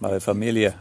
Vale, 0.00 0.20
família. 0.20 0.78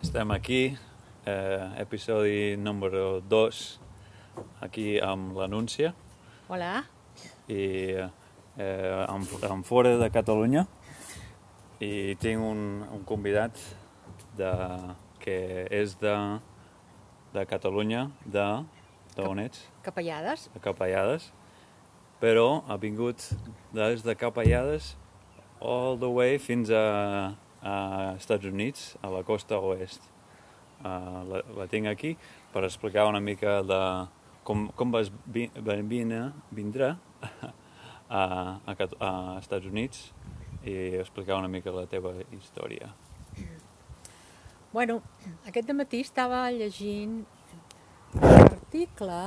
Estem 0.00 0.30
aquí, 0.30 0.78
eh, 1.26 1.70
episodi 1.82 2.54
número 2.56 3.20
2, 3.20 3.80
aquí 4.62 5.00
amb 5.02 5.34
l'anúncia 5.34 5.90
Hola. 6.46 6.84
i 7.50 7.98
eh, 7.98 9.06
en, 9.10 9.26
en 9.50 9.64
fora 9.66 9.96
de 9.98 10.10
Catalunya 10.14 10.68
i 11.82 12.14
tinc 12.22 12.38
un, 12.46 12.86
un 12.94 13.02
convidat 13.02 13.58
de, 14.38 14.54
que 15.18 15.66
és 15.66 15.98
de, 15.98 16.14
de 17.34 17.46
Catalunya, 17.50 18.06
de, 18.22 18.48
de 19.18 19.26
on 19.26 19.42
ets? 19.42 19.66
Capellades? 19.82 20.46
de 20.54 20.62
Capellades, 20.62 21.32
però 22.22 22.62
ha 22.70 22.78
vingut 22.78 23.32
des 23.74 24.06
de 24.06 24.14
Capellades 24.14 24.94
all 25.58 25.98
the 25.98 26.06
way 26.06 26.38
fins 26.38 26.70
a, 26.70 27.34
a 27.62 28.14
Estats 28.18 28.46
Units, 28.46 28.96
a 29.02 29.10
la 29.10 29.22
costa 29.22 29.58
oest. 29.58 30.08
Uh, 30.82 31.22
la, 31.30 31.42
la 31.54 31.68
tinc 31.70 31.86
aquí 31.86 32.16
per 32.50 32.64
explicar 32.66 33.06
una 33.06 33.20
mica 33.22 33.60
de 33.62 33.78
com, 34.42 34.66
com 34.74 34.90
vas 34.90 35.12
vi, 35.26 35.46
vindre, 35.54 36.32
vindre 36.50 36.88
a, 38.08 38.22
a, 38.66 38.74
a 38.74 39.12
Estats 39.38 39.66
Units 39.70 40.10
i 40.66 40.74
explicar 40.98 41.38
una 41.38 41.48
mica 41.48 41.70
la 41.74 41.86
teva 41.86 42.14
història. 42.34 42.90
Bueno, 44.72 45.02
aquest 45.46 45.70
matí 45.76 46.00
estava 46.02 46.46
llegint 46.50 47.22
un 48.14 48.24
article 48.24 49.20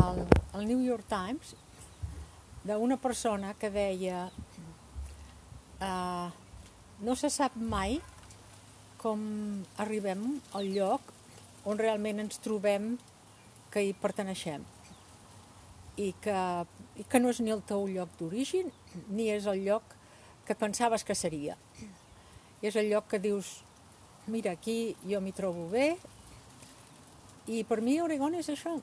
al, 0.00 0.24
al 0.52 0.66
New 0.66 0.80
York 0.84 1.04
Times 1.10 1.56
d'una 2.62 2.96
persona 3.02 3.54
que 3.58 3.70
deia 3.74 4.28
uh, 5.82 6.30
no 7.02 7.16
se 7.18 7.30
sap 7.30 7.56
mai 7.56 8.00
com 9.02 9.22
arribem 9.82 10.40
al 10.54 10.70
lloc 10.74 11.12
on 11.66 11.78
realment 11.78 12.22
ens 12.22 12.38
trobem 12.42 12.94
que 13.72 13.82
hi 13.82 13.92
perteneixem 13.98 14.62
i 15.96 16.12
que, 16.24 16.38
i 16.96 17.04
que 17.04 17.20
no 17.20 17.32
és 17.32 17.40
ni 17.42 17.52
el 17.54 17.64
teu 17.66 17.88
lloc 17.90 18.14
d'origen 18.20 18.70
ni 19.10 19.28
és 19.34 19.48
el 19.50 19.64
lloc 19.66 19.98
que 20.46 20.54
pensaves 20.58 21.04
que 21.04 21.14
seria. 21.14 21.56
I 22.62 22.70
és 22.70 22.76
el 22.78 22.90
lloc 22.90 23.08
que 23.10 23.20
dius, 23.22 23.60
mira, 24.26 24.54
aquí 24.54 24.94
jo 25.06 25.20
m'hi 25.22 25.34
trobo 25.34 25.68
bé, 25.70 25.96
i 27.50 27.62
per 27.66 27.80
mi 27.82 27.98
Oregon 28.00 28.34
és 28.38 28.48
això. 28.48 28.80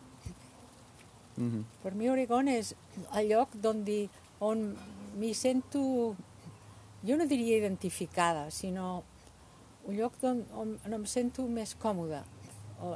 Mm 1.38 1.50
-hmm. 1.50 1.64
Per 1.84 1.94
mi 1.96 2.10
Oregon 2.10 2.48
és 2.48 2.76
el 3.16 3.30
lloc 3.30 3.50
on, 3.64 4.10
on 4.40 4.76
m'hi 5.18 5.34
sento, 5.34 6.16
jo 7.04 7.18
no 7.18 7.28
diria 7.28 7.58
identificada, 7.58 8.50
sinó 8.52 9.04
un 9.86 9.98
lloc 9.98 10.14
on, 10.24 10.44
on, 10.54 10.76
on 10.86 10.94
em 10.94 11.06
sento 11.06 11.48
més 11.48 11.76
còmoda. 11.80 12.24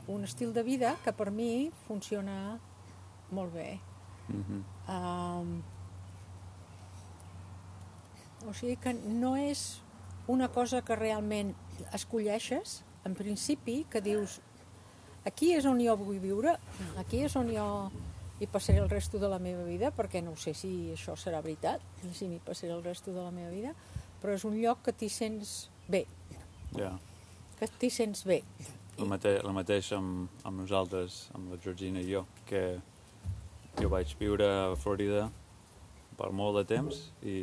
Un 0.07 0.23
estil 0.23 0.53
de 0.55 0.63
vida 0.63 0.95
que 1.03 1.11
per 1.11 1.31
mi 1.31 1.71
funciona 1.87 2.59
molt 3.31 3.53
bé. 3.53 3.79
Mm 4.29 4.43
-hmm. 4.43 4.61
Um, 4.93 5.63
o 8.47 8.53
sigui 8.53 8.75
que 8.75 8.93
no 8.93 9.35
és 9.35 9.81
una 10.27 10.49
cosa 10.49 10.81
que 10.81 10.95
realment 10.95 11.55
escolleixes, 11.91 12.83
en 13.05 13.13
principi, 13.15 13.85
que 13.89 14.01
dius 14.01 14.41
aquí 15.25 15.53
és 15.53 15.65
on 15.65 15.79
jo 15.79 15.95
vull 15.97 16.19
viure, 16.19 16.57
aquí 16.97 17.23
és 17.23 17.35
on 17.35 17.49
jo 17.51 17.91
hi 18.43 18.47
passaré 18.51 18.81
el 18.83 18.89
resto 18.91 19.19
de 19.19 19.29
la 19.31 19.39
meva 19.39 19.63
vida, 19.63 19.91
perquè 19.95 20.21
no 20.23 20.35
sé 20.39 20.53
si 20.57 20.91
això 20.91 21.15
serà 21.19 21.39
veritat, 21.43 21.83
si 22.11 22.27
m'hi 22.27 22.41
passaré 22.43 22.73
el 22.75 22.83
resto 22.83 23.13
de 23.15 23.23
la 23.23 23.31
meva 23.31 23.51
vida, 23.53 23.71
però 24.21 24.35
és 24.35 24.43
un 24.47 24.57
lloc 24.59 24.83
que 24.83 24.93
t'hi 24.95 25.09
sents 25.11 25.53
bé, 25.87 26.03
yeah. 26.75 26.97
que 27.59 27.69
t'hi 27.79 27.89
sents 27.93 28.25
bé. 28.27 28.41
El, 28.97 29.07
mate 29.09 29.37
el 29.39 29.53
mateix 29.55 29.93
amb, 29.95 30.27
amb 30.43 30.59
nosaltres, 30.59 31.27
amb 31.37 31.53
la 31.53 31.59
Georgina 31.63 32.03
i 32.03 32.11
jo, 32.11 32.25
que 32.49 32.63
jo 33.79 33.89
vaig 33.89 34.11
viure 34.19 34.49
a 34.51 34.75
Florida 34.77 35.29
per 36.19 36.29
molt 36.35 36.59
de 36.59 36.65
temps 36.75 36.99
i 37.25 37.37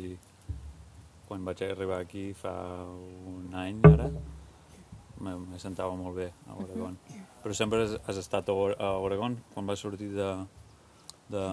quan 1.27 1.43
vaig 1.47 1.65
arribar 1.65 1.99
aquí 2.03 2.29
fa 2.37 2.53
un 2.85 3.51
any 3.57 3.81
ara 3.89 4.07
me, 5.21 5.59
sentava 5.59 5.95
molt 5.95 6.15
bé 6.17 6.31
a 6.47 6.55
Oregon. 6.55 6.95
Però 7.43 7.53
sempre 7.57 7.83
has, 7.83 7.97
has 8.07 8.19
estat 8.21 8.49
a 8.49 8.55
Oregon 9.03 9.37
quan 9.53 9.67
vas 9.67 9.83
sortir 9.83 10.09
de, 10.15 10.29
de, 11.31 11.45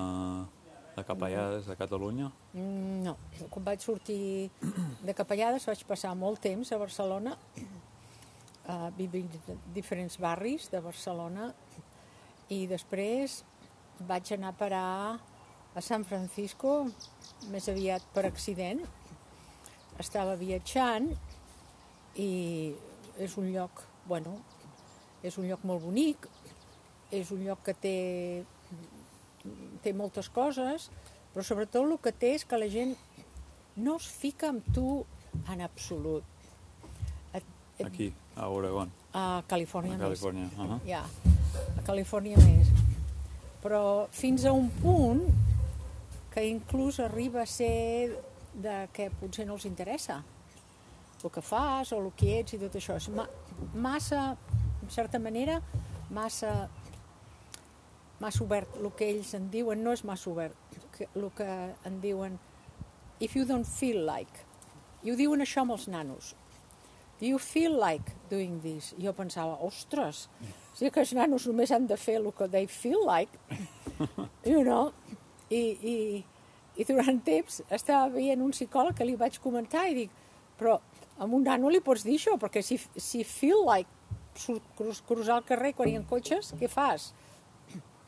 de 0.97 1.05
Capellades, 1.06 1.66
de 1.71 1.77
Catalunya? 1.78 2.31
Mm, 2.53 3.03
No, 3.06 3.16
quan 3.50 3.65
vaig 3.71 3.84
sortir 3.84 4.50
de 5.06 5.15
Capellades 5.15 5.69
vaig 5.69 5.84
passar 5.89 6.15
molt 6.19 6.43
temps 6.44 6.72
a 6.72 6.81
Barcelona, 6.81 7.37
uh, 8.69 8.88
vivint 8.99 9.31
en 9.49 9.62
diferents 9.75 10.19
barris 10.21 10.69
de 10.72 10.83
Barcelona, 10.84 11.53
i 12.50 12.67
després 12.67 13.43
vaig 14.09 14.33
anar 14.34 14.53
a 14.55 14.59
parar 14.59 14.91
a 15.75 15.81
San 15.84 16.05
Francisco, 16.05 16.88
més 17.53 17.69
aviat 17.71 18.03
per 18.15 18.25
accident. 18.27 18.81
Estava 19.99 20.34
viatjant 20.38 21.11
i 22.19 22.31
és 23.19 23.34
un 23.38 23.50
lloc, 23.53 23.83
bueno, 24.06 24.38
és 25.22 25.37
un 25.38 25.49
lloc 25.49 25.65
molt 25.67 25.83
bonic, 25.83 26.28
és 27.15 27.31
un 27.34 27.44
lloc 27.47 27.62
que 27.67 27.75
té 27.75 27.97
té 29.83 29.93
moltes 29.93 30.29
coses, 30.29 30.89
però 31.35 31.45
sobretot 31.45 31.85
el 31.85 31.99
que 32.03 32.13
té 32.13 32.35
és 32.37 32.45
que 32.49 32.59
la 32.59 32.69
gent 32.73 32.95
no 33.77 33.97
es 33.97 34.07
fica 34.07 34.51
amb 34.51 34.67
tu 34.75 35.05
en 35.53 35.63
absolut. 35.63 36.25
Aquí, 37.85 38.13
a 38.35 38.49
Oregon, 38.51 38.91
a 39.15 39.43
Califòrnia, 39.47 39.95
a 39.95 39.99
més. 39.99 40.09
Califòrnia. 40.09 40.49
Uh 40.57 40.65
-huh. 40.67 40.81
Ja, 40.87 41.05
a 41.79 41.83
Califòrnia 41.87 42.37
més. 42.37 42.69
Però 43.63 44.09
fins 44.11 44.45
a 44.45 44.53
un 44.53 44.69
punt 44.71 45.23
que 46.35 46.45
inclús 46.45 46.99
arriba 47.01 47.43
a 47.43 47.47
ser 47.47 48.19
de 48.55 48.89
que 48.93 49.11
potser 49.11 49.47
no 49.47 49.55
els 49.55 49.65
interessa 49.65 50.25
el 51.25 51.31
que 51.31 51.43
fas 51.43 51.93
o 51.93 51.99
el 51.99 52.13
que 52.17 52.39
ets 52.41 52.55
i 52.55 52.59
tot 52.59 52.75
això. 52.79 52.97
És 52.97 53.09
ma 53.09 53.27
massa, 53.75 54.37
en 54.83 54.91
certa 54.91 55.19
manera, 55.19 55.61
massa 56.15 56.69
massa 58.21 58.45
obert. 58.45 58.69
El 58.81 58.91
que 58.99 59.09
ells 59.12 59.34
en 59.39 59.51
diuen 59.53 59.83
no 59.84 59.93
és 59.93 60.05
massa 60.05 60.31
obert. 60.31 60.56
Que- 60.97 61.09
El 61.15 61.31
que 61.37 61.49
en 61.84 62.01
diuen 62.01 62.39
if 63.21 63.34
you 63.37 63.45
don't 63.45 63.67
feel 63.67 64.05
like. 64.06 64.45
I 65.03 65.11
ho 65.12 65.17
diuen 65.17 65.41
això 65.41 65.62
amb 65.62 65.73
els 65.77 65.89
nanos. 65.89 66.34
You 67.21 67.39
feel 67.39 67.75
like 67.81 68.12
doing 68.31 68.61
this? 68.62 68.93
I 68.99 69.03
jo 69.06 69.12
pensava, 69.12 69.56
ostres, 69.67 70.29
si 70.75 70.91
que 70.91 71.01
els 71.01 71.12
nanos 71.15 71.47
només 71.49 71.71
han 71.75 71.87
de 71.91 71.97
fer 71.97 72.17
el 72.21 72.29
que 72.33 72.47
they 72.49 72.67
feel 72.67 73.01
like, 73.06 73.31
you 74.47 74.62
know? 74.62 74.93
I, 75.50 75.62
i, 75.83 76.25
i 76.77 76.85
durant 76.87 77.19
temps 77.27 77.62
estava 77.75 78.09
veient 78.15 78.43
un 78.45 78.53
psicòleg 78.55 78.95
que 78.95 79.05
li 79.09 79.17
vaig 79.19 79.41
comentar 79.43 79.89
i 79.91 79.95
dic, 79.97 80.11
però 80.59 80.77
a 81.19 81.25
un 81.27 81.43
nano 81.43 81.71
li 81.75 81.81
pots 81.83 82.05
dir 82.06 82.15
això, 82.21 82.37
perquè 82.39 82.62
si, 82.62 82.79
si 82.97 83.25
feel 83.27 83.65
like 83.67 83.91
cruzar 85.09 85.41
el 85.41 85.45
carrer 85.49 85.73
quan 85.75 85.89
hi 85.91 85.97
ha 85.99 86.05
cotxes, 86.06 86.53
què 86.61 86.69
fas? 86.71 87.11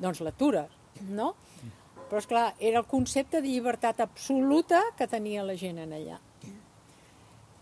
Doncs 0.00 0.22
l'atures, 0.25 0.72
no? 1.09 1.34
Però, 2.11 2.19
és 2.19 2.27
clar 2.27 2.47
era 2.59 2.81
el 2.81 2.88
concepte 2.91 3.38
de 3.38 3.49
llibertat 3.49 4.00
absoluta 4.03 4.81
que 4.99 5.06
tenia 5.11 5.44
la 5.47 5.55
gent 5.59 5.78
en 5.78 5.93
allà. 5.94 6.19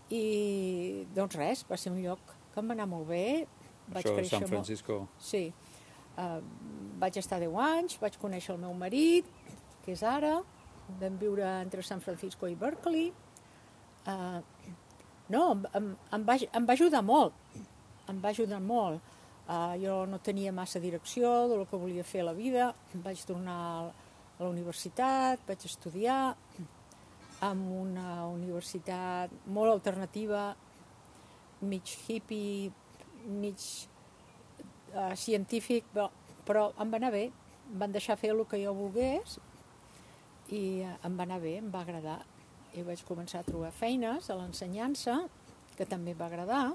I, 0.09 1.05
doncs 1.13 1.37
res, 1.37 1.65
va 1.69 1.77
ser 1.77 1.91
un 1.93 1.99
lloc 2.01 2.33
que 2.53 2.61
em 2.61 2.71
va 2.71 2.77
anar 2.77 2.87
molt 2.89 3.05
bé. 3.11 3.45
Vaig 3.89 4.05
Això, 4.05 4.15
créixer 4.15 4.37
San 4.37 4.45
molt. 4.45 4.55
Francisco. 4.55 5.01
Sí. 5.21 5.43
Uh, 6.19 6.39
vaig 6.99 7.19
estar 7.21 7.39
10 7.41 7.59
anys, 7.63 7.99
vaig 8.01 8.17
conèixer 8.21 8.55
el 8.55 8.63
meu 8.63 8.73
marit, 8.77 9.27
que 9.85 9.93
és 9.93 10.01
ara, 10.03 10.39
vam 10.99 11.19
viure 11.21 11.45
entre 11.61 11.85
San 11.85 12.01
Francisco 12.01 12.49
i 12.49 12.57
Berkeley. 12.59 13.11
Uh, 14.09 14.41
no, 15.29 15.43
em, 15.53 15.63
em, 15.77 15.89
em, 16.17 16.25
va, 16.25 16.35
em 16.41 16.65
va 16.65 16.75
ajudar 16.75 17.03
molt, 17.05 17.35
em 18.09 18.19
va 18.23 18.33
ajudar 18.33 18.59
molt. 18.65 19.15
Uh, 19.49 19.73
jo 19.81 20.03
no 20.05 20.19
tenia 20.21 20.51
massa 20.53 20.77
direcció 20.77 21.47
del 21.49 21.63
que 21.65 21.77
volia 21.81 22.03
fer 22.05 22.21
a 22.21 22.27
la 22.27 22.35
vida, 22.37 22.67
vaig 23.01 23.23
tornar 23.25 23.55
a 23.57 24.43
la 24.43 24.49
universitat, 24.49 25.41
vaig 25.47 25.63
estudiar 25.65 26.35
en 27.47 27.63
una 27.73 28.27
universitat 28.29 29.31
molt 29.49 29.71
alternativa, 29.71 30.51
mig 31.65 31.95
hippie, 32.05 32.69
mig 33.25 33.63
uh, 34.93 35.15
científic, 35.17 35.87
però, 35.95 36.11
però 36.45 36.67
em 36.77 36.93
va 36.93 36.99
anar 37.01 37.09
bé, 37.15 37.23
em 37.71 37.79
van 37.81 37.95
deixar 37.95 38.19
fer 38.21 38.35
el 38.35 38.43
que 38.51 38.59
jo 38.61 38.75
volgués 38.77 39.39
i 40.53 40.83
uh, 40.85 40.93
em 41.09 41.17
va 41.17 41.25
anar 41.25 41.39
bé, 41.41 41.55
em 41.63 41.71
va 41.73 41.81
agradar. 41.81 42.19
I 42.77 42.85
vaig 42.85 43.01
començar 43.07 43.41
a 43.41 43.49
trobar 43.49 43.73
feines 43.73 44.29
a 44.29 44.37
l'ensenyança, 44.37 45.23
que 45.73 45.89
també 45.89 46.13
va 46.13 46.29
agradar. 46.29 46.67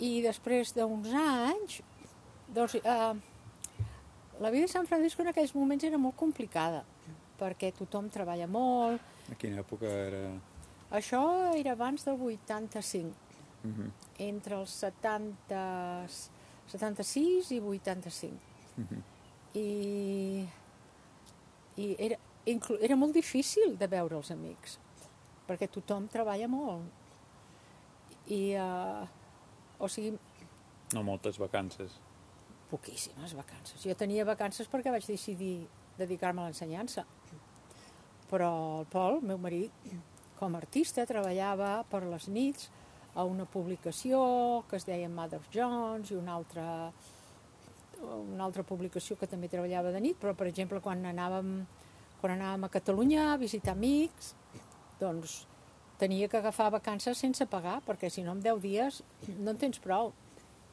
I 0.00 0.22
després 0.24 0.72
d'uns 0.76 1.10
anys, 1.12 1.80
doncs, 2.54 2.74
uh, 2.80 3.14
la 4.40 4.50
vida 4.50 4.64
a 4.64 4.72
San 4.72 4.86
Francisco 4.88 5.22
en 5.22 5.28
aquells 5.32 5.52
moments 5.54 5.84
era 5.84 5.98
molt 6.00 6.16
complicada, 6.16 6.84
perquè 7.40 7.72
tothom 7.76 8.08
treballa 8.12 8.46
molt, 8.48 9.00
A 9.30 9.36
quina 9.38 9.60
època 9.62 9.86
era? 9.86 10.22
Això 10.90 11.20
era 11.54 11.72
abans 11.76 12.02
del 12.04 12.16
85, 12.18 13.12
Mhm. 13.62 13.90
entre 14.18 14.56
els 14.56 14.70
70, 14.70 16.08
76 16.66 17.50
i 17.52 17.60
85. 17.60 18.34
Mhm. 18.76 19.02
I, 19.54 20.46
i 21.76 21.96
era, 21.98 22.16
inclu, 22.46 22.78
era 22.80 22.96
molt 22.96 23.12
difícil 23.14 23.76
de 23.78 23.86
veure 23.86 24.16
els 24.16 24.30
amics, 24.30 24.78
perquè 25.46 25.68
tothom 25.68 26.08
treballa 26.08 26.48
molt. 26.48 26.82
I, 28.28 28.54
uh, 28.56 29.06
o 29.80 29.88
sigui, 29.88 30.14
No 30.94 31.02
moltes 31.06 31.38
vacances. 31.38 31.92
poquíssimes 32.70 33.34
vacances. 33.34 33.82
Jo 33.82 33.94
tenia 33.98 34.24
vacances 34.24 34.68
perquè 34.70 34.92
vaig 34.94 35.06
decidir 35.06 35.66
dedicar-me 35.98 36.42
a 36.42 36.44
l'ensenyança. 36.48 37.04
Però 38.30 38.80
el 38.80 38.86
Pol, 38.86 39.16
el 39.18 39.26
meu 39.26 39.38
marit, 39.38 39.72
com 40.38 40.54
a 40.54 40.58
artista, 40.62 41.04
treballava 41.06 41.84
per 41.90 42.04
les 42.06 42.28
nits 42.28 42.70
a 43.14 43.24
una 43.26 43.44
publicació 43.44 44.64
que 44.70 44.76
es 44.78 44.86
deia 44.86 45.08
Mother 45.10 45.40
Jones 45.52 46.12
i 46.12 46.14
una 46.14 46.36
altra, 46.38 46.92
una 48.00 48.44
altra 48.44 48.62
publicació 48.62 49.16
que 49.18 49.26
també 49.26 49.48
treballava 49.50 49.90
de 49.90 50.00
nit, 50.00 50.16
però, 50.20 50.34
per 50.38 50.46
exemple, 50.46 50.80
quan 50.80 51.02
anàvem, 51.10 51.66
quan 52.20 52.36
anàvem 52.36 52.64
a 52.64 52.70
Catalunya 52.70 53.32
a 53.32 53.36
visitar 53.36 53.74
amics, 53.74 54.34
doncs 55.00 55.40
tenia 56.00 56.28
que 56.28 56.38
agafar 56.40 56.70
vacances 56.72 57.20
sense 57.20 57.44
pagar, 57.46 57.80
perquè 57.86 58.10
si 58.10 58.24
no 58.24 58.32
en 58.32 58.40
10 58.44 58.60
dies 58.64 59.02
no 59.38 59.52
en 59.52 59.60
tens 59.60 59.80
prou. 59.82 60.12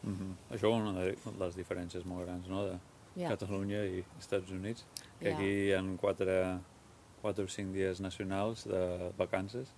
Mhm. 0.04 0.36
Això 0.52 0.72
és 0.72 0.82
una 0.82 0.94
de 0.94 1.16
les 1.40 1.58
diferències 1.58 2.06
molt 2.06 2.26
grans, 2.26 2.48
no?, 2.48 2.64
de 2.66 2.80
Ja. 3.18 3.32
Catalunya 3.34 3.82
i 3.90 4.04
Estats 4.20 4.52
Units, 4.54 4.86
que 5.20 5.30
Ja. 5.32 5.36
aquí 5.36 5.48
hi 5.68 5.72
ha 5.74 5.82
quatre, 5.98 6.60
quatre 7.22 7.44
o 7.44 7.48
cinc 7.48 7.74
dies 7.74 8.00
nacionals 8.00 8.64
de 8.64 9.12
vacances. 9.18 9.74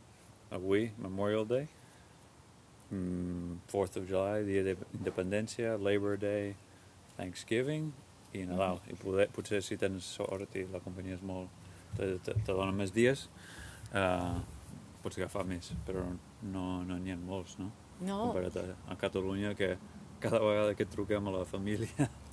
Avui, 0.51 0.91
Memorial 0.97 1.45
Day, 1.47 1.67
mm, 2.91 3.61
4th 3.67 3.95
of 3.97 4.09
July, 4.09 4.43
Dia 4.43 4.63
de 4.63 4.75
Independència, 4.93 5.77
Labor 5.77 6.17
Day, 6.17 6.55
Thanksgiving 7.17 7.93
i 8.33 8.45
Nadal. 8.45 8.81
I 8.89 8.95
poder, 8.95 9.29
potser 9.29 9.61
si 9.63 9.77
tens 9.77 10.03
sort 10.03 10.55
i 10.55 10.65
la 10.65 10.79
companyia 10.79 11.15
és 11.15 11.21
molt... 11.21 11.49
te, 11.97 12.19
te, 12.19 12.33
te 12.33 12.53
dona 12.53 12.71
més 12.71 12.91
dies, 12.93 13.29
uh, 13.95 14.37
pots 15.09 15.17
agafar 15.17 15.45
més, 15.49 15.71
però 15.87 16.05
no 16.53 16.65
no 16.85 16.97
n'hi 17.01 17.15
ha 17.15 17.17
molts, 17.17 17.57
no? 17.59 17.71
No, 17.99 18.19
comparat 18.29 18.55
a, 18.61 18.65
a 18.93 18.95
Catalunya, 18.99 19.55
que 19.57 19.73
cada 20.21 20.39
vegada 20.39 20.75
que 20.75 20.85
truquem 20.85 21.27
a 21.27 21.39
la 21.41 21.45
família... 21.45 22.09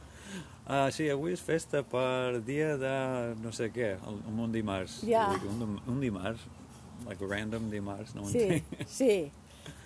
Ah, 0.67 0.89
sí, 0.91 1.05
avui 1.07 1.31
és 1.31 1.41
festa 1.41 1.85
per 1.87 2.41
dia 2.43 2.73
de 2.75 2.93
no 3.39 3.53
sé 3.55 3.69
què, 3.71 3.93
el, 3.95 4.17
un 4.27 4.51
dimarts. 4.51 4.97
Ja. 5.07 5.29
Dic, 5.31 5.45
un, 5.47 5.77
un 5.87 6.01
dimarts, 6.03 6.43
like 7.07 7.29
random 7.31 7.69
dimarts, 7.71 8.17
no 8.19 8.25
Sí, 8.27 8.43
entenc. 8.43 8.83
sí, 8.99 9.31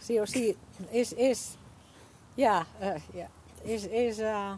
sí, 0.01 0.17
o 0.17 0.25
sigui, 0.25 0.55
és, 0.89 1.13
és, 1.21 1.43
ja, 2.41 2.57
eh, 2.81 2.97
ja, 3.13 3.29
és, 3.61 3.85
és, 3.93 4.23
uh, 4.25 4.57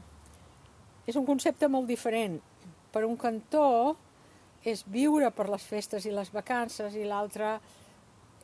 és 1.10 1.18
un 1.18 1.26
concepte 1.26 1.66
molt 1.66 1.90
diferent. 1.90 2.38
Per 2.94 3.02
un 3.02 3.18
cantó 3.18 3.66
és 4.62 4.86
viure 4.86 5.34
per 5.34 5.50
les 5.50 5.66
festes 5.66 6.06
i 6.06 6.14
les 6.14 6.30
vacances 6.30 6.94
i 6.94 7.02
l'altre 7.02 7.56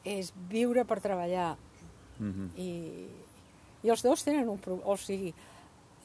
és 0.09 0.33
viure 0.51 0.85
per 0.89 1.01
treballar. 1.05 1.53
Mhm, 2.19 2.51
I, 2.57 2.71
I 3.85 3.93
els 3.93 4.03
dos 4.03 4.25
tenen 4.27 4.49
un 4.51 4.59
problema, 4.63 4.91
o 4.91 4.97
sigui, 4.99 5.33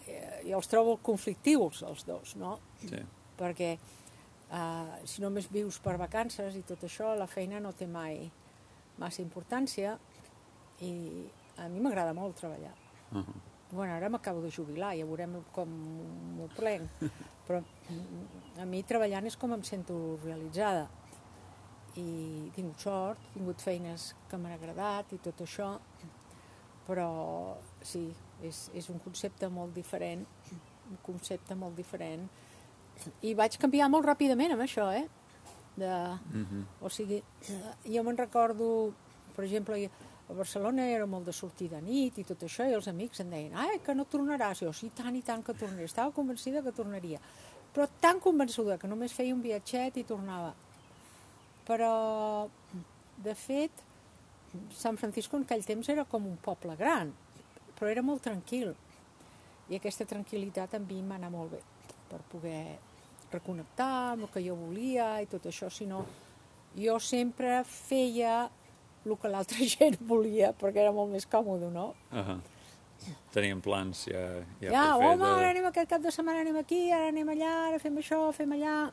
eh, 0.05 0.41
jo 0.45 0.59
els 0.59 0.69
trobo 0.69 0.97
conflictius, 1.01 1.81
els 1.87 2.05
dos, 2.05 2.35
no? 2.39 2.57
Sí. 2.83 3.01
perquè 3.33 3.71
uh, 4.53 4.91
si 5.09 5.23
només 5.23 5.47
vius 5.49 5.79
per 5.81 5.95
vacances 5.97 6.53
i 6.55 6.61
tot 6.67 6.83
això, 6.85 7.15
la 7.17 7.25
feina 7.27 7.57
no 7.59 7.71
té 7.73 7.87
mai 7.89 8.27
massa 9.01 9.23
importància 9.23 9.95
i 10.85 10.93
a 11.57 11.65
mi 11.67 11.81
m'agrada 11.81 12.13
molt 12.13 12.37
treballar. 12.37 12.75
Uh 13.11 13.17
-huh. 13.17 13.41
Bueno, 13.71 13.93
ara 13.93 14.09
m'acabo 14.09 14.41
de 14.41 14.51
jubilar, 14.51 14.95
ja 14.95 15.05
veurem 15.05 15.43
com 15.51 15.67
m'ho 16.37 16.47
plenc, 16.55 16.89
però 17.47 17.63
mm, 17.89 18.61
a 18.61 18.65
mi 18.65 18.83
treballant 18.83 19.25
és 19.25 19.35
com 19.35 19.51
em 19.53 19.63
sento 19.63 20.19
realitzada 20.23 20.87
i 21.97 22.47
he 22.47 22.51
tingut 22.55 22.79
sort, 22.81 23.19
he 23.29 23.39
tingut 23.39 23.61
feines 23.61 24.13
que 24.29 24.37
m'han 24.37 24.53
agradat 24.55 25.11
i 25.13 25.17
tot 25.21 25.41
això, 25.45 25.77
però 26.87 27.55
sí, 27.85 28.07
és, 28.43 28.69
és 28.75 28.89
un 28.89 28.99
concepte 29.03 29.47
molt 29.49 29.73
diferent, 29.75 30.25
un 30.89 30.97
concepte 31.05 31.55
molt 31.55 31.75
diferent, 31.79 32.25
i 33.25 33.33
vaig 33.37 33.57
canviar 33.61 33.89
molt 33.89 34.05
ràpidament 34.05 34.53
amb 34.55 34.65
això, 34.65 34.89
eh? 34.93 35.05
De, 35.75 35.91
Mhm. 36.33 36.65
o 36.81 36.89
sigui, 36.89 37.21
jo 37.85 38.03
me'n 38.03 38.17
recordo, 38.17 38.93
per 39.35 39.45
exemple, 39.45 39.89
a 40.29 40.33
Barcelona 40.33 40.85
era 40.87 41.05
molt 41.05 41.25
de 41.25 41.33
sortir 41.33 41.69
de 41.69 41.81
nit 41.81 42.17
i 42.17 42.23
tot 42.23 42.39
això, 42.43 42.69
i 42.69 42.73
els 42.73 42.87
amics 42.87 43.19
em 43.19 43.29
deien, 43.29 43.55
ai, 43.55 43.79
que 43.79 43.93
no 43.95 44.05
tornaràs. 44.05 44.59
Jo, 44.61 44.71
sí, 44.73 44.89
tant 44.89 45.15
i 45.15 45.21
tant 45.21 45.43
que 45.43 45.53
tornaré. 45.53 45.83
Estava 45.83 46.11
convencida 46.11 46.61
que 46.63 46.71
tornaria. 46.71 47.19
Però 47.73 47.87
tan 47.99 48.19
convençuda 48.19 48.77
que 48.77 48.87
només 48.87 49.11
feia 49.13 49.33
un 49.33 49.41
viatget 49.41 49.97
i 49.97 50.03
tornava. 50.03 50.53
Però, 51.67 52.49
de 53.23 53.35
fet, 53.35 53.83
San 54.75 54.97
Francisco 54.97 55.37
en 55.37 55.45
aquell 55.47 55.65
temps 55.65 55.89
era 55.89 56.05
com 56.05 56.25
un 56.27 56.37
poble 56.43 56.75
gran, 56.79 57.13
però 57.77 57.91
era 57.91 58.03
molt 58.05 58.23
tranquil. 58.25 58.73
I 59.71 59.79
aquesta 59.79 60.05
tranquil·litat 60.05 60.75
a 60.75 60.81
mi 60.83 61.01
m'anà 61.01 61.29
molt 61.31 61.55
bé, 61.55 61.61
per 62.11 62.19
poder 62.31 62.63
reconnectar 63.31 63.93
amb 64.13 64.27
el 64.27 64.33
que 64.33 64.43
jo 64.45 64.57
volia 64.59 65.15
i 65.23 65.29
tot 65.31 65.47
això, 65.49 65.71
si 65.73 65.87
no, 65.89 66.03
jo 66.77 66.99
sempre 67.01 67.63
feia 67.65 68.43
el 69.05 69.15
que 69.19 69.31
l'altra 69.31 69.65
gent 69.75 69.97
volia, 70.07 70.53
perquè 70.57 70.83
era 70.83 70.93
molt 70.95 71.11
més 71.11 71.27
còmode, 71.29 71.71
no? 71.73 71.93
Uh 72.11 72.27
-huh. 72.27 72.41
Teníem 73.33 73.59
plans 73.61 74.05
ja, 74.07 74.19
ja, 74.61 74.69
Ja, 74.71 74.83
per 74.93 75.01
fer 75.01 75.07
home, 75.09 75.25
ara 75.25 75.49
anem 75.49 75.65
aquest 75.65 75.89
cap 75.89 76.01
de 76.01 76.11
setmana, 76.11 76.39
anem 76.39 76.57
aquí, 76.57 76.91
ara 76.91 77.07
anem 77.07 77.27
allà, 77.33 77.53
ara 77.67 77.79
fem 77.79 77.97
això, 77.97 78.31
fem 78.31 78.51
allà... 78.51 78.91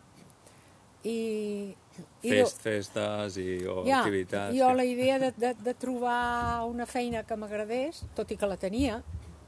I, 1.05 1.75
i 2.23 2.29
Fest, 2.31 2.61
festes 2.61 3.37
i 3.41 3.65
o 3.65 3.83
ja, 3.87 4.03
activitats. 4.03 4.53
jo 4.57 4.69
que- 4.69 4.77
la 4.77 4.85
idea 4.85 5.19
de, 5.19 5.31
de, 5.33 5.55
de 5.55 5.75
trobar 5.75 6.65
una 6.69 6.85
feina 6.87 7.23
que 7.25 7.37
m'agradés, 7.41 8.03
tot 8.15 8.31
i 8.31 8.37
que 8.37 8.47
la 8.47 8.59
tenia, 8.61 8.99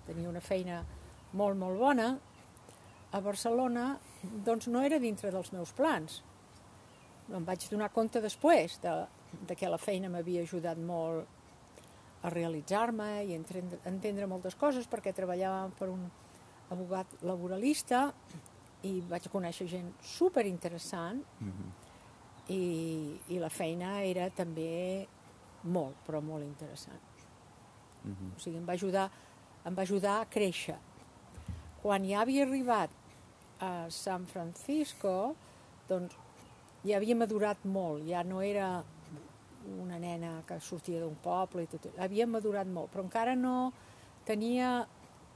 tenia 0.06 0.28
una 0.30 0.40
feina 0.40 0.82
molt, 1.32 1.56
molt 1.60 1.78
bona, 1.78 2.18
a 3.12 3.20
Barcelona, 3.20 3.98
doncs 4.46 4.68
no 4.72 4.80
era 4.82 4.98
dintre 4.98 5.30
dels 5.30 5.52
meus 5.52 5.72
plans. 5.76 6.22
Em 7.32 7.44
vaig 7.44 7.68
donar 7.70 7.90
compte 7.92 8.20
després 8.24 8.78
de, 8.82 8.94
de 9.48 9.56
que 9.56 9.68
la 9.68 9.78
feina 9.78 10.08
m'havia 10.08 10.42
ajudat 10.42 10.78
molt 10.80 11.28
a 12.22 12.30
realitzar-me 12.30 13.24
i 13.26 13.32
a 13.32 13.36
entendre, 13.36 13.78
a 13.84 13.88
entendre 13.90 14.26
moltes 14.30 14.54
coses 14.54 14.86
perquè 14.88 15.12
treballava 15.12 15.68
per 15.78 15.88
un 15.90 16.04
abogat 16.72 17.06
laboralista 17.26 18.12
i 18.82 19.00
vaig 19.08 19.28
conèixer 19.30 19.68
gent 19.70 19.92
super 20.02 20.44
interessant 20.46 21.22
Mhm. 21.40 21.72
i, 22.48 23.20
i 23.28 23.38
la 23.38 23.48
feina 23.48 24.02
era 24.02 24.28
també 24.30 25.06
molt, 25.64 25.94
però 26.06 26.20
molt 26.22 26.42
interessant. 26.44 27.00
Mhm. 28.04 28.32
O 28.36 28.40
sigui, 28.40 28.56
em 28.58 28.66
va 28.66 28.72
ajudar, 28.72 29.10
em 29.64 29.74
va 29.78 29.82
ajudar 29.82 30.20
a 30.20 30.26
créixer. 30.26 30.76
Quan 31.82 32.04
ja 32.04 32.20
havia 32.22 32.42
arribat 32.44 32.90
a 33.60 33.86
San 33.90 34.26
Francisco, 34.26 35.36
doncs 35.88 36.16
ja 36.84 36.96
havia 36.96 37.14
madurat 37.14 37.64
molt, 37.64 38.04
ja 38.08 38.22
no 38.24 38.40
era 38.42 38.82
una 39.78 39.98
nena 39.98 40.42
que 40.46 40.58
sortia 40.60 40.98
d'un 41.00 41.14
poble 41.22 41.62
i 41.62 41.66
tot, 41.70 41.86
havia 41.98 42.26
madurat 42.26 42.66
molt, 42.66 42.90
però 42.90 43.04
encara 43.04 43.36
no 43.36 43.72
tenia 44.26 44.86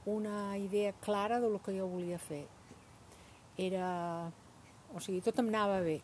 una 0.05 0.57
idea 0.57 0.91
clara 0.99 1.39
del 1.39 1.57
que 1.63 1.77
jo 1.77 1.87
volia 1.87 2.17
fer. 2.19 2.45
Era... 3.57 4.31
O 4.95 4.99
sigui, 5.03 5.21
tot 5.21 5.39
em 5.39 5.49
anava 5.49 5.81
bé 5.81 5.99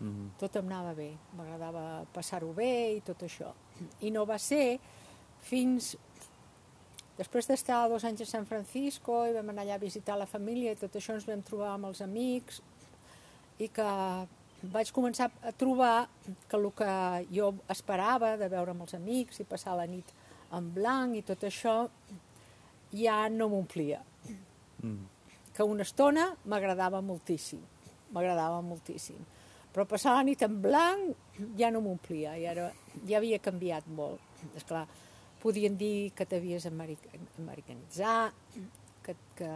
Mhm. 0.00 0.30
tot 0.40 0.54
em 0.56 0.64
anava 0.64 0.94
bé, 0.96 1.10
m'agradava 1.36 2.06
passar-ho 2.14 2.54
bé 2.56 2.96
i 2.96 3.00
tot 3.04 3.20
això. 3.26 3.50
I 4.00 4.10
no 4.10 4.22
va 4.24 4.38
ser 4.38 4.78
fins 5.44 5.90
després 7.18 7.46
d'estar 7.46 7.82
dos 7.90 8.04
anys 8.08 8.22
a 8.22 8.26
San 8.30 8.46
Francisco 8.48 9.26
i 9.28 9.34
vam 9.36 9.50
anar 9.52 9.66
allà 9.66 9.74
a 9.76 9.82
visitar 9.82 10.16
la 10.16 10.24
família 10.26 10.72
i 10.72 10.76
tot 10.80 10.96
això 10.96 11.12
ens 11.18 11.26
vam 11.28 11.42
trobar 11.44 11.74
amb 11.74 11.84
els 11.90 12.00
amics 12.00 12.62
i 13.60 13.68
que 13.68 13.90
vaig 14.72 14.90
començar 14.96 15.28
a 15.44 15.52
trobar 15.52 16.08
que 16.48 16.56
el 16.56 16.70
que 16.72 17.26
jo 17.36 17.52
esperava 17.68 18.38
de 18.40 18.48
veure 18.48 18.70
amb 18.72 18.80
els 18.88 18.94
amics 18.96 19.40
i 19.40 19.44
passar 19.44 19.76
la 19.76 19.84
nit 19.86 20.14
en 20.56 20.72
blanc 20.72 21.14
i 21.16 21.22
tot 21.22 21.44
això 21.44 21.90
ja 22.92 23.28
no 23.28 23.50
m'omplia 23.52 24.00
Mhm. 24.82 25.04
Que 25.60 25.66
una 25.68 25.84
estona 25.84 26.30
m'agradava 26.48 27.02
moltíssim, 27.04 27.60
m'agradava 28.16 28.62
moltíssim. 28.64 29.18
Però 29.70 29.84
passar 29.86 30.14
la 30.16 30.22
nit 30.24 30.40
en 30.42 30.54
blanc 30.64 31.36
ja 31.60 31.68
no 31.70 31.82
m'omplia, 31.84 32.32
i 32.40 32.46
ara 32.48 32.70
ja 33.06 33.18
havia 33.20 33.38
canviat 33.44 33.84
molt. 33.92 34.22
És 34.56 34.64
clar, 34.64 34.86
podien 35.42 35.76
dir 35.76 36.10
que 36.16 36.24
t'havies 36.26 36.64
americ 36.70 37.04
americanitzat, 37.38 38.32
que, 39.04 39.14
que 39.36 39.50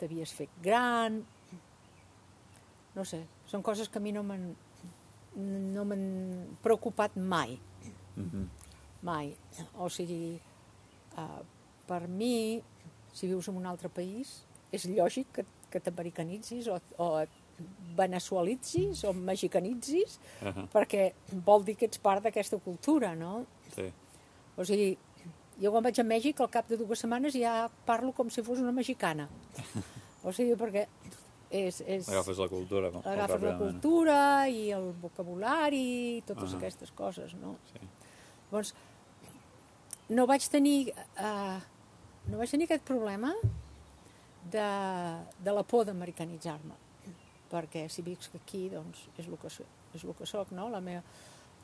t'havies 0.00 0.32
fet 0.32 0.56
gran... 0.64 1.20
No 2.96 3.04
sé, 3.06 3.20
són 3.52 3.62
coses 3.62 3.92
que 3.92 4.00
a 4.00 4.02
mi 4.02 4.10
no 4.16 4.24
m'han 4.26 4.48
no 5.76 5.84
m'han 5.86 6.06
preocupat 6.64 7.14
mai, 7.20 7.58
Mhm. 8.16 8.48
mai. 9.06 9.28
O 9.78 9.86
sigui, 9.92 10.40
uh, 11.20 11.42
per 11.86 12.08
mi, 12.08 12.58
si 13.18 13.26
vius 13.30 13.48
en 13.50 13.56
un 13.58 13.66
altre 13.66 13.90
país, 13.90 14.36
és 14.72 14.84
lògic 14.86 15.30
que, 15.34 15.44
que 15.72 15.80
t'americanitzis 15.82 16.68
o, 16.70 16.78
o 17.02 17.08
et 17.24 17.34
venezualitzis 17.98 19.02
o 19.08 19.12
mexicanitzis, 19.16 20.18
Ahà. 20.46 20.66
perquè 20.72 21.08
vol 21.46 21.64
dir 21.66 21.74
que 21.80 21.88
ets 21.90 21.98
part 22.02 22.22
d'aquesta 22.22 22.58
cultura, 22.62 23.14
no? 23.18 23.40
Sí. 23.74 23.88
O 24.58 24.64
sigui, 24.68 24.92
jo 25.58 25.72
quan 25.74 25.82
vaig 25.82 25.98
a 25.98 26.04
Mèxic, 26.06 26.38
al 26.44 26.50
cap 26.54 26.68
de 26.70 26.78
dues 26.78 27.02
setmanes 27.02 27.34
ja 27.34 27.64
parlo 27.88 28.12
com 28.14 28.30
si 28.30 28.44
fos 28.46 28.60
una 28.62 28.72
mexicana. 28.76 29.26
O 30.22 30.30
sigui, 30.34 30.54
perquè 30.60 30.84
és... 31.50 31.80
és 31.86 32.08
Agafes 32.12 32.38
la 32.42 32.48
cultura. 32.52 32.92
molt 32.94 33.06
agafes 33.06 33.42
la 33.42 33.56
cultura 33.58 34.18
i 34.52 34.68
el 34.76 34.92
vocabulari 35.02 35.82
i 36.18 36.22
totes 36.28 36.54
Ah. 36.54 36.58
aquestes 36.60 36.90
coses, 36.94 37.34
no? 37.42 37.56
Sí. 37.72 37.82
Llavors, 38.50 38.74
no 40.08 40.26
vaig 40.30 40.46
tenir, 40.50 40.92
uh, 41.18 41.58
no 42.28 42.38
vaig 42.38 42.52
tenir 42.52 42.68
aquest 42.68 42.84
problema 42.88 43.32
de, 44.52 44.68
de 45.44 45.54
la 45.54 45.64
por 45.66 45.86
d'americanitzar-me, 45.88 46.76
perquè 47.52 47.86
si 47.92 48.04
visc 48.06 48.36
aquí, 48.38 48.68
doncs, 48.72 49.06
és 49.16 49.26
el 49.26 49.36
que, 49.40 49.50
és 49.96 50.04
el 50.04 50.14
que 50.16 50.28
soc, 50.28 50.52
no? 50.56 50.68
La 50.72 50.80
meva, 50.84 51.02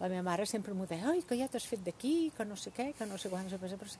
la 0.00 0.10
meva 0.10 0.24
mare 0.26 0.46
sempre 0.48 0.74
m'ho 0.74 0.88
deia, 0.90 1.12
ai, 1.12 1.22
que 1.26 1.38
ja 1.38 1.48
t'has 1.48 1.68
fet 1.68 1.84
d'aquí, 1.84 2.32
que 2.36 2.48
no 2.48 2.56
sé 2.60 2.72
què, 2.76 2.92
que 2.96 3.08
no 3.08 3.20
sé 3.20 3.32
quants... 3.32 3.56
Però... 3.60 3.96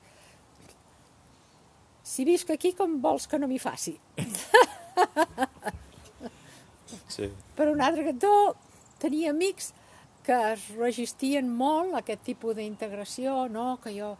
Si 2.04 2.24
visc 2.28 2.50
aquí, 2.52 2.74
com 2.76 2.98
vols 3.04 3.28
que 3.28 3.40
no 3.40 3.48
m'hi 3.48 3.60
faci? 3.62 3.96
Sí. 7.14 7.28
Per 7.54 7.68
un 7.70 7.80
altre 7.84 8.04
cantó, 8.08 8.30
tenia 9.02 9.30
amics 9.30 9.70
que 10.26 10.36
es 10.54 10.68
resistien 10.78 11.50
molt 11.52 11.94
a 11.94 12.00
aquest 12.00 12.24
tipus 12.26 12.56
d'integració, 12.58 13.44
no? 13.52 13.76
que 13.82 13.92
jo 13.94 14.14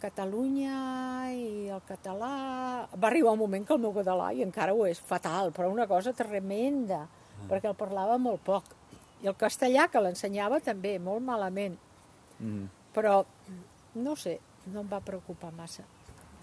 Catalunya 0.00 0.78
i 1.32 1.68
el 1.72 1.80
català... 1.88 2.30
Va 2.92 3.08
arribar 3.08 3.32
un 3.32 3.40
moment 3.40 3.64
que 3.66 3.74
el 3.76 3.80
meu 3.80 3.94
català, 3.96 4.30
i 4.36 4.42
encara 4.44 4.74
ho 4.76 4.84
és, 4.88 5.00
fatal, 5.00 5.52
però 5.56 5.70
una 5.72 5.86
cosa 5.88 6.12
tremenda, 6.16 7.06
perquè 7.48 7.70
el 7.70 7.78
parlava 7.78 8.18
molt 8.20 8.42
poc. 8.44 8.68
I 9.24 9.30
el 9.30 9.36
castellà, 9.40 9.86
que 9.88 10.02
l'ensenyava 10.04 10.60
també, 10.60 10.98
molt 11.00 11.24
malament. 11.24 11.78
Mhm. 12.38 12.66
Però, 12.96 13.22
no 13.96 14.14
sé, 14.16 14.38
no 14.72 14.82
em 14.84 14.90
va 14.92 15.00
preocupar 15.04 15.52
massa 15.56 15.84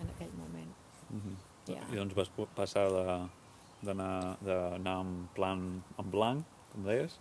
en 0.01 0.10
aquell 0.15 0.33
moment. 0.38 0.74
Mhm. 1.10 1.36
Ja. 1.67 1.81
I 1.93 1.95
doncs 1.95 2.15
vas 2.17 2.29
passar 2.55 2.88
de- 2.89 3.29
d'anar 3.83 5.00
en 5.01 5.27
plan 5.36 5.83
en 6.00 6.12
blanc, 6.12 6.43
com 6.74 6.83
deies, 6.86 7.19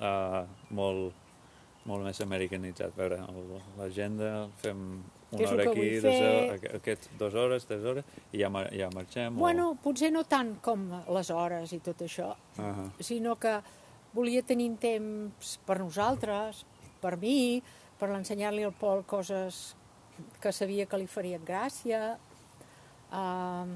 a 0.00 0.44
molt, 0.70 1.12
molt 1.84 2.04
més 2.04 2.20
americanitzat. 2.20 2.92
A 2.92 2.96
veure, 2.96 3.20
l'agenda, 3.78 4.48
fem 4.62 5.02
una 5.30 5.48
hora 5.50 5.70
aquí, 5.70 5.86
fer? 6.00 6.12
hores, 6.12 6.52
aqu- 6.60 6.74
aquests, 6.76 7.10
dues 7.18 7.34
hores, 7.34 7.66
tres 7.66 7.84
hores, 7.84 8.04
i 8.32 8.38
ja, 8.38 8.50
ja 8.72 8.90
marxem. 8.94 9.36
Bueno, 9.36 9.72
potser 9.82 10.12
no 10.12 10.24
tant 10.24 10.56
com 10.62 10.86
les 11.12 11.30
hores 11.30 11.72
i 11.72 11.80
tot 11.80 12.02
això, 12.06 12.34
O... 12.58 12.62
Uh 12.62 12.76
-huh. 12.76 13.02
sinó 13.02 13.36
que 13.36 13.60
volia 14.14 14.42
tenir 14.42 14.70
temps 14.80 15.58
per 15.66 15.78
nosaltres, 15.78 16.64
per 17.00 17.16
mi, 17.16 17.62
per 17.98 18.10
ensenyar-li 18.10 18.64
al 18.64 18.72
Pol 18.72 19.04
coses 19.04 19.74
que 20.40 20.52
sabia 20.52 20.86
que 20.86 20.98
li 20.98 21.06
farien 21.06 21.44
gràcia, 21.44 22.18
uh, 23.12 23.66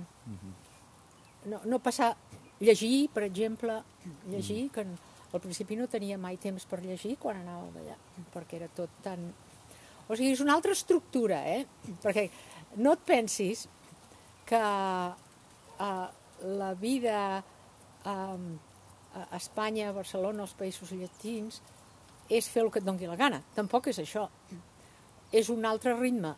no, 1.44 1.60
no 1.64 1.78
passar... 1.78 2.16
Llegir, 2.60 3.08
per 3.08 3.22
exemple, 3.22 3.82
llegir, 4.28 4.70
que 4.70 4.84
al 5.32 5.40
principi 5.40 5.76
no 5.76 5.86
tenia 5.88 6.18
mai 6.20 6.36
temps 6.36 6.66
per 6.68 6.82
llegir 6.84 7.14
quan 7.16 7.38
anàvem 7.40 7.78
allà, 7.80 7.96
perquè 8.34 8.58
era 8.58 8.68
tot 8.76 8.90
tan... 9.02 9.32
O 10.10 10.16
sigui, 10.18 10.32
és 10.34 10.40
una 10.42 10.56
altra 10.58 10.74
estructura, 10.74 11.38
eh? 11.46 11.62
Perquè 12.02 12.26
no 12.82 12.96
et 12.96 13.02
pensis 13.06 13.68
que 14.48 14.58
uh, 14.58 16.06
la 16.60 16.70
vida 16.74 17.20
um, 18.02 18.48
a 19.14 19.36
Espanya, 19.38 19.90
a 19.90 19.94
Barcelona, 19.94 20.42
als 20.42 20.56
països 20.58 20.90
llatins, 20.90 21.60
és 22.30 22.48
fer 22.50 22.64
el 22.64 22.72
que 22.74 22.82
et 22.82 22.86
doni 22.86 23.06
la 23.06 23.18
gana. 23.18 23.38
Tampoc 23.54 23.86
és 23.90 24.00
això. 24.02 24.26
És 25.30 25.50
un 25.50 25.66
altre 25.66 25.94
ritme, 25.98 26.34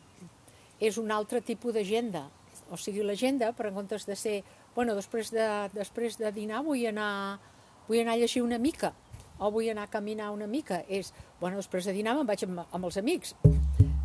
és 0.81 0.99
un 1.01 1.13
altre 1.13 1.41
tipus 1.41 1.73
d'agenda. 1.77 2.27
O 2.73 2.77
sigui, 2.81 3.05
l'agenda, 3.05 3.55
per 3.57 3.71
en 3.71 3.81
comptes 3.81 4.05
de 4.09 4.17
ser, 4.17 4.39
bueno, 4.77 4.97
després 4.97 5.33
de, 5.33 5.49
després 5.73 6.21
de 6.21 6.33
dinar 6.33 6.61
vull 6.65 6.85
anar, 6.89 7.39
vull 7.89 8.01
anar 8.05 8.17
a 8.17 8.21
llegir 8.21 8.45
una 8.45 8.61
mica, 8.61 8.93
o 9.43 9.51
vull 9.51 9.69
anar 9.71 9.89
a 9.89 9.93
caminar 9.93 10.31
una 10.31 10.47
mica, 10.47 10.83
és, 10.89 11.13
bueno, 11.41 11.59
després 11.59 11.87
de 11.89 11.95
dinar 11.97 12.15
me'n 12.17 12.29
vaig 12.29 12.45
amb, 12.47 12.63
amb 12.71 12.85
els 12.89 12.99
amics. 13.01 13.35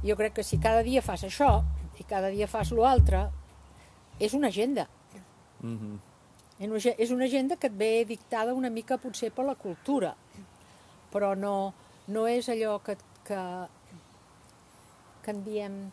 Jo 0.03 0.15
crec 0.17 0.37
que 0.37 0.43
si 0.45 0.59
cada 0.61 0.83
dia 0.85 1.01
fas 1.05 1.23
això 1.27 1.61
i 1.99 2.05
cada 2.07 2.29
dia 2.33 2.47
fas 2.47 2.71
l'altre, 2.71 3.27
és 4.19 4.33
una 4.33 4.47
agenda. 4.47 4.87
Mm 5.61 5.77
-hmm. 5.77 5.99
És 6.97 7.11
una- 7.11 7.25
agenda 7.25 7.55
que 7.55 7.67
et 7.67 7.77
ve 7.77 8.05
dictada 8.05 8.53
una 8.53 8.69
mica 8.69 8.97
potser 8.97 9.31
per 9.31 9.45
la 9.45 9.55
cultura, 9.55 10.15
però 11.11 11.35
no, 11.35 11.73
no 12.07 12.27
és 12.27 12.49
allò 12.49 12.81
que, 12.81 12.97
que, 13.23 13.67
que 15.23 15.31
en 15.31 15.43
diem 15.43 15.91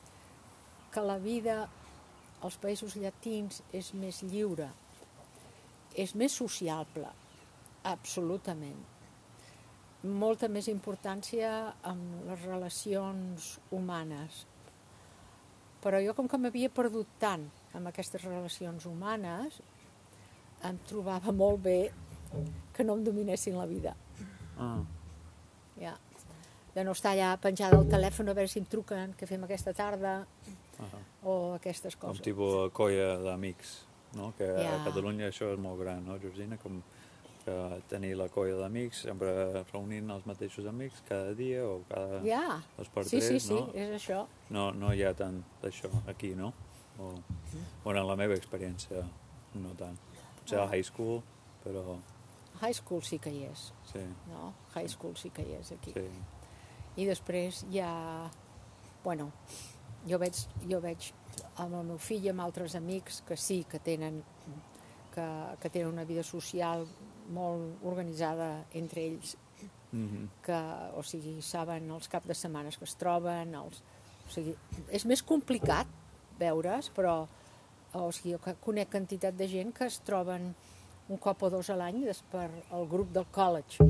que 0.90 1.00
la 1.00 1.18
vida 1.18 1.68
als 2.40 2.56
països 2.56 2.96
llatins 2.96 3.62
és 3.72 3.92
més 3.94 4.22
lliure, 4.22 4.70
és 5.96 6.14
més 6.14 6.32
sociable, 6.32 7.08
absolutament. 7.82 8.93
Molta 10.04 10.48
més 10.52 10.66
importància 10.68 11.50
amb 11.88 12.26
les 12.28 12.42
relacions 12.44 13.54
humanes. 13.72 14.42
Però 15.84 16.00
jo, 16.04 16.12
com 16.16 16.28
que 16.28 16.38
m'havia 16.40 16.68
perdut 16.72 17.08
tant 17.20 17.46
amb 17.76 17.88
aquestes 17.88 18.22
relacions 18.24 18.84
humanes, 18.88 19.60
em 20.64 20.76
trobava 20.88 21.32
molt 21.32 21.60
bé 21.64 21.78
que 22.74 22.84
no 22.84 22.96
em 22.98 23.04
dominessin 23.04 23.56
la 23.58 23.66
vida. 23.66 23.94
ah. 24.58 24.82
Ja. 25.80 25.96
De 26.74 26.82
no 26.84 26.92
estar 26.92 27.12
allà 27.14 27.36
penjada 27.38 27.76
al 27.78 27.86
telèfon 27.90 28.28
a 28.28 28.34
veure 28.34 28.48
si 28.50 28.58
em 28.60 28.64
truquen, 28.66 29.12
què 29.18 29.26
fem 29.26 29.42
aquesta 29.44 29.72
tarda, 29.74 30.26
ah. 30.82 31.00
o 31.22 31.54
aquestes 31.54 31.96
coses. 31.96 32.22
tipus 32.22 32.70
colla 32.72 33.16
d'amics, 33.22 33.84
no? 34.14 34.32
Que 34.38 34.44
Ja. 34.46 34.80
a 34.80 34.84
Catalunya 34.84 35.28
això 35.30 35.52
és 35.52 35.58
molt 35.58 35.80
gran, 35.80 36.04
no, 36.06 36.18
Georgina? 36.18 36.56
Com 36.58 36.82
que 37.44 37.56
tenir 37.90 38.14
la 38.16 38.28
colla 38.32 38.56
d'amics, 38.62 39.02
sempre 39.06 39.64
reunint 39.72 40.10
els 40.14 40.24
mateixos 40.28 40.66
amics 40.70 41.02
cada 41.08 41.34
dia 41.36 41.64
o 41.68 41.82
cada 41.90 42.22
Ja, 42.24 42.62
dos 42.78 42.88
per 42.94 43.04
sí, 43.04 43.18
tres, 43.18 43.28
sí, 43.28 43.40
sí, 43.48 43.58
no? 43.58 43.68
és 43.74 43.92
això. 43.98 44.24
No, 44.54 44.70
no 44.72 44.92
hi 44.94 45.04
ha 45.04 45.12
tant 45.18 45.42
d'això 45.62 45.90
aquí, 46.10 46.34
no? 46.38 46.52
O, 46.98 47.10
bueno, 47.84 48.00
en 48.00 48.06
la 48.08 48.16
meva 48.16 48.36
experiència, 48.38 49.02
no 49.60 49.74
tant. 49.78 49.98
Potser 50.40 50.60
a 50.62 50.68
high 50.70 50.84
school, 50.86 51.22
però 51.64 51.98
High 52.60 52.76
school 52.78 53.02
sí 53.02 53.18
que 53.18 53.32
hi 53.34 53.42
és, 53.48 53.72
sí, 53.90 54.00
no? 54.30 54.52
High 54.76 54.88
school 54.88 55.16
sí 55.18 55.28
que 55.34 55.42
hi 55.42 55.56
és 55.58 55.72
aquí. 55.74 55.92
sí. 55.96 56.06
I 56.96 57.08
després 57.08 57.64
ja... 57.74 57.90
Bueno, 59.02 59.26
jo 60.08 60.16
veig, 60.22 60.38
jo 60.70 60.78
veig 60.80 61.10
amb 61.60 61.74
el 61.80 61.88
meu 61.88 61.98
fill 61.98 62.24
i 62.24 62.30
amb 62.30 62.44
altres 62.44 62.76
amics 62.78 63.18
que 63.26 63.36
sí, 63.36 63.64
que 63.68 63.80
tenen, 63.82 64.22
que, 65.12 65.26
que 65.60 65.70
tenen 65.70 65.90
una 65.90 66.04
vida 66.08 66.22
social 66.22 66.86
molt 67.32 67.84
organitzada 67.84 68.64
entre 68.72 69.06
ells, 69.06 69.36
Mm 69.94 70.08
-hmm. 70.08 70.28
que, 70.42 70.60
o 70.98 71.02
sigui, 71.02 71.40
saben 71.40 71.90
els 71.90 72.08
caps 72.08 72.26
de 72.26 72.34
setmanes 72.34 72.76
que 72.76 72.84
es 72.84 72.96
troben, 72.96 73.54
els, 73.54 73.82
o 74.26 74.30
sigui, 74.30 74.56
és 74.90 75.04
més 75.04 75.22
complicat 75.22 75.86
veure's, 76.38 76.90
però 76.90 77.28
o 77.92 78.12
sigui, 78.12 78.32
jo 78.32 78.38
que 78.38 78.54
conec 78.54 78.90
quantitat 78.90 79.36
de 79.36 79.48
gent 79.48 79.72
que 79.72 79.86
es 79.86 80.00
troben 80.00 80.54
un 81.08 81.18
cop 81.18 81.42
o 81.42 81.50
dos 81.50 81.70
a 81.70 81.76
l'any 81.76 82.04
per 82.30 82.50
el 82.72 82.88
grup 82.88 83.12
del 83.12 83.26
college 83.26 83.84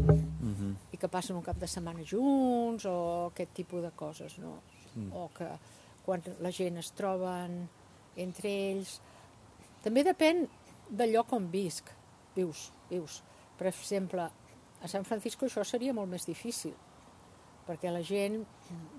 Mm 0.45 0.55
-hmm. 0.55 0.75
i 0.93 0.97
que 0.97 1.09
passen 1.09 1.37
un 1.37 1.43
cap 1.43 1.57
de 1.57 1.67
setmana 1.67 2.03
junts 2.05 2.85
o 2.85 3.27
aquest 3.27 3.55
tipus 3.55 3.83
de 3.83 3.91
coses, 3.91 4.39
no? 4.39 4.61
Mm. 4.95 5.13
O 5.13 5.31
que 5.33 5.49
quan 6.05 6.23
la 6.41 6.51
gent 6.51 6.77
es 6.77 6.91
troben 6.91 7.69
entre 8.17 8.49
ells... 8.49 9.01
També 9.83 10.05
depèn 10.05 10.49
del 10.91 11.13
lloc 11.13 11.33
on 11.33 11.51
visc, 11.51 11.85
vius, 12.37 12.71
vius. 12.91 13.21
Per 13.59 13.69
exemple, 13.71 14.27
a 14.83 14.91
San 14.91 15.07
Francisco 15.09 15.47
això 15.47 15.65
seria 15.65 15.95
molt 15.97 16.11
més 16.11 16.27
difícil, 16.29 16.75
perquè 17.65 17.93
la 17.93 18.03
gent 18.05 18.43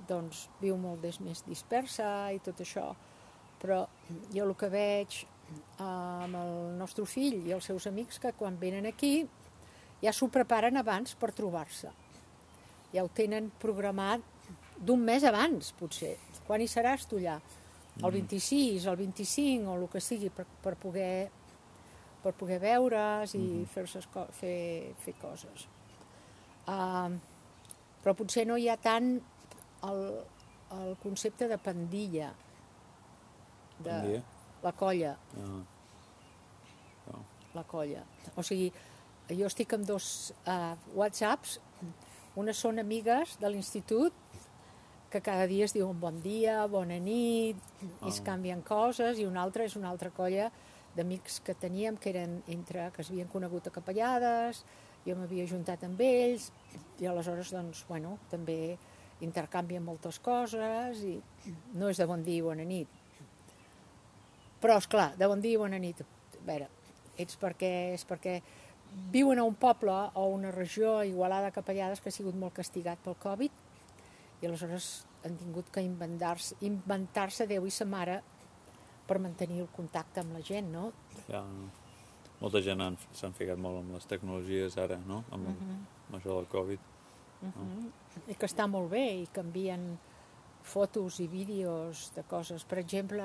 doncs, 0.10 0.48
viu 0.62 0.78
molt 0.82 1.04
més 1.22 1.44
dispersa 1.46 2.32
i 2.34 2.42
tot 2.46 2.62
això, 2.64 2.88
però 3.62 3.84
jo 4.34 4.46
el 4.46 4.54
que 4.58 4.70
veig 4.70 5.22
eh, 5.22 5.84
amb 5.86 6.40
el 6.42 6.56
nostre 6.80 7.06
fill 7.10 7.46
i 7.46 7.54
els 7.56 7.68
seus 7.70 7.88
amics 7.92 8.20
que 8.22 8.34
quan 8.38 8.58
venen 8.62 8.88
aquí 8.90 9.28
ja 10.02 10.14
s'ho 10.14 10.30
preparen 10.30 10.78
abans 10.78 11.16
per 11.20 11.32
trobar-se. 11.34 11.92
Ja 12.94 13.04
ho 13.04 13.12
tenen 13.14 13.52
programat 13.62 14.24
d'un 14.78 15.02
mes 15.04 15.24
abans, 15.24 15.72
potser. 15.80 16.16
Quan 16.48 16.62
hi 16.62 16.68
seràs 16.70 17.08
tu 17.10 17.20
allà? 17.22 17.40
El 18.04 18.12
26, 18.12 18.86
el 18.92 18.98
25 19.00 19.72
o 19.72 19.76
el 19.80 19.88
que 19.92 20.02
sigui 20.04 20.30
per, 20.30 20.46
per 20.64 20.76
poder 20.80 21.30
per 22.26 22.34
poder 22.34 22.58
veure's 22.64 23.36
i 23.38 23.44
fer, 23.70 23.86
ses 23.92 24.08
co 24.10 24.26
fer, 24.34 24.94
fer 25.06 25.14
coses. 25.22 25.68
Uh, 26.66 27.14
però 28.02 28.16
potser 28.18 28.48
no 28.50 28.58
hi 28.58 28.66
ha 28.74 28.78
tant 28.82 29.12
el, 29.86 30.02
el 30.74 30.96
concepte 31.04 31.48
de 31.52 31.60
pandilla, 31.62 32.32
de 33.78 33.92
Pandilla? 33.92 34.24
la 34.66 34.72
colla, 34.74 35.14
Ah. 35.38 35.62
Oh. 37.14 37.22
la 37.54 37.64
colla. 37.70 38.02
O 38.36 38.42
sigui, 38.44 38.72
jo 39.30 39.46
estic 39.46 39.74
amb 39.78 39.86
dos 39.86 40.34
uh, 40.50 40.74
whatsapps, 40.98 41.60
unes 42.36 42.58
són 42.60 42.82
amigues 42.82 43.38
de 43.40 43.50
l'institut, 43.54 44.14
que 45.14 45.22
cada 45.24 45.46
dia 45.48 45.68
es 45.70 45.74
diuen 45.78 46.00
bon 46.02 46.18
dia, 46.24 46.64
bona 46.68 46.98
nit, 47.00 47.60
i 47.86 48.10
es 48.10 48.20
Ah. 48.20 48.26
canvien 48.32 48.62
coses, 48.66 49.20
i 49.22 49.26
una 49.30 49.44
altra 49.46 49.64
és 49.70 49.76
una 49.78 49.90
altra 49.94 50.10
colla 50.10 50.50
d'amics 50.96 51.40
que 51.46 51.56
teníem, 51.60 51.98
que 51.98 52.12
eren 52.14 52.40
entre, 52.52 52.90
que 52.96 53.04
s'havien 53.04 53.30
conegut 53.32 53.68
a 53.68 53.74
capellades, 53.76 54.64
jo 55.06 55.16
m'havia 55.18 55.48
juntat 55.50 55.84
amb 55.86 56.02
ells, 56.02 56.50
i 57.00 57.08
aleshores, 57.10 57.52
doncs, 57.54 57.84
bueno, 57.90 58.18
també 58.32 58.78
intercanvien 59.26 59.84
moltes 59.84 60.20
coses, 60.20 61.04
i 61.04 61.20
no 61.76 61.92
és 61.92 62.00
de 62.02 62.08
bon 62.10 62.24
dia 62.24 62.42
i 62.42 62.46
bona 62.46 62.66
nit. 62.68 62.88
Però, 64.64 64.80
és 64.80 64.88
clar, 64.90 65.12
de 65.20 65.28
bon 65.30 65.44
dia 65.44 65.56
i 65.56 65.62
bona 65.62 65.80
nit, 65.80 66.02
a 66.02 66.46
veure, 66.48 66.70
ets 67.22 67.38
perquè, 67.40 67.74
és 67.96 68.06
perquè 68.08 68.40
viuen 69.12 69.40
a 69.40 69.46
un 69.48 69.56
poble 69.60 69.96
o 70.16 70.28
una 70.32 70.52
regió 70.52 71.04
igualada 71.04 71.52
a 71.52 71.56
Capellades 71.56 72.02
que 72.02 72.10
ha 72.10 72.16
sigut 72.16 72.36
molt 72.40 72.56
castigat 72.56 73.02
pel 73.04 73.18
Covid 73.20 73.64
i 74.42 74.48
aleshores 74.48 75.06
han 75.26 75.36
tingut 75.40 75.72
que 75.74 75.84
inventar-se 75.84 76.56
inventar 76.68 77.30
Déu 77.50 77.66
i 77.66 77.74
sa 77.74 77.86
mare 77.86 78.22
per 79.08 79.20
mantenir 79.20 79.60
el 79.62 79.68
contacte 79.70 80.20
amb 80.22 80.34
la 80.34 80.42
gent, 80.42 80.72
no? 80.74 80.92
Ja, 81.30 81.44
molta 82.42 82.62
gent 82.62 82.82
han- 82.82 82.98
s'han 83.14 83.34
ficat 83.34 83.58
molt 83.58 83.78
amb 83.84 83.94
les 83.94 84.06
tecnologies 84.06 84.78
ara, 84.78 84.98
no? 85.06 85.24
Amb, 85.32 85.48
amb 86.10 86.16
això 86.20 86.36
del 86.36 86.48
Covid. 86.48 86.80
I 88.28 88.34
que 88.36 88.46
està 88.48 88.68
molt 88.68 88.90
bé 88.90 89.04
i 89.22 89.28
canvien 89.28 89.98
fotos 90.64 91.20
i 91.20 91.28
vídeos 91.28 92.12
de 92.16 92.24
coses. 92.24 92.64
Per 92.66 92.80
exemple, 92.80 93.24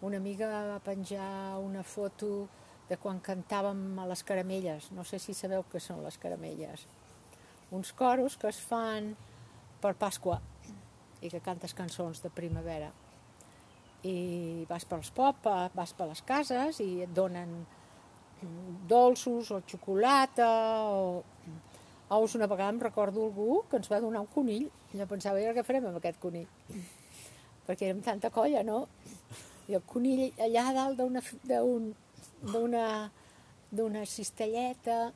una 0.00 0.16
amiga 0.16 0.46
va 0.74 0.78
penjar 0.78 1.58
una 1.58 1.82
foto 1.82 2.48
de 2.88 2.96
quan 2.96 3.18
cantàvem 3.20 3.98
a 3.98 4.06
les 4.06 4.22
caramelles. 4.22 4.92
No 4.92 5.02
sé 5.04 5.18
si 5.18 5.34
sabeu 5.34 5.64
què 5.72 5.80
són 5.80 6.04
les 6.04 6.16
caramelles. 6.18 6.86
Uns 7.70 7.92
coros 7.92 8.36
que 8.36 8.48
es 8.48 8.60
fan 8.60 9.16
per 9.80 9.94
Pasqua 9.94 10.40
i 11.20 11.28
que 11.28 11.40
cantes 11.40 11.74
cançons 11.74 12.22
de 12.22 12.30
primavera. 12.30 12.92
I 14.06 14.64
vas 14.68 14.84
pels 14.86 15.10
pobles, 15.10 15.72
vas 15.74 15.92
per 15.98 16.06
les 16.06 16.22
cases 16.22 16.78
i 16.84 17.02
et 17.02 17.10
donen 17.14 17.64
dolços 18.88 19.50
o 19.50 19.60
xocolata 19.66 20.48
o 20.86 21.24
ous. 22.10 22.34
Una 22.38 22.46
vegada 22.46 22.70
em 22.72 22.78
recordo 22.80 23.24
algú 23.24 23.64
que 23.68 23.76
ens 23.80 23.90
va 23.90 23.98
donar 24.00 24.20
un 24.22 24.30
conill 24.30 24.68
jo 24.94 25.06
pensava, 25.10 25.40
i 25.40 25.44
ara 25.44 25.56
què 25.58 25.64
farem 25.66 25.88
amb 25.90 25.98
aquest 25.98 26.20
conill? 26.22 26.46
Perquè 27.66 27.90
érem 27.90 28.00
tanta 28.00 28.30
colla, 28.32 28.62
no? 28.64 28.86
I 29.68 29.74
el 29.76 29.82
conill 29.84 30.30
allà 30.40 30.70
dalt 30.72 30.96
d'una 31.00 31.20
d'un- 31.44 31.94
d'una 32.40 33.10
d'una 33.70 34.06
cistelleta 34.08 35.12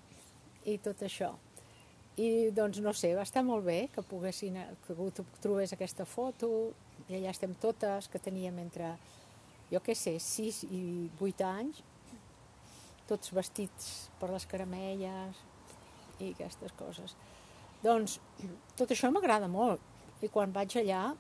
i 0.69 0.75
tot 0.85 1.01
això. 1.07 1.31
I 2.21 2.51
doncs 2.53 2.83
no 2.85 2.93
sé, 2.93 3.15
va 3.17 3.23
estar 3.25 3.41
molt 3.43 3.65
bé 3.65 3.89
que 3.95 4.03
poguessin, 4.05 4.59
que 4.85 4.93
algú 4.93 5.07
trobés 5.41 5.73
aquesta 5.73 6.05
foto 6.05 6.75
i 7.09 7.17
allà 7.19 7.31
estem 7.31 7.55
totes, 7.61 8.09
que 8.09 8.19
teníem 8.23 8.59
entre, 8.63 8.95
jo 9.73 9.81
què 9.85 9.95
sé, 9.97 10.19
6 10.21 10.63
i 10.71 10.83
8 11.21 11.45
anys, 11.49 11.83
tots 13.09 13.33
vestits 13.35 13.89
per 14.21 14.31
les 14.31 14.47
caramelles 14.47 15.41
i 16.23 16.31
aquestes 16.33 16.73
coses. 16.79 17.17
Doncs 17.83 18.19
tot 18.79 18.93
això 18.95 19.11
m'agrada 19.11 19.49
molt 19.51 19.81
i 20.23 20.29
quan 20.31 20.53
vaig 20.55 20.77
allà, 20.79 21.15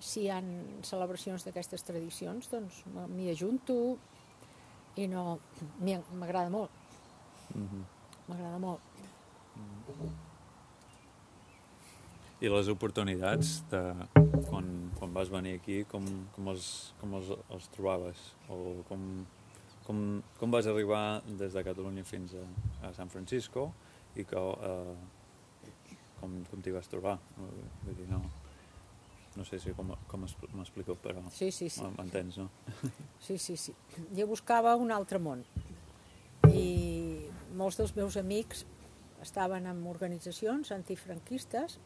si 0.00 0.24
hi 0.24 0.30
ha 0.30 0.38
celebracions 0.86 1.44
d'aquestes 1.44 1.82
tradicions, 1.82 2.48
doncs 2.52 2.82
m'hi 3.10 3.30
ajunto 3.32 3.96
i 4.96 5.08
no... 5.10 5.38
M'agrada 5.80 6.50
molt, 6.50 6.70
Mhm. 7.54 7.84
m'agrada 8.28 8.58
molt. 8.58 8.80
I 12.42 12.50
les 12.50 12.68
oportunitats 12.68 13.60
de, 13.70 13.80
quan, 14.50 14.66
quan 14.98 15.14
vas 15.14 15.30
venir 15.32 15.54
aquí, 15.60 15.82
com, 15.88 16.04
com, 16.34 16.50
els, 16.52 16.66
com 17.00 17.14
els, 17.20 17.30
els 17.54 17.68
trobaves? 17.76 18.20
O 18.52 18.82
com, 18.88 19.04
com, 19.86 20.00
com 20.40 20.54
vas 20.54 20.66
arribar 20.70 21.22
des 21.38 21.54
de 21.54 21.62
Catalunya 21.64 22.04
fins 22.04 22.34
a, 22.36 22.44
a 22.88 22.92
San 22.96 23.12
Francisco 23.12 23.68
i 24.18 24.26
que, 24.28 24.40
uh, 24.40 24.96
com, 26.20 26.40
com 26.50 26.64
t'hi 26.64 26.74
vas 26.74 26.90
trobar? 26.90 27.16
Vull 27.38 27.96
dir, 28.00 28.08
no, 28.10 28.20
no 29.38 29.46
sé 29.48 29.58
si 29.62 29.72
com, 29.78 29.94
com 30.10 30.26
m'explico, 30.26 30.98
però 31.00 31.24
Sí, 31.34 31.50
sí, 31.54 31.70
sí. 31.70 31.86
m'entens, 31.96 32.38
no? 32.42 32.50
Sí, 33.24 33.38
sí, 33.38 33.56
sí. 33.56 33.74
Jo 34.14 34.28
buscava 34.30 34.74
un 34.76 34.92
altre 34.94 35.22
món 35.22 35.46
i 36.50 36.68
molts 37.56 37.78
dels 37.80 37.94
meus 37.96 38.18
amics 38.20 38.66
estaven 39.24 39.66
en 39.70 39.78
organitzacions 39.88 40.70
antifranquistes 40.74 41.78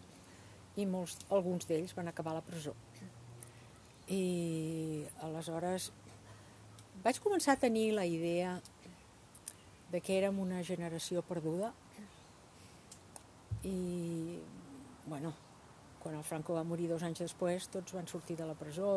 i 0.78 0.86
molts, 0.86 1.18
alguns 1.34 1.66
d'ells 1.68 1.94
van 1.98 2.10
acabar 2.10 2.32
a 2.34 2.38
la 2.38 2.44
presó. 2.46 2.74
I 4.08 5.04
aleshores 5.26 5.90
vaig 7.04 7.18
començar 7.22 7.56
a 7.56 7.62
tenir 7.62 7.90
la 7.96 8.06
idea 8.06 8.58
de 9.92 10.00
que 10.04 10.16
érem 10.18 10.38
una 10.40 10.62
generació 10.64 11.22
perduda 11.26 11.72
i, 13.64 14.38
bueno, 15.06 15.32
quan 16.02 16.14
el 16.14 16.24
Franco 16.24 16.54
va 16.54 16.64
morir 16.64 16.88
dos 16.88 17.02
anys 17.02 17.24
després, 17.24 17.68
tots 17.72 17.96
van 17.96 18.06
sortir 18.06 18.36
de 18.38 18.46
la 18.46 18.56
presó 18.58 18.90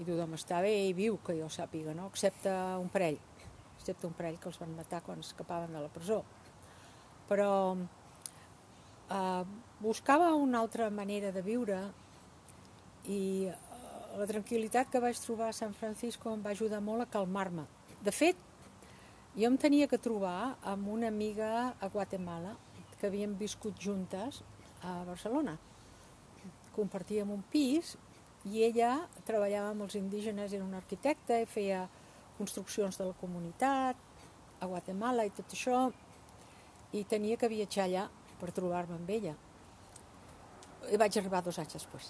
i 0.00 0.06
tothom 0.06 0.36
està 0.38 0.60
bé 0.64 0.72
i 0.88 0.94
viu, 0.96 1.18
que 1.24 1.36
jo 1.36 1.50
sàpiga, 1.52 1.94
no? 1.96 2.08
excepte 2.08 2.52
un 2.80 2.88
parell, 2.92 3.18
excepte 3.76 4.08
un 4.08 4.16
parell 4.16 4.38
que 4.40 4.48
els 4.48 4.60
van 4.60 4.72
matar 4.78 5.02
quan 5.04 5.20
escapaven 5.20 5.74
de 5.76 5.82
la 5.82 5.90
presó. 5.92 6.22
Però 7.28 7.50
eh, 9.10 9.44
buscava 9.80 10.34
una 10.34 10.60
altra 10.60 10.90
manera 10.90 11.32
de 11.32 11.40
viure 11.42 11.80
i 13.08 13.48
eh, 13.48 13.54
la 14.20 14.26
tranquil·litat 14.28 14.90
que 14.92 15.00
vaig 15.00 15.18
trobar 15.24 15.48
a 15.50 15.56
San 15.56 15.72
Francisco 15.72 16.32
em 16.34 16.42
va 16.44 16.52
ajudar 16.52 16.82
molt 16.84 17.06
a 17.06 17.08
calmar-me. 17.08 17.64
De 18.04 18.12
fet, 18.12 18.36
jo 19.36 19.48
em 19.48 19.56
tenia 19.56 19.88
que 19.88 19.98
trobar 19.98 20.56
amb 20.68 20.88
una 20.92 21.08
amiga 21.08 21.72
a 21.80 21.88
Guatemala 21.88 22.56
que 22.98 23.08
havíem 23.08 23.36
viscut 23.40 23.80
juntes 23.80 24.42
a 24.84 25.00
Barcelona. 25.08 25.56
Compartíem 26.76 27.32
un 27.32 27.40
pis 27.52 27.96
i 28.44 28.64
ella 28.66 29.06
treballava 29.24 29.72
amb 29.72 29.86
els 29.86 29.96
indígenes, 29.96 30.52
era 30.52 30.64
una 30.64 30.80
arquitecta 30.80 31.40
i 31.40 31.48
feia 31.48 31.86
construccions 32.36 32.96
de 33.00 33.08
la 33.08 33.16
comunitat 33.20 33.96
a 34.60 34.68
Guatemala 34.68 35.24
i 35.24 35.32
tot 35.36 35.56
això 35.56 35.86
i 36.92 37.04
tenia 37.08 37.38
que 37.40 37.48
viatjar 37.48 37.86
allà 37.86 38.08
per 38.40 38.52
trobar-me 38.56 38.96
amb 39.00 39.16
ella. 39.16 39.36
I 40.88 40.96
vaig 40.98 41.16
arribar 41.20 41.42
dos 41.44 41.58
anys 41.60 41.74
després. 41.76 42.06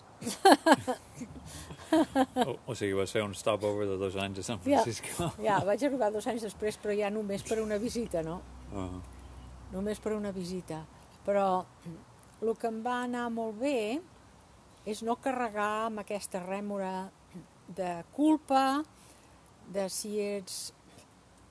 O, 2.47 2.53
o 2.71 2.75
sigui, 2.79 2.93
vas 2.95 3.11
fer 3.11 3.23
un 3.27 3.35
stopover 3.35 3.89
de 3.89 3.97
dos 3.99 4.15
anys 4.23 4.39
a 4.39 4.45
San 4.47 4.61
Ja. 4.63 4.83
Francisco. 4.85 5.31
Ja, 5.43 5.59
vaig 5.67 5.83
arribar 5.85 6.13
dos 6.15 6.27
anys 6.31 6.45
després, 6.47 6.79
però 6.79 6.95
ja 6.95 7.11
només 7.11 7.43
per 7.43 7.59
una 7.61 7.81
visita, 7.83 8.23
no? 8.23 8.41
Ah, 8.71 9.01
només 9.75 9.99
per 10.01 10.15
una 10.15 10.31
visita. 10.33 10.85
Però 11.27 11.65
el 12.41 12.55
que 12.57 12.71
em 12.71 12.79
va 12.85 13.03
anar 13.09 13.27
molt 13.35 13.59
bé 13.61 14.01
és 14.89 15.03
no 15.03 15.19
carregar 15.21 15.89
amb 15.89 16.01
aquesta 16.05 16.41
rèmora 16.45 17.11
de 17.77 18.05
culpa, 18.15 18.83
de 19.71 19.89
si 19.93 20.15
ets... 20.23 20.73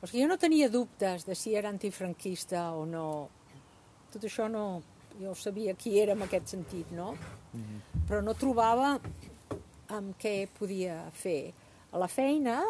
O 0.02 0.08
sigui, 0.08 0.24
jo 0.24 0.30
no 0.32 0.40
tenia 0.40 0.70
dubtes 0.72 1.26
de 1.28 1.36
si 1.36 1.54
era 1.60 1.70
antifranquista 1.70 2.70
o 2.80 2.86
no. 2.88 3.28
Tot 4.14 4.24
això 4.24 4.48
no... 4.52 4.82
Jo 5.20 5.34
sabia 5.36 5.74
qui 5.76 5.98
era 6.00 6.14
en 6.16 6.22
aquest 6.24 6.54
sentit, 6.54 6.92
no? 6.96 7.12
Però 8.08 8.22
no 8.24 8.36
trobava 8.40 8.94
amb 9.92 10.14
què 10.22 10.48
podia 10.56 11.02
fer. 11.12 11.52
A 11.92 12.00
la 12.00 12.08
feina, 12.08 12.62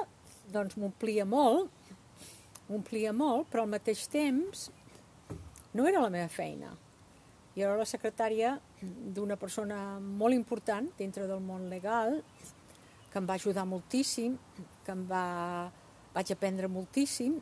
doncs 0.49 0.77
m'omplia 0.79 1.27
molt, 1.29 1.69
m'omplia 2.69 3.13
molt, 3.13 3.49
però 3.51 3.65
al 3.65 3.73
mateix 3.75 4.07
temps 4.09 4.69
no 5.73 5.85
era 5.85 6.01
la 6.01 6.09
meva 6.09 6.29
feina. 6.29 6.71
Jo 7.53 7.67
era 7.67 7.77
la 7.77 7.85
secretària 7.85 8.55
d'una 8.81 9.37
persona 9.37 9.99
molt 9.99 10.33
important 10.33 10.87
dintre 10.97 11.27
del 11.27 11.43
món 11.43 11.67
legal, 11.69 12.21
que 13.11 13.19
em 13.19 13.27
va 13.29 13.37
ajudar 13.37 13.67
moltíssim, 13.69 14.37
que 14.85 14.95
em 14.95 15.05
va... 15.09 15.69
vaig 16.13 16.31
aprendre 16.33 16.69
moltíssim. 16.71 17.37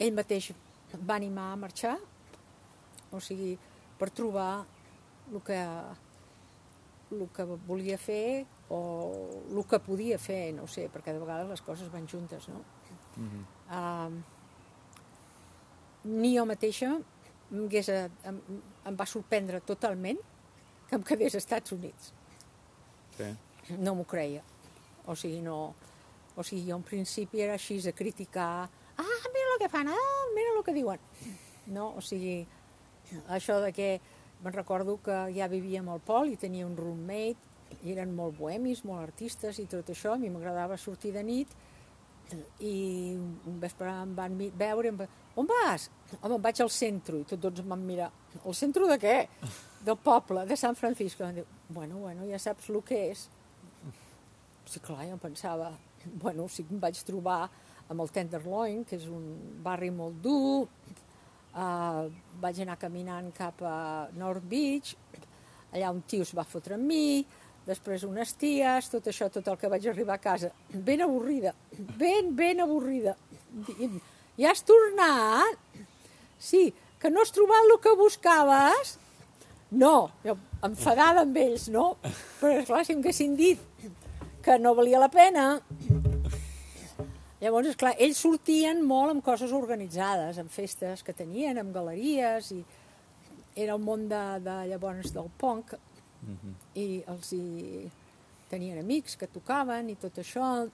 Ell 0.00 0.16
mateix 0.16 0.52
va 0.96 1.16
animar 1.16 1.50
a 1.52 1.60
marxar, 1.60 1.98
o 3.12 3.20
sigui, 3.20 3.58
per 3.98 4.10
trobar 4.10 4.64
el 5.32 5.40
que, 5.46 5.58
el 7.12 7.28
que 7.36 7.46
volia 7.68 7.98
fer 7.98 8.44
o 8.72 8.80
el 9.50 9.64
que 9.68 9.80
podia 9.84 10.18
fer, 10.18 10.52
no 10.56 10.66
ho 10.66 10.70
sé, 10.70 10.88
perquè 10.92 11.12
de 11.12 11.20
vegades 11.20 11.48
les 11.50 11.64
coses 11.64 11.90
van 11.92 12.08
juntes, 12.08 12.48
no? 12.48 12.62
mhm. 13.16 13.42
Uh, 13.72 14.22
ni 16.04 16.34
jo 16.36 16.44
mateixa 16.44 16.88
em, 16.90 17.60
hagués, 17.64 17.88
em, 17.88 18.40
em 18.90 18.96
va 18.98 19.06
sorprendre 19.06 19.60
totalment 19.64 20.18
que 20.88 20.98
em 20.98 21.04
quedés 21.06 21.36
als 21.36 21.44
Estats 21.44 21.72
Units. 21.72 22.12
Sí. 23.16 23.28
No 23.78 23.94
m'ho 23.94 24.04
creia. 24.08 24.42
O 25.06 25.14
sigui, 25.16 25.40
no... 25.44 25.74
O 26.34 26.42
sigui, 26.42 26.64
jo 26.70 26.76
en 26.80 26.84
principi 26.84 27.42
era 27.44 27.54
així 27.58 27.78
de 27.84 27.92
criticar 27.92 28.68
ah, 28.96 29.28
mira 29.32 29.54
el 29.54 29.60
que 29.60 29.68
fan, 29.68 29.88
ah, 29.88 30.24
mira 30.34 30.56
el 30.56 30.64
que 30.64 30.74
diuen. 30.74 31.00
No, 31.66 31.92
o 31.96 32.00
sigui, 32.00 32.46
això 33.28 33.60
de 33.62 33.72
que 33.76 33.94
me'n 34.42 34.54
recordo 34.54 34.98
que 35.02 35.16
ja 35.36 35.48
vivíem 35.50 35.88
al 35.88 36.02
Pol 36.02 36.32
i 36.32 36.38
tenia 36.40 36.66
un 36.66 36.76
roommate, 36.76 37.50
i 37.80 37.94
eren 37.94 38.12
molt 38.14 38.36
bohemis, 38.36 38.82
molt 38.84 39.00
artistes 39.00 39.58
i 39.62 39.66
tot 39.70 39.88
això, 39.90 40.14
a 40.14 40.20
mi 40.20 40.30
m'agradava 40.30 40.76
sortir 40.76 41.12
de 41.14 41.22
nit 41.24 41.52
i 42.64 42.74
un 43.18 43.58
vespre 43.60 43.90
em 43.90 44.14
van 44.16 44.36
veure 44.58 44.92
em 44.92 44.98
va, 45.00 45.06
on 45.36 45.48
vas? 45.48 45.88
Home, 46.20 46.36
em 46.36 46.44
vaig 46.44 46.60
al 46.64 46.70
centre 46.72 47.20
i 47.20 47.26
tots 47.28 47.60
em 47.60 47.68
van 47.68 47.84
mirar, 47.84 48.10
al 48.44 48.56
centre 48.56 48.88
de 48.88 48.98
què? 49.00 49.16
Del 49.84 49.98
poble, 50.00 50.44
de 50.48 50.56
San 50.56 50.76
Francisco. 50.78 51.24
Em 51.26 51.40
diu, 51.40 51.48
bueno, 51.68 52.00
bueno, 52.04 52.26
ja 52.28 52.40
saps 52.40 52.68
el 52.70 52.80
que 52.86 53.00
és. 53.10 53.26
Sí, 54.68 54.80
clar, 54.80 55.04
jo 55.10 55.18
pensava, 55.20 55.72
bueno, 56.22 56.46
sí 56.48 56.64
que 56.64 56.76
em 56.76 56.80
vaig 56.80 57.00
trobar 57.04 57.42
amb 57.90 58.00
el 58.00 58.12
Tenderloin, 58.14 58.84
que 58.88 58.96
és 58.96 59.08
un 59.10 59.26
barri 59.64 59.90
molt 59.92 60.20
dur, 60.24 60.68
uh, 61.54 62.08
vaig 62.42 62.60
anar 62.62 62.78
caminant 62.80 63.30
cap 63.36 63.62
a 63.66 63.76
North 64.18 64.44
Beach, 64.48 64.94
allà 65.72 65.92
un 65.92 66.02
tio 66.08 66.26
es 66.26 66.34
va 66.36 66.44
fotre 66.48 66.76
amb 66.76 66.88
mi, 66.88 67.24
després 67.66 68.04
unes 68.08 68.34
ties, 68.38 68.88
tot 68.92 69.06
això, 69.08 69.28
tot 69.32 69.46
el 69.48 69.58
que 69.60 69.70
vaig 69.70 69.86
arribar 69.88 70.18
a 70.18 70.22
casa, 70.22 70.50
ben 70.72 71.04
avorrida, 71.04 71.54
ben, 71.98 72.32
ben 72.36 72.62
avorrida. 72.64 73.16
Ja 74.38 74.50
has 74.50 74.64
tornat? 74.66 75.60
Sí, 76.42 76.72
que 76.98 77.10
no 77.12 77.22
has 77.22 77.32
trobat 77.34 77.68
el 77.68 77.78
que 77.84 77.94
buscaves? 77.98 78.96
No, 79.72 80.10
jo 80.24 80.36
enfadada 80.66 81.24
amb 81.26 81.36
ells, 81.40 81.68
no? 81.72 81.96
Però 82.40 82.56
esclar, 82.60 82.84
si 82.86 82.94
em 82.94 83.02
haguessin 83.02 83.36
dit 83.38 83.60
que 84.42 84.58
no 84.58 84.74
valia 84.78 85.00
la 85.02 85.10
pena, 85.12 85.46
Llavors, 87.42 87.72
esclar, 87.72 87.96
ells 87.98 88.20
sortien 88.22 88.84
molt 88.86 89.16
amb 89.16 89.24
coses 89.26 89.50
organitzades, 89.56 90.38
amb 90.38 90.50
festes 90.50 91.02
que 91.02 91.14
tenien, 91.16 91.58
amb 91.58 91.74
galeries, 91.74 92.52
i 92.54 92.60
era 93.58 93.74
el 93.74 93.82
món 93.82 94.06
de, 94.08 94.20
de 94.44 94.60
llavors 94.70 95.10
del 95.14 95.30
punk, 95.40 95.74
Mhm. 96.22 96.54
i 96.78 97.02
els 97.10 97.32
hi 97.34 97.90
tenien 98.50 98.78
amics 98.78 99.16
que 99.18 99.26
tocaven 99.26 99.90
i 99.90 99.96
tot 99.96 100.20
això. 100.22 100.70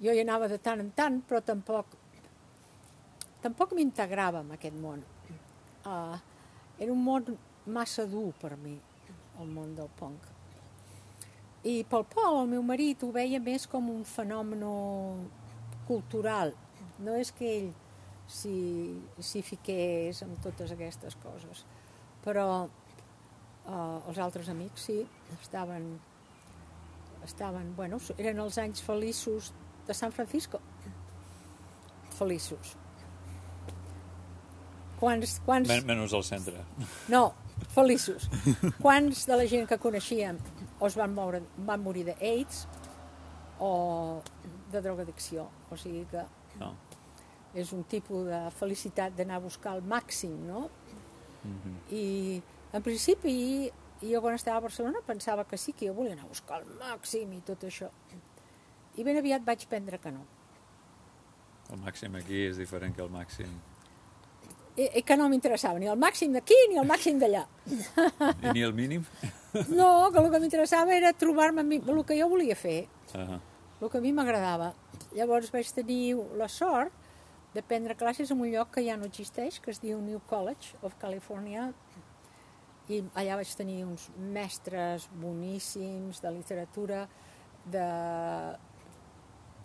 Jo 0.00 0.12
hi 0.12 0.20
anava 0.20 0.48
de 0.48 0.58
tant 0.58 0.80
en 0.80 0.90
tant, 0.96 1.20
però 1.28 1.42
tampoc 1.44 1.86
tampoc 3.42 3.74
m'integrava 3.76 4.40
en 4.40 4.52
aquest 4.52 4.76
món. 4.80 5.02
Uh, 5.84 6.16
era 6.78 6.92
un 6.92 7.04
món 7.04 7.36
massa 7.66 8.06
dur 8.06 8.32
per 8.40 8.56
mi, 8.56 8.78
el 9.38 9.46
món 9.46 9.74
del 9.76 9.90
punk. 9.98 10.30
I 11.64 11.84
pel 11.84 12.04
Pol, 12.04 12.40
el 12.42 12.48
meu 12.48 12.62
marit, 12.62 13.02
ho 13.04 13.10
veia 13.12 13.40
més 13.40 13.66
com 13.66 13.90
un 13.90 14.02
fenomen 14.04 14.62
cultural. 15.88 16.54
No 17.04 17.16
és 17.18 17.32
que 17.34 17.50
ell 17.58 17.72
s'hi 18.30 19.42
fiqués 19.44 20.22
amb 20.24 20.38
totes 20.44 20.72
aquestes 20.72 21.16
coses, 21.22 21.64
però 22.24 22.46
uh, 22.64 23.98
els 24.08 24.18
altres 24.18 24.48
amics 24.48 24.86
sí, 24.88 25.02
estaven, 25.40 25.90
estaven, 27.26 27.74
bueno, 27.76 28.00
eren 28.16 28.40
els 28.44 28.58
anys 28.62 28.80
feliços 28.84 29.52
de 29.86 29.96
San 29.96 30.12
Francisco. 30.12 30.60
Feliços. 32.14 32.76
Quants, 35.00 35.40
quants... 35.44 35.68
Men 35.68 35.88
menys 35.88 36.14
al 36.16 36.24
centre. 36.24 36.62
No, 37.12 37.26
feliços. 37.74 38.28
Quants 38.80 39.26
de 39.28 39.36
la 39.36 39.48
gent 39.50 39.68
que 39.68 39.78
coneixíem 39.82 40.38
o 40.80 40.88
es 40.88 40.96
van, 40.98 41.12
moure, 41.14 41.42
van 41.66 41.82
morir 41.82 42.06
d'AIDS 42.08 42.64
o 43.60 44.22
de 44.72 44.80
drogadicció. 44.80 45.48
O 45.70 45.76
sigui 45.76 46.04
que 46.10 46.24
No. 46.60 46.74
és 47.54 47.72
un 47.72 47.84
tipus 47.84 48.26
de 48.26 48.50
felicitat 48.58 49.14
d'anar 49.14 49.36
a 49.36 49.44
buscar 49.44 49.76
el 49.76 49.82
màxim, 49.82 50.34
no? 50.46 50.68
Mhm. 51.44 51.74
I 51.92 52.42
en 52.72 52.82
principi 52.82 53.70
jo 54.02 54.20
quan 54.20 54.34
estava 54.34 54.56
a 54.58 54.60
Barcelona 54.60 54.98
pensava 55.06 55.44
que 55.44 55.56
sí, 55.56 55.72
que 55.72 55.86
jo 55.86 55.94
volia 55.94 56.12
anar 56.12 56.24
a 56.24 56.28
buscar 56.28 56.62
el 56.62 56.68
màxim 56.78 57.32
i 57.32 57.40
tot 57.40 57.62
això. 57.64 57.90
I 58.96 59.02
ben 59.04 59.16
aviat 59.16 59.42
vaig 59.44 59.66
prendre 59.68 59.98
que 59.98 60.10
no. 60.10 60.24
El 61.70 61.78
màxim 61.78 62.14
aquí 62.16 62.46
és 62.46 62.56
diferent 62.56 62.94
que 62.94 63.02
el 63.02 63.10
màxim... 63.10 63.48
I, 64.76 64.88
i 64.98 65.02
que 65.06 65.16
no 65.16 65.28
m'interessava 65.30 65.78
ni 65.78 65.86
el 65.86 65.96
màxim 65.98 66.32
d'aquí 66.34 66.56
ni 66.68 66.78
el 66.78 66.86
màxim 66.86 67.18
d'allà. 67.20 67.46
I 68.42 68.52
ni 68.52 68.62
el 68.62 68.72
mínim? 68.74 69.04
No, 69.70 70.10
que 70.10 70.18
el 70.18 70.30
que 70.32 70.40
m'interessava 70.40 70.94
era 70.96 71.12
trobar-me 71.12 71.62
el 71.62 72.04
que 72.04 72.18
jo 72.18 72.28
volia 72.28 72.56
fer, 72.56 72.88
Uh 73.12 73.40
el 73.84 73.90
que 73.90 73.98
a 73.98 74.00
mi 74.00 74.12
m'agradava. 74.16 74.72
Llavors 75.12 75.50
vaig 75.52 75.68
tenir 75.76 76.14
la 76.40 76.48
sort 76.48 76.92
de 77.54 77.62
prendre 77.62 77.96
classes 77.98 78.30
en 78.32 78.40
un 78.40 78.50
lloc 78.50 78.72
que 78.74 78.84
ja 78.86 78.96
no 78.96 79.08
existeix, 79.10 79.60
que 79.60 79.70
es 79.74 79.80
diu 79.82 80.00
New 80.00 80.22
College 80.30 80.78
of 80.82 80.96
California, 81.02 81.68
i 82.88 83.02
allà 83.14 83.36
vaig 83.40 83.52
tenir 83.56 83.82
uns 83.84 84.08
mestres 84.16 85.08
boníssims 85.20 86.20
de 86.24 86.32
literatura, 86.32 87.04
de 87.64 87.84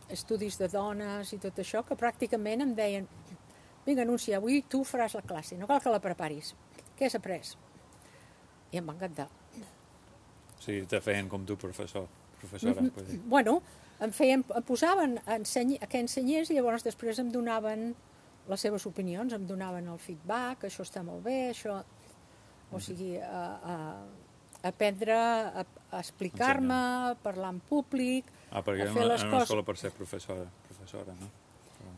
estudis 0.10 0.58
de 0.60 0.70
dones 0.72 1.34
i 1.36 1.40
tot 1.40 1.64
això, 1.64 1.84
que 1.86 1.98
pràcticament 2.00 2.64
em 2.66 2.76
deien 2.76 3.10
vinga, 3.86 4.04
anuncia, 4.04 4.38
avui 4.38 4.62
tu 4.68 4.84
faràs 4.84 5.16
la 5.18 5.26
classe, 5.26 5.58
no 5.58 5.68
cal 5.68 5.82
que 5.82 5.92
la 5.94 6.04
preparis. 6.04 6.54
Què 6.98 7.08
has 7.08 7.16
après? 7.16 7.56
I 8.72 8.82
em 8.82 8.86
va 8.86 8.96
encantar. 8.98 9.30
Sigui, 10.60 10.84
te 10.92 11.00
feien 11.02 11.30
com 11.32 11.46
tu, 11.48 11.56
professor. 11.58 12.10
Professora, 12.40 12.82
Mhm. 12.82 12.92
vull 12.96 13.06
dir. 13.08 13.20
Bueno, 13.26 13.62
em, 14.00 14.12
feien, 14.12 14.46
em 14.56 14.64
posaven 14.64 15.20
a, 15.26 15.36
ensenyi, 15.36 15.78
a 15.82 15.88
què 15.88 16.00
ensenyés 16.00 16.50
i 16.50 16.56
llavors 16.56 16.84
després 16.84 17.20
em 17.20 17.32
donaven 17.32 17.96
les 18.48 18.60
seves 18.62 18.86
opinions, 18.86 19.34
em 19.34 19.46
donaven 19.46 19.88
el 19.88 20.00
feedback, 20.00 20.64
això 20.64 20.82
està 20.84 21.04
molt 21.04 21.24
bé, 21.24 21.52
això... 21.52 21.84
O 22.72 22.78
sigui, 22.80 23.18
a, 23.18 23.60
a, 23.64 24.06
aprendre 24.62 25.14
a, 25.16 25.66
a 25.92 26.00
explicar-me, 26.00 26.74
a 26.76 27.16
parlar 27.24 27.50
en 27.56 27.60
públic, 27.62 28.26
Ah, 28.52 28.62
perquè 28.62 28.88
a 28.90 28.94
fer 28.94 29.06
les 29.08 29.24
coses. 29.24 29.42
escola 29.48 29.64
per 29.64 29.76
ser 29.78 29.90
professora, 29.92 30.46
professora 30.68 31.14
no? 31.20 31.30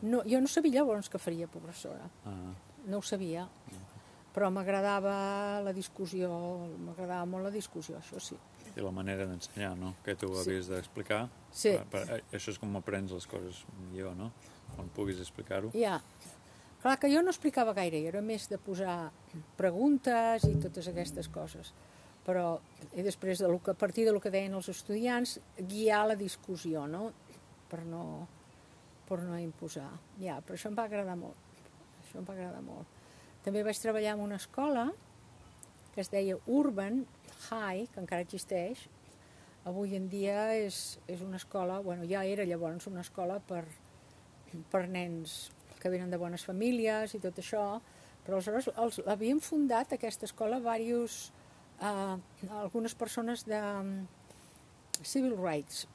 No, 0.02 0.22
jo 0.24 0.40
no 0.40 0.48
sabia 0.48 0.80
llavors 0.80 1.10
que 1.10 1.18
faria 1.18 1.46
professora, 1.46 2.08
Ah, 2.24 2.54
no 2.86 2.98
ho 2.98 3.02
sabia, 3.02 3.46
però 4.34 4.48
m'agradava 4.50 5.60
la 5.62 5.72
discussió, 5.74 6.30
m'agradava 6.78 7.26
molt 7.26 7.44
la 7.44 7.50
discussió, 7.50 7.98
això 7.98 8.18
sí. 8.18 8.36
I 8.76 8.80
la 8.80 8.90
manera 8.90 9.26
d'ensenyar, 9.26 9.74
no? 9.76 9.94
Que 10.04 10.14
tu 10.16 10.28
Sí. 10.34 10.40
havies 10.50 10.68
d'explicar. 10.68 11.28
Sí. 11.50 11.72
Per, 11.76 11.86
per, 11.86 12.02
eh, 12.18 12.22
això 12.32 12.50
és 12.54 12.58
com 12.58 12.74
aprens 12.76 13.10
les 13.12 13.26
coses 13.26 13.64
millor, 13.90 14.14
no? 14.16 14.30
Quan 14.76 14.88
puguis 14.88 15.18
explicar-ho. 15.20 15.70
Ja. 15.74 16.00
Clar 16.82 16.98
que 16.98 17.10
jo 17.14 17.22
no 17.22 17.30
explicava 17.30 17.74
gaire, 17.74 18.00
jo 18.02 18.08
era 18.08 18.22
més 18.22 18.48
de 18.48 18.58
posar 18.58 19.12
preguntes 19.56 20.44
i 20.48 20.54
totes 20.60 20.88
aquestes 20.88 21.28
coses. 21.28 21.72
Però 22.26 22.60
i 22.94 23.02
després, 23.02 23.38
de 23.42 23.48
lo 23.48 23.58
que, 23.62 23.72
a 23.72 23.78
partir 23.78 24.04
del 24.06 24.20
que 24.22 24.30
deien 24.30 24.54
els 24.54 24.68
estudiants, 24.68 25.40
guiar 25.58 26.06
la 26.08 26.16
discussió, 26.16 26.86
no? 26.86 27.12
Per 27.68 27.84
no, 27.84 28.26
per 29.08 29.20
no 29.22 29.38
imposar. 29.38 29.90
Ja, 30.20 30.40
però 30.40 30.54
això 30.58 30.70
em 30.70 30.76
va 30.78 30.84
agradar 30.84 31.16
molt. 31.18 31.36
Això 32.02 32.18
em 32.18 32.24
va 32.28 32.34
agradar 32.34 32.62
molt. 32.62 32.86
També 33.44 33.62
vaig 33.66 33.78
treballar 33.82 34.14
en 34.14 34.20
una 34.20 34.36
escola 34.36 34.92
que 35.94 36.00
es 36.00 36.10
deia 36.10 36.38
Urban 36.46 37.04
High, 37.50 37.88
que 37.92 38.00
encara 38.00 38.24
existeix. 38.24 38.86
Avui 39.68 39.94
en 39.94 40.08
dia 40.10 40.52
és, 40.58 40.98
és 41.06 41.22
una 41.22 41.38
escola, 41.38 41.78
bueno, 41.84 42.06
ja 42.10 42.24
era 42.26 42.46
llavors 42.48 42.88
una 42.90 43.04
escola 43.04 43.38
per, 43.46 43.62
per 44.72 44.86
nens 44.90 45.52
que 45.82 45.90
venen 45.90 46.10
de 46.10 46.18
bones 46.18 46.44
famílies 46.46 47.14
i 47.14 47.20
tot 47.22 47.38
això, 47.42 47.66
però 48.22 48.38
aleshores 48.38 48.70
els, 48.78 49.00
l'havien 49.06 49.40
fundat 49.42 49.94
aquesta 49.94 50.26
escola 50.28 50.60
diversos, 50.62 51.32
eh, 51.82 52.16
algunes 52.62 52.94
persones 52.94 53.44
de 53.46 53.60
mm, 53.60 55.02
civil 55.02 55.36
rights 55.38 55.86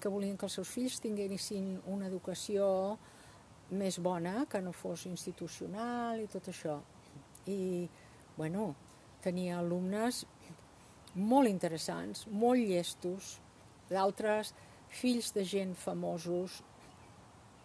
que 0.00 0.12
volien 0.12 0.36
que 0.36 0.44
els 0.44 0.56
seus 0.58 0.68
fills 0.68 1.00
tinguessin 1.00 1.78
una 1.88 2.10
educació 2.10 2.66
més 3.72 3.96
bona, 4.04 4.44
que 4.50 4.60
no 4.60 4.74
fos 4.76 5.06
institucional 5.08 6.20
i 6.20 6.28
tot 6.28 6.50
això. 6.52 6.76
I, 7.48 7.88
bueno, 8.36 8.74
tenia 9.24 9.58
alumnes 9.58 10.24
molt 11.14 11.48
interessants, 11.48 12.26
molt 12.30 12.60
llestos, 12.60 13.38
d'altres 13.90 14.52
fills 14.94 15.32
de 15.34 15.44
gent 15.46 15.74
famosos, 15.78 16.60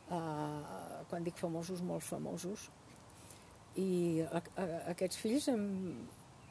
eh, 0.09 1.05
quan 1.09 1.25
dic 1.25 1.37
famosos, 1.37 1.81
molt 1.81 2.05
famosos, 2.05 2.69
i 3.77 4.21
a, 4.25 4.41
a, 4.41 4.65
aquests 4.93 5.17
fills 5.21 5.47
em, 5.51 5.63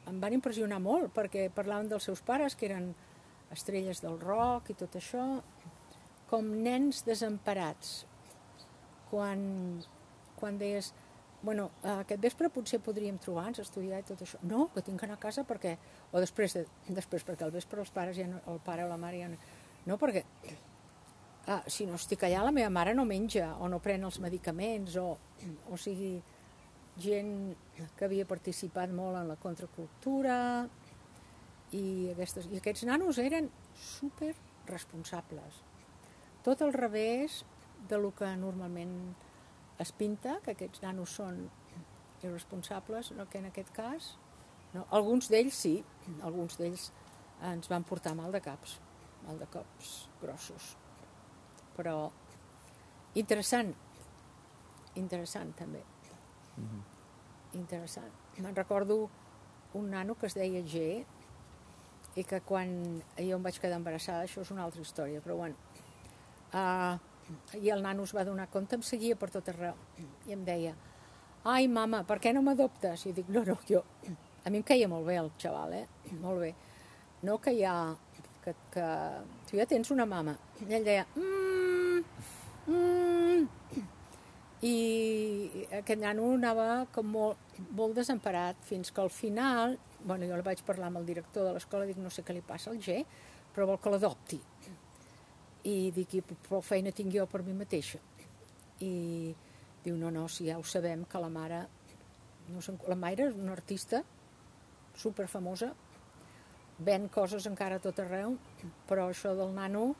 em 0.09 0.19
van 0.21 0.35
impressionar 0.35 0.79
molt 0.81 1.11
perquè 1.15 1.49
parlaven 1.53 1.89
dels 1.91 2.07
seus 2.09 2.21
pares, 2.25 2.55
que 2.55 2.69
eren 2.69 2.93
estrelles 3.53 4.01
del 4.03 4.19
rock 4.21 4.71
i 4.71 4.77
tot 4.77 4.95
això, 4.99 5.25
com 6.29 6.49
nens 6.63 7.03
desemparats. 7.07 8.03
Quan, 9.09 9.39
quan 10.37 10.59
deies, 10.61 10.91
bueno, 11.41 11.69
aquest 11.83 12.21
vespre 12.21 12.49
potser 12.51 12.81
podríem 12.83 13.17
trobar-nos, 13.21 13.61
estudiar 13.63 14.01
i 14.01 14.07
tot 14.07 14.21
això. 14.25 14.39
No, 14.43 14.67
que 14.73 14.83
tinc 14.83 14.99
que 14.99 15.07
anar 15.07 15.19
a 15.19 15.23
casa 15.23 15.45
perquè... 15.47 15.77
O 16.11 16.19
després, 16.19 16.57
de, 16.57 16.65
després 16.95 17.23
perquè 17.27 17.45
al 17.45 17.53
vespre 17.55 17.79
els 17.79 17.93
pares 17.95 18.17
ja 18.17 18.27
no, 18.27 18.41
el 18.51 18.59
pare 18.65 18.83
o 18.83 18.89
la 18.91 18.99
mare 18.99 19.21
ja 19.21 19.29
no... 19.31 19.39
No, 19.87 19.95
perquè 19.97 20.25
ah, 21.47 21.63
si 21.67 21.87
no 21.87 21.95
estic 21.97 22.25
allà 22.27 22.43
la 22.45 22.53
meva 22.55 22.69
mare 22.73 22.93
no 22.93 23.07
menja 23.07 23.53
o 23.59 23.69
no 23.71 23.79
pren 23.83 24.03
els 24.05 24.19
medicaments 24.21 24.97
o, 24.99 25.07
o 25.71 25.79
sigui, 25.79 26.17
gent 26.99 27.31
que 27.95 28.05
havia 28.05 28.27
participat 28.27 28.91
molt 28.91 29.17
en 29.21 29.31
la 29.31 29.39
contracultura 29.39 30.35
i, 31.71 32.09
aquestes, 32.11 32.49
i 32.51 32.59
aquests 32.59 32.83
nanos 32.89 33.21
eren 33.23 33.49
super 33.79 34.33
responsables. 34.67 35.63
Tot 36.43 36.61
al 36.65 36.73
revés 36.75 37.43
de 37.89 37.97
lo 37.97 38.11
que 38.15 38.29
normalment 38.37 38.93
es 39.79 39.91
pinta, 39.95 40.39
que 40.43 40.53
aquests 40.55 40.83
nanos 40.83 41.13
són 41.15 41.45
irresponsables, 42.23 43.13
no, 43.15 43.27
que 43.29 43.39
en 43.39 43.49
aquest 43.49 43.71
cas... 43.75 44.15
No, 44.73 44.83
alguns 44.93 45.31
d'ells 45.31 45.55
sí, 45.63 45.77
alguns 46.21 46.59
d'ells 46.59 46.89
ens 47.49 47.69
van 47.71 47.85
portar 47.87 48.13
mal 48.13 48.35
de 48.35 48.41
caps, 48.43 48.75
mal 49.25 49.39
de 49.39 49.47
cops 49.49 49.93
grossos. 50.21 50.75
Però 51.77 52.11
interessant, 53.17 53.71
interessant 54.99 55.55
també. 55.57 55.81
Mm 56.57 56.67
-hmm. 56.67 56.83
Interessant. 57.53 58.11
Me'n 58.37 58.55
recordo 58.55 59.09
un 59.73 59.89
nano 59.89 60.15
que 60.15 60.27
es 60.27 60.35
deia 60.35 60.61
G 60.61 61.05
i 62.15 62.23
que 62.23 62.41
quan 62.41 63.01
jo 63.17 63.35
em 63.35 63.43
vaig 63.43 63.59
quedar 63.59 63.77
embarassada, 63.77 64.23
això 64.23 64.41
és 64.41 64.51
una 64.51 64.63
altra 64.63 64.81
història, 64.81 65.21
però 65.21 65.35
bueno, 65.35 65.55
uh, 66.53 66.97
i 67.59 67.69
el 67.73 67.83
nano 67.83 68.05
es 68.07 68.13
va 68.15 68.25
donar 68.27 68.49
compte, 68.53 68.77
em 68.77 68.85
seguia 68.85 69.17
per 69.19 69.29
tot 69.33 69.49
arreu 69.51 69.77
i 70.27 70.35
em 70.35 70.43
deia, 70.45 70.73
ai 71.49 71.67
mama, 71.71 72.03
per 72.07 72.19
què 72.23 72.33
no 72.35 72.43
m'adoptes? 72.45 73.05
I 73.09 73.13
dic, 73.15 73.29
no, 73.33 73.43
no, 73.47 73.57
jo, 73.69 73.83
a 74.43 74.51
mi 74.51 74.61
em 74.61 74.65
caia 74.65 74.89
molt 74.91 75.07
bé 75.07 75.19
el 75.21 75.31
xaval, 75.39 75.75
eh? 75.79 75.85
molt 76.21 76.43
bé. 76.43 76.53
No 77.27 77.37
que 77.43 77.53
ha, 77.67 77.77
que, 78.43 78.55
que 78.73 78.89
tu 79.49 79.59
ja 79.59 79.67
tens 79.69 79.91
una 79.91 80.07
mama. 80.07 80.35
I 80.63 80.75
ell 80.77 80.87
deia, 80.87 81.05
mmm, 81.15 82.03
mmm, 82.67 83.47
i 84.59 84.75
aquest 85.77 86.01
nano 86.01 86.33
anava 86.35 86.69
com 86.95 87.07
molt, 87.15 87.59
molt 87.71 87.95
desemparat 87.95 88.59
fins 88.67 88.91
que 88.91 89.03
al 89.03 89.11
final, 89.13 89.77
bueno, 90.03 90.27
jo 90.27 90.39
vaig 90.43 90.63
parlar 90.67 90.89
amb 90.89 90.99
el 90.99 91.07
director 91.07 91.47
de 91.47 91.55
l'escola, 91.55 91.87
dic, 91.87 91.99
no 91.99 92.11
sé 92.11 92.25
què 92.27 92.35
li 92.35 92.43
passa 92.43 92.71
al 92.71 92.81
G, 92.83 92.99
però 93.55 93.69
vol 93.69 93.79
que 93.79 93.93
l'adopti 93.93 94.39
i 95.67 95.91
dic, 95.95 96.15
i 96.15 96.21
prou 96.47 96.61
feina 96.63 96.93
tinc 96.95 97.11
jo 97.13 97.25
per 97.27 97.43
mi 97.43 97.55
mateixa. 97.57 97.99
I 98.79 99.33
diu, 99.83 99.97
no, 99.97 100.11
no, 100.11 100.27
si 100.31 100.47
ja 100.47 100.57
ho 100.59 100.63
sabem, 100.63 101.05
que 101.05 101.21
la 101.21 101.29
mare... 101.33 101.65
No 102.49 102.63
la 102.89 102.95
mare 102.97 103.27
és 103.29 103.35
una 103.37 103.53
artista 103.53 103.99
super 104.97 105.27
famosa, 105.29 105.67
ven 106.81 107.05
coses 107.13 107.45
encara 107.45 107.77
tot 107.83 107.99
arreu, 108.01 108.33
però 108.89 109.05
això 109.11 109.35
del 109.37 109.51
nano 109.53 109.91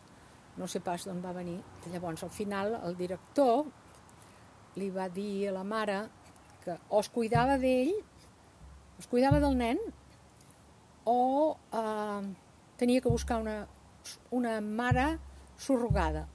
no 0.58 0.68
sé 0.68 0.82
pas 0.84 1.06
d'on 1.06 1.22
va 1.24 1.36
venir. 1.36 1.60
Llavors, 1.94 2.24
al 2.26 2.34
final, 2.34 2.74
el 2.88 2.98
director 2.98 3.68
li 4.82 4.90
va 4.90 5.08
dir 5.14 5.50
a 5.50 5.56
la 5.60 5.64
mare 5.64 6.02
que 6.64 6.76
o 6.90 7.00
es 7.00 7.10
cuidava 7.14 7.60
d'ell, 7.62 7.94
es 9.00 9.08
cuidava 9.08 9.40
del 9.40 9.56
nen, 9.60 9.80
o 11.06 11.56
eh, 11.72 12.28
tenia 12.82 13.02
que 13.02 13.14
buscar 13.14 13.40
una, 13.42 13.62
una 14.36 14.60
mare 14.62 15.08
surrogada. 15.60 16.26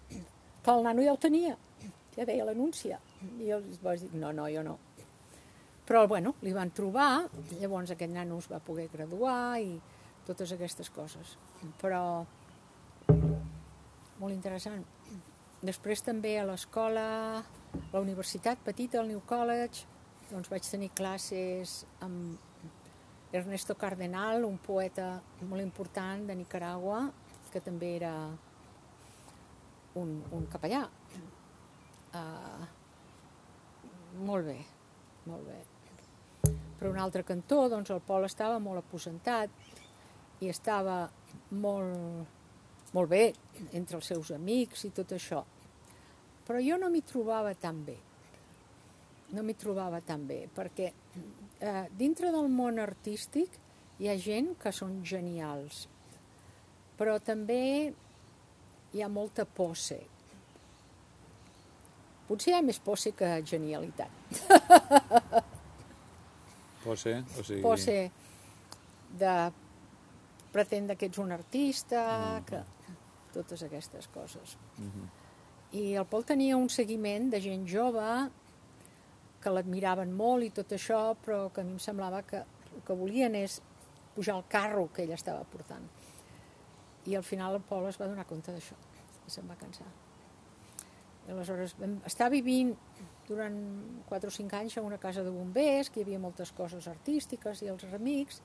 Però 0.64 0.78
el 0.78 0.86
nano 0.86 1.04
ja 1.04 1.14
ho 1.14 1.20
tenia, 1.20 1.56
ja 2.14 2.26
deia 2.28 2.46
l'anúncia. 2.46 3.00
I 3.40 3.48
jo 3.48 3.60
vaig 3.82 4.04
dir, 4.04 4.12
no, 4.20 4.32
no, 4.36 4.48
jo 4.52 4.62
no. 4.66 4.78
Però, 5.84 6.06
bueno, 6.08 6.34
li 6.40 6.52
van 6.56 6.70
trobar, 6.72 7.26
llavors 7.58 7.92
aquest 7.92 8.12
nano 8.12 8.38
es 8.40 8.48
va 8.48 8.62
poder 8.64 8.86
graduar 8.92 9.58
i 9.60 9.74
totes 10.24 10.54
aquestes 10.54 10.88
coses. 10.92 11.34
Però, 11.80 12.24
molt 13.08 14.32
interessant. 14.32 14.84
Després 15.64 16.04
també 16.04 16.38
a 16.40 16.46
l'escola, 16.48 17.04
a 17.40 17.90
la 17.92 18.00
universitat 18.00 18.60
petita, 18.64 19.00
al 19.00 19.10
New 19.12 19.20
College, 19.28 19.84
doncs 20.30 20.48
vaig 20.52 20.64
tenir 20.64 20.90
classes 20.96 21.82
amb 22.04 23.32
Ernesto 23.34 23.76
Cardenal, 23.76 24.44
un 24.46 24.56
poeta 24.62 25.18
molt 25.42 25.60
important 25.60 26.24
de 26.28 26.36
Nicaragua, 26.38 27.08
que 27.52 27.60
també 27.60 27.96
era 27.98 28.14
un, 30.00 30.16
un 30.34 30.46
capellà. 30.50 30.82
Uh, 32.14 32.66
molt 34.26 34.46
bé, 34.46 34.58
molt 35.26 35.48
bé. 35.48 35.60
Per 36.78 36.90
un 36.90 36.98
altre 37.00 37.24
cantó, 37.26 37.64
doncs 37.72 37.90
el 37.94 38.02
Pol 38.04 38.26
estava 38.28 38.60
molt 38.62 38.82
aposentat 38.82 39.50
i 40.44 40.50
estava 40.52 41.04
molt, 41.56 42.26
molt 42.94 43.10
bé 43.10 43.24
entre 43.72 43.98
els 43.98 44.10
seus 44.12 44.32
amics 44.34 44.84
i 44.88 44.92
tot 44.94 45.14
això. 45.16 45.42
Però 46.44 46.60
jo 46.60 46.76
no 46.78 46.90
m'hi 46.92 47.02
trobava 47.06 47.54
tan 47.56 47.80
bé. 47.86 47.96
No 49.34 49.42
m'hi 49.42 49.56
trobava 49.58 50.02
tan 50.04 50.26
bé, 50.28 50.44
perquè 50.54 50.90
eh, 50.92 51.86
dintre 51.96 52.30
del 52.34 52.50
món 52.52 52.78
artístic 52.78 53.56
hi 53.98 54.10
ha 54.10 54.16
gent 54.20 54.52
que 54.60 54.70
són 54.74 55.00
genials, 55.06 55.86
però 56.98 57.16
també 57.22 57.94
hi 58.94 59.02
ha 59.02 59.08
molta 59.10 59.44
posse. 59.44 59.98
Potser 62.28 62.52
hi 62.52 62.56
ha 62.56 62.62
més 62.64 62.78
posse 62.80 63.12
que 63.18 63.42
genialitat. 63.44 64.12
Posse? 66.84 67.16
O 67.40 67.42
sigui... 67.42 67.62
Posse 67.64 67.98
de 69.18 69.34
pretendre 70.54 70.96
que 71.00 71.06
ets 71.10 71.18
un 71.18 71.32
artista, 71.34 72.04
mm. 72.38 72.44
que 72.48 72.62
totes 73.34 73.60
aquestes 73.66 74.08
coses. 74.14 74.56
Mm 74.78 74.90
-hmm. 74.90 75.06
I 75.80 75.82
el 75.98 76.06
Pol 76.06 76.24
tenia 76.24 76.56
un 76.56 76.68
seguiment 76.68 77.30
de 77.30 77.40
gent 77.40 77.68
jove 77.68 78.30
que 79.40 79.50
l'admiraven 79.50 80.12
molt 80.12 80.44
i 80.44 80.50
tot 80.50 80.72
això, 80.72 81.16
però 81.26 81.52
que 81.52 81.60
a 81.60 81.64
mi 81.64 81.72
em 81.72 81.78
semblava 81.78 82.22
que 82.22 82.36
el 82.36 82.82
que 82.86 82.94
volien 82.94 83.34
és 83.34 83.62
pujar 84.14 84.36
al 84.36 84.44
carro 84.48 84.92
que 84.92 85.02
ell 85.02 85.12
estava 85.12 85.44
portant 85.44 85.88
i 87.06 87.16
al 87.16 87.24
final 87.24 87.58
el 87.58 87.64
Pol 87.68 87.88
es 87.88 87.98
va 88.00 88.08
donar 88.08 88.26
compte 88.28 88.52
d'això 88.54 88.76
se'n 89.30 89.48
va 89.48 89.56
cansar. 89.60 89.88
I 91.24 91.32
aleshores 91.32 91.74
vam 91.80 91.98
estar 92.08 92.28
vivint 92.32 92.74
durant 93.28 93.56
4 94.10 94.28
o 94.28 94.34
5 94.34 94.58
anys 94.58 94.76
a 94.76 94.84
una 94.84 94.98
casa 95.00 95.24
de 95.24 95.32
bombers, 95.32 95.88
que 95.90 96.00
hi 96.00 96.04
havia 96.04 96.20
moltes 96.20 96.52
coses 96.52 96.88
artístiques 96.90 97.62
i 97.64 97.70
els 97.72 97.86
amics, 97.96 98.42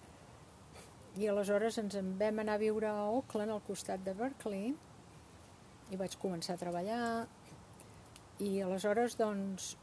i 1.19 1.27
aleshores 1.27 1.79
ens 1.81 1.97
en 1.99 2.13
vam 2.19 2.39
anar 2.39 2.55
a 2.55 2.61
viure 2.61 2.87
a 2.87 3.09
Oakland, 3.11 3.51
al 3.51 3.63
costat 3.67 4.03
de 4.05 4.13
Berkeley, 4.15 4.71
i 5.89 5.99
vaig 5.99 6.15
començar 6.21 6.55
a 6.55 6.61
treballar, 6.61 7.27
i 8.39 8.61
aleshores, 8.63 9.17
doncs, 9.19 9.73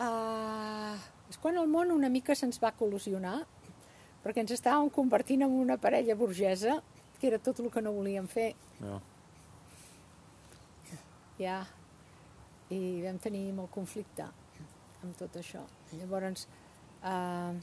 uh, 0.00 0.96
és 1.28 1.36
quan 1.42 1.58
el 1.60 1.68
món 1.68 1.92
una 1.92 2.08
mica 2.08 2.36
se'ns 2.38 2.62
va 2.62 2.72
col·lusionar, 2.78 3.42
perquè 4.24 4.44
ens 4.44 4.54
estàvem 4.56 4.88
convertint 4.94 5.44
en 5.44 5.60
una 5.60 5.76
parella 5.80 6.16
burgesa 6.16 6.80
que 7.20 7.28
era 7.28 7.38
tot 7.38 7.60
el 7.60 7.68
que 7.72 7.82
no 7.84 7.92
volíem 7.92 8.26
fer. 8.32 8.54
Ja. 8.80 8.96
Ja. 11.40 11.64
I 12.70 13.00
vam 13.02 13.18
tenir 13.18 13.48
molt 13.56 13.72
conflicte 13.72 14.26
amb 15.00 15.16
tot 15.18 15.38
això. 15.40 15.62
Llavors, 15.96 16.46
eh, 17.02 17.54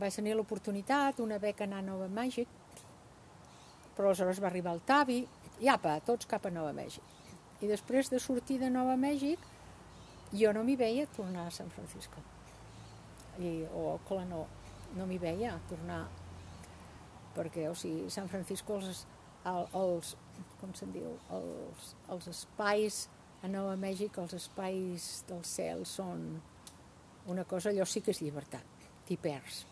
vaig 0.00 0.14
tenir 0.14 0.36
l'oportunitat, 0.36 1.20
una 1.20 1.38
beca 1.38 1.64
a 1.64 1.82
Nova 1.82 2.08
Mèxic, 2.08 2.46
però 3.96 4.08
aleshores 4.08 4.40
va 4.40 4.46
arribar 4.46 4.72
el 4.72 4.80
Tavi, 4.86 5.26
i 5.60 5.68
apa, 5.68 5.98
tots 6.00 6.26
cap 6.26 6.46
a 6.46 6.50
Nova 6.50 6.72
Mèxic. 6.72 7.02
I 7.60 7.66
després 7.66 8.08
de 8.08 8.18
sortir 8.18 8.58
de 8.58 8.70
Nova 8.70 8.96
Mèxic, 8.96 9.38
jo 10.32 10.52
no 10.52 10.62
m'hi 10.64 10.76
veia 10.76 11.06
tornar 11.06 11.48
a 11.48 11.50
San 11.50 11.68
Francisco. 11.68 12.22
I, 13.38 13.66
o 13.74 13.96
Oakland 13.96 14.30
no, 14.30 14.46
no 14.96 15.06
m'hi 15.06 15.18
veia 15.18 15.58
tornar 15.68 16.06
perquè, 17.34 17.68
o 17.68 17.74
sigui, 17.74 18.08
San 18.10 18.28
Francisco, 18.28 18.78
els, 18.78 19.04
els 19.74 20.16
com 20.60 20.72
se'n 20.76 20.92
diu, 20.94 21.12
els, 21.36 21.90
els 22.12 22.28
espais 22.32 23.02
a 23.42 23.48
Nova 23.48 23.76
Mèxic, 23.80 24.18
els 24.20 24.34
espais 24.36 25.10
del 25.28 25.44
cel 25.48 25.84
són 25.88 26.24
una 27.30 27.44
cosa, 27.44 27.70
allò 27.70 27.86
sí 27.88 28.02
que 28.04 28.12
és 28.14 28.20
llibertat, 28.24 28.86
t'hi 29.08 29.16
perds. 29.20 29.64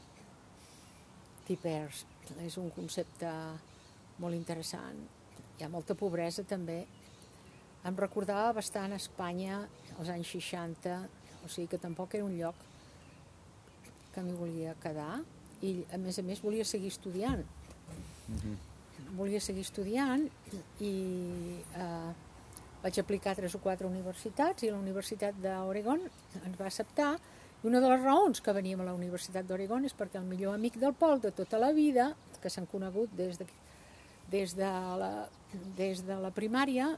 T'hi 1.48 1.57
perds. 1.61 2.04
És 2.44 2.59
un 2.61 2.68
concepte 2.76 3.31
molt 4.20 4.37
interessant. 4.37 4.98
Hi 5.59 5.64
ha 5.64 5.72
molta 5.72 5.96
pobresa 5.98 6.44
també. 6.44 6.83
Em 7.88 7.96
recordava 7.96 8.52
bastant 8.59 8.92
Espanya 8.96 9.62
als 9.96 10.11
anys 10.12 10.33
60, 10.35 10.98
o 11.44 11.48
sigui 11.48 11.70
que 11.72 11.81
tampoc 11.81 12.16
era 12.18 12.26
un 12.26 12.37
lloc 12.37 12.66
que 14.14 14.24
m'hi 14.24 14.35
volia 14.37 14.74
quedar 14.83 15.20
i 15.64 15.72
a 15.94 15.98
més 16.00 16.18
a 16.18 16.24
més 16.26 16.42
volia 16.42 16.66
seguir 16.66 16.92
estudiant. 16.92 17.44
Mm 18.28 18.37
-hmm. 18.37 18.57
Volia 19.18 19.40
seguir 19.40 19.62
estudiant 19.66 20.24
i 20.84 20.92
eh, 21.78 22.11
vaig 22.82 22.98
aplicar 23.00 23.32
a 23.32 23.38
tres 23.38 23.54
o 23.54 23.61
quatre 23.62 23.87
universitats 23.88 24.64
i 24.64 24.70
la 24.70 24.78
Universitat 24.78 25.38
d'Oregon 25.42 26.02
ens 26.44 26.58
va 26.58 26.66
acceptar. 26.66 27.12
I 27.58 27.66
una 27.66 27.80
de 27.82 27.90
les 27.90 28.02
raons 28.02 28.40
que 28.40 28.54
veníem 28.54 28.82
a 28.82 28.87
la 28.87 28.94
Universitat 28.94 29.46
d'Oregon 29.46 29.87
és 29.87 29.94
perquè 29.98 30.20
el 30.20 30.28
millor 30.28 30.54
amic 30.54 30.78
del 30.78 30.94
Pol 30.94 31.18
de 31.20 31.32
tota 31.34 31.58
la 31.58 31.72
vida, 31.74 32.12
que 32.38 32.50
s'han 32.50 32.68
conegut 32.70 33.14
des 33.18 33.38
de, 33.38 33.46
des, 34.30 34.54
de 34.54 34.72
la, 35.02 35.12
des 35.76 36.04
de 36.06 36.18
la 36.22 36.30
primària, 36.34 36.92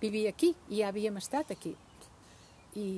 vivia 0.00 0.32
aquí 0.34 0.54
i 0.68 0.82
ja 0.82 0.90
havíem 0.90 1.16
estat 1.20 1.52
aquí. 1.52 1.72
I, 2.76 2.88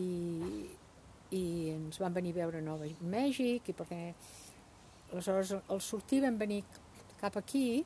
i 1.33 1.43
ens 1.73 1.99
van 2.03 2.15
venir 2.15 2.35
a 2.35 2.43
veure 2.43 2.59
a 2.61 2.67
Nova 2.67 2.89
Mèxic 3.01 3.71
i 3.71 3.77
perquè 3.77 4.01
aleshores 5.13 5.55
al 5.69 5.81
sortir 5.81 6.21
vam 6.25 6.37
venir 6.41 6.63
cap 7.21 7.39
aquí 7.39 7.85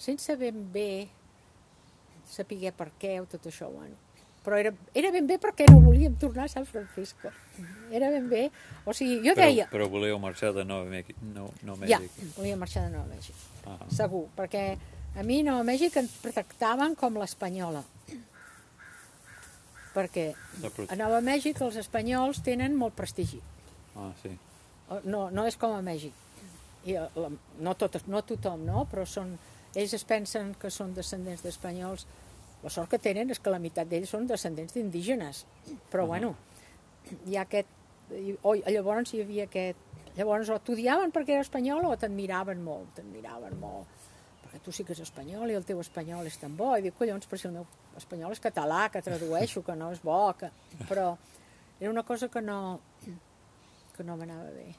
sense 0.00 0.36
ben 0.40 0.62
bé 0.72 1.08
saber 2.30 2.70
per 2.78 2.88
què 3.00 3.18
o 3.20 3.26
tot 3.28 3.44
això, 3.50 3.68
bueno. 3.74 3.96
Però 4.40 4.56
era, 4.56 4.70
era 4.96 5.10
ben 5.12 5.26
bé 5.28 5.36
perquè 5.36 5.66
no 5.68 5.80
volíem 5.84 6.14
tornar 6.16 6.46
a 6.46 6.48
San 6.48 6.64
Francisco. 6.64 7.28
Era 7.92 8.08
ben 8.08 8.28
bé. 8.30 8.46
O 8.88 8.94
sigui, 8.96 9.18
jo 9.26 9.34
Però, 9.36 9.44
deia... 9.50 9.66
però 9.68 9.88
voleu 9.92 10.16
marxar 10.22 10.54
de 10.56 10.64
Nova 10.64 10.86
Mèxic. 10.88 11.18
No, 11.34 11.50
no 11.66 11.74
Ja, 11.84 11.98
Mèxic. 12.00 12.30
volia 12.38 12.56
marxar 12.56 12.86
de 12.86 12.94
Nova 12.96 13.10
Mèxic, 13.10 13.36
Ah, 13.68 13.76
segur, 13.92 14.22
perquè 14.38 14.62
a 15.20 15.22
mi 15.26 15.42
Nova 15.44 15.60
Mèxic 15.68 15.98
em 16.00 16.08
tractaven 16.22 16.94
com 16.96 17.18
l'espanyola. 17.20 17.82
Perquè 19.94 20.30
a 20.88 20.96
Nova 20.96 21.18
Mèxic 21.20 21.60
els 21.66 21.76
espanyols 21.82 22.40
tenen 22.46 22.76
molt 22.78 22.94
prestigi. 22.96 23.40
ah, 23.96 24.12
sí. 24.22 24.30
No, 25.04 25.28
no 25.30 25.44
és 25.46 25.56
com 25.60 25.74
a 25.76 25.82
Mèxic. 25.82 26.12
I 26.88 26.94
eh, 26.96 27.04
la, 27.14 27.28
no, 27.62 27.74
tot, 27.78 28.00
no 28.10 28.22
tothom, 28.26 28.64
no? 28.66 28.86
Però 28.90 29.04
són, 29.06 29.36
ells 29.74 29.94
es 29.94 30.04
pensen 30.04 30.54
que 30.58 30.70
són 30.72 30.94
descendents 30.96 31.44
d'espanyols. 31.46 32.06
La 32.64 32.72
sort 32.72 32.90
que 32.92 32.98
tenen 33.00 33.30
és 33.32 33.40
que 33.40 33.52
la 33.52 33.60
meitat 33.62 33.88
d'ells 33.88 34.10
són 34.12 34.26
descendents 34.28 34.74
d'indígenes. 34.76 35.44
Però, 35.92 36.06
bueno, 36.10 36.34
hi 37.26 37.38
ha 37.38 37.46
aquest... 37.46 37.78
O, 38.42 38.56
llavors 38.56 39.14
hi 39.14 39.22
havia 39.24 39.46
aquest... 39.48 39.86
Llavors 40.16 40.50
o 40.50 40.58
t'odiaven 40.58 41.12
perquè 41.14 41.36
era 41.36 41.46
espanyol 41.46 41.86
o 41.86 41.94
t'admiraven 41.96 42.60
molt, 42.64 42.90
t'admiraven 42.96 43.54
molt. 43.62 44.08
Perquè 44.42 44.58
tu 44.64 44.74
sí 44.74 44.84
que 44.84 44.92
és 44.96 45.04
espanyol 45.04 45.52
i 45.52 45.56
el 45.56 45.64
teu 45.64 45.78
espanyol 45.80 46.26
és 46.26 46.36
tan 46.42 46.56
bo. 46.58 46.72
I 46.76 46.84
dic, 46.84 46.96
collons, 46.98 47.30
però 47.30 47.38
si 47.38 47.48
el 47.48 47.54
meu 47.60 47.68
espanyol 47.96 48.34
és 48.34 48.42
català, 48.42 48.88
que 48.90 49.04
tradueixo, 49.06 49.62
que 49.64 49.78
no 49.78 49.92
és 49.94 50.02
bo, 50.02 50.22
que... 50.36 50.50
Però 50.90 51.12
era 51.78 51.92
una 51.94 52.02
cosa 52.04 52.28
que 52.28 52.42
no, 52.42 52.80
que 53.96 54.04
no 54.04 54.18
m'anava 54.18 54.50
bé. 54.52 54.72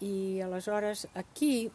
I 0.00 0.40
aleshores 0.40 1.04
aquí, 1.14 1.68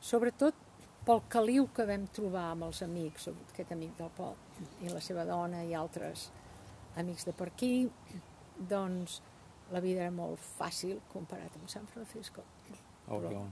sobretot 0.00 0.61
pel 1.06 1.22
caliu 1.32 1.66
que 1.74 1.86
vam 1.88 2.06
trobar 2.14 2.50
amb 2.52 2.68
els 2.68 2.82
amics, 2.84 3.28
aquest 3.50 3.72
amic 3.74 3.96
del 3.98 4.10
Pol 4.16 4.36
i 4.84 4.92
la 4.92 5.00
seva 5.02 5.24
dona 5.26 5.64
i 5.66 5.74
altres 5.74 6.28
amics 7.00 7.26
de 7.26 7.34
per 7.34 7.48
aquí, 7.50 7.88
doncs 8.70 9.20
la 9.72 9.80
vida 9.80 10.04
era 10.04 10.14
molt 10.14 10.38
fàcil 10.58 11.00
comparat 11.12 11.54
amb 11.58 11.68
San 11.72 11.86
Francisco, 11.90 12.44
Oregon. 13.08 13.50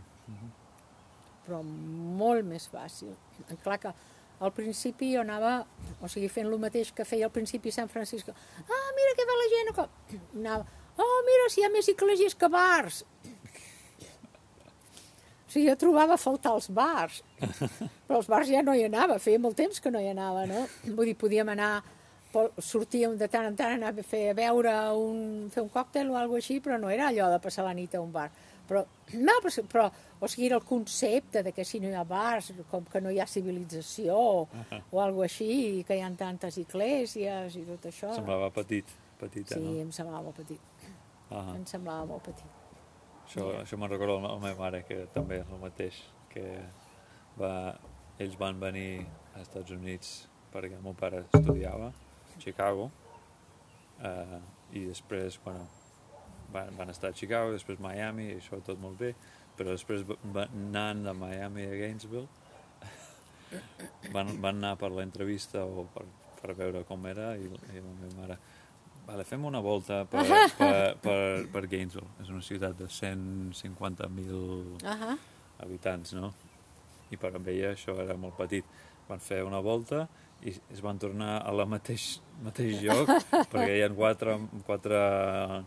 però 1.47 1.63
molt 1.65 2.45
més 2.47 2.69
fàcil. 2.71 3.15
Clar 3.65 3.79
que 3.81 3.95
al 4.41 4.53
principi 4.57 5.11
jo 5.15 5.21
anava, 5.25 5.65
o 6.01 6.09
sigui, 6.09 6.29
fent 6.33 6.47
el 6.49 6.61
mateix 6.61 6.93
que 6.97 7.05
feia 7.05 7.27
al 7.27 7.33
principi 7.35 7.73
San 7.73 7.89
Francisco. 7.89 8.33
Ah, 8.63 8.91
mira 8.97 9.17
què 9.17 9.27
fa 9.29 9.39
la 9.41 9.49
gent! 9.55 9.73
que-" 9.77 10.21
Anava, 10.39 10.67
oh, 10.97 11.19
mira, 11.27 11.49
si 11.51 11.61
hi 11.61 11.65
ha 11.67 11.73
més 11.73 11.89
ciclegies 11.89 12.37
que 12.37 12.49
bars! 12.49 13.05
O 15.51 15.53
sigui, 15.53 15.67
jo 15.67 15.75
trobava 15.77 16.15
a 16.15 16.21
faltar 16.23 16.53
els 16.55 16.69
bars, 16.71 17.25
però 18.07 18.21
els 18.21 18.29
bars 18.31 18.47
ja 18.53 18.61
no 18.63 18.71
hi 18.79 18.85
anava, 18.87 19.17
feia 19.19 19.41
molt 19.43 19.57
temps 19.59 19.81
que 19.83 19.91
no 19.91 19.99
hi 19.99 20.07
anava, 20.13 20.45
no? 20.47 20.61
Vull 20.95 21.09
dir, 21.11 21.17
podíem 21.19 21.49
anar, 21.51 21.81
po- 22.31 22.53
sortíem 22.63 23.17
de 23.19 23.27
tant 23.29 23.49
en 23.49 23.57
tant 23.59 23.73
a 23.75 23.79
anar 23.81 23.91
a 23.99 24.05
fer 24.07 24.29
a 24.31 24.37
beure 24.39 24.75
un, 24.95 25.49
fer 25.51 25.65
un 25.65 25.73
còctel 25.75 26.13
o 26.13 26.15
alguna 26.21 26.39
així, 26.39 26.61
però 26.63 26.79
no 26.79 26.89
era 26.95 27.09
allò 27.11 27.27
de 27.35 27.41
passar 27.43 27.65
la 27.67 27.75
nit 27.75 27.97
a 27.99 28.01
un 28.05 28.13
bar. 28.15 28.29
Però, 28.71 28.85
no, 29.19 29.35
però, 29.43 29.65
però 29.67 29.89
o 30.23 30.29
sigui, 30.31 30.47
era 30.47 30.61
el 30.61 30.63
concepte 30.69 31.43
de 31.43 31.51
que 31.57 31.65
si 31.67 31.81
no 31.83 31.91
hi 31.91 31.97
ha 31.99 32.05
bars, 32.07 32.53
com 32.71 32.87
que 32.87 33.01
no 33.03 33.11
hi 33.11 33.19
ha 33.19 33.27
civilització 33.27 34.15
o, 34.15 34.47
o 34.93 35.01
alguna 35.03 35.27
així, 35.27 35.51
i 35.81 35.83
que 35.83 35.99
hi 35.99 36.05
ha 36.07 36.13
tantes 36.15 36.61
esglésies 36.63 37.59
i 37.59 37.65
tot 37.67 37.91
això. 37.91 38.15
Semblava 38.15 38.53
petit, 38.55 38.87
petita, 39.19 39.57
Sí, 39.59 39.67
no? 39.67 39.75
em 39.83 39.91
semblava 39.91 40.31
petit, 40.39 40.63
Ah, 41.35 41.49
em 41.59 41.67
semblava 41.67 42.07
molt 42.15 42.23
petit. 42.31 42.60
Això, 43.31 43.47
això 43.62 43.79
me'n 43.79 43.90
recordo 43.93 44.19
la 44.19 44.37
meva 44.43 44.57
mare, 44.59 44.83
que 44.88 45.05
també 45.14 45.38
és 45.40 45.51
el 45.55 45.61
mateix, 45.62 45.99
que 46.33 46.45
va, 47.38 47.53
ells 48.19 48.37
van 48.38 48.59
venir 48.61 49.05
als 49.35 49.47
Estats 49.49 49.71
Units 49.75 50.11
perquè 50.51 50.75
el 50.75 50.83
meu 50.83 50.97
pare 50.99 51.23
estudiava 51.31 51.93
a 51.95 52.40
Chicago 52.43 52.88
eh, 54.03 54.40
i 54.75 54.83
després, 54.88 55.38
bueno, 55.45 55.66
van, 56.51 56.75
van 56.77 56.90
estar 56.90 57.11
a 57.12 57.16
Chicago, 57.16 57.53
després 57.55 57.79
Miami, 57.83 58.33
i 58.33 58.38
això 58.40 58.59
tot 58.66 58.81
molt 58.83 58.99
bé, 58.99 59.12
però 59.59 59.71
després 59.77 60.03
va- 60.09 60.19
va, 60.35 60.49
anant 60.51 61.05
de 61.07 61.14
Miami 61.14 61.66
a 61.71 61.77
Gainesville. 61.79 62.27
Van, 64.14 64.29
van 64.40 64.57
anar 64.61 64.77
per 64.79 64.93
l'entrevista 64.95 65.64
o 65.66 65.83
per, 65.90 66.05
per 66.40 66.55
veure 66.55 66.85
com 66.87 67.03
era 67.11 67.33
i, 67.37 67.49
i 67.51 67.81
la 67.83 67.95
meva 67.99 68.11
mare 68.21 68.37
Vale, 69.11 69.25
fem 69.27 69.44
una 69.44 69.61
volta 69.64 70.05
per, 70.11 70.23
per, 70.57 70.96
per, 71.03 71.46
per 71.51 71.66
Gainesville. 71.66 72.07
És 72.23 72.31
una 72.31 72.42
ciutat 72.46 72.79
de 72.79 72.87
150.000 72.87 74.87
Ah 74.87 75.18
habitants, 75.61 76.14
no? 76.16 76.33
I 77.11 77.18
per 77.20 77.35
amb 77.37 77.49
ella 77.51 77.75
això 77.75 77.96
era 78.03 78.16
molt 78.20 78.37
petit. 78.38 78.66
Van 79.09 79.23
fer 79.23 79.42
una 79.46 79.61
volta 79.64 80.07
i 80.46 80.55
es 80.73 80.81
van 80.81 80.99
tornar 81.01 81.40
a 81.44 81.53
la 81.53 81.66
mateix, 81.68 82.20
mateix 82.44 82.79
lloc 82.81 83.11
perquè 83.53 83.75
hi 83.77 83.83
ha 83.85 83.90
quatre, 83.92 84.38
quatre 84.64 85.01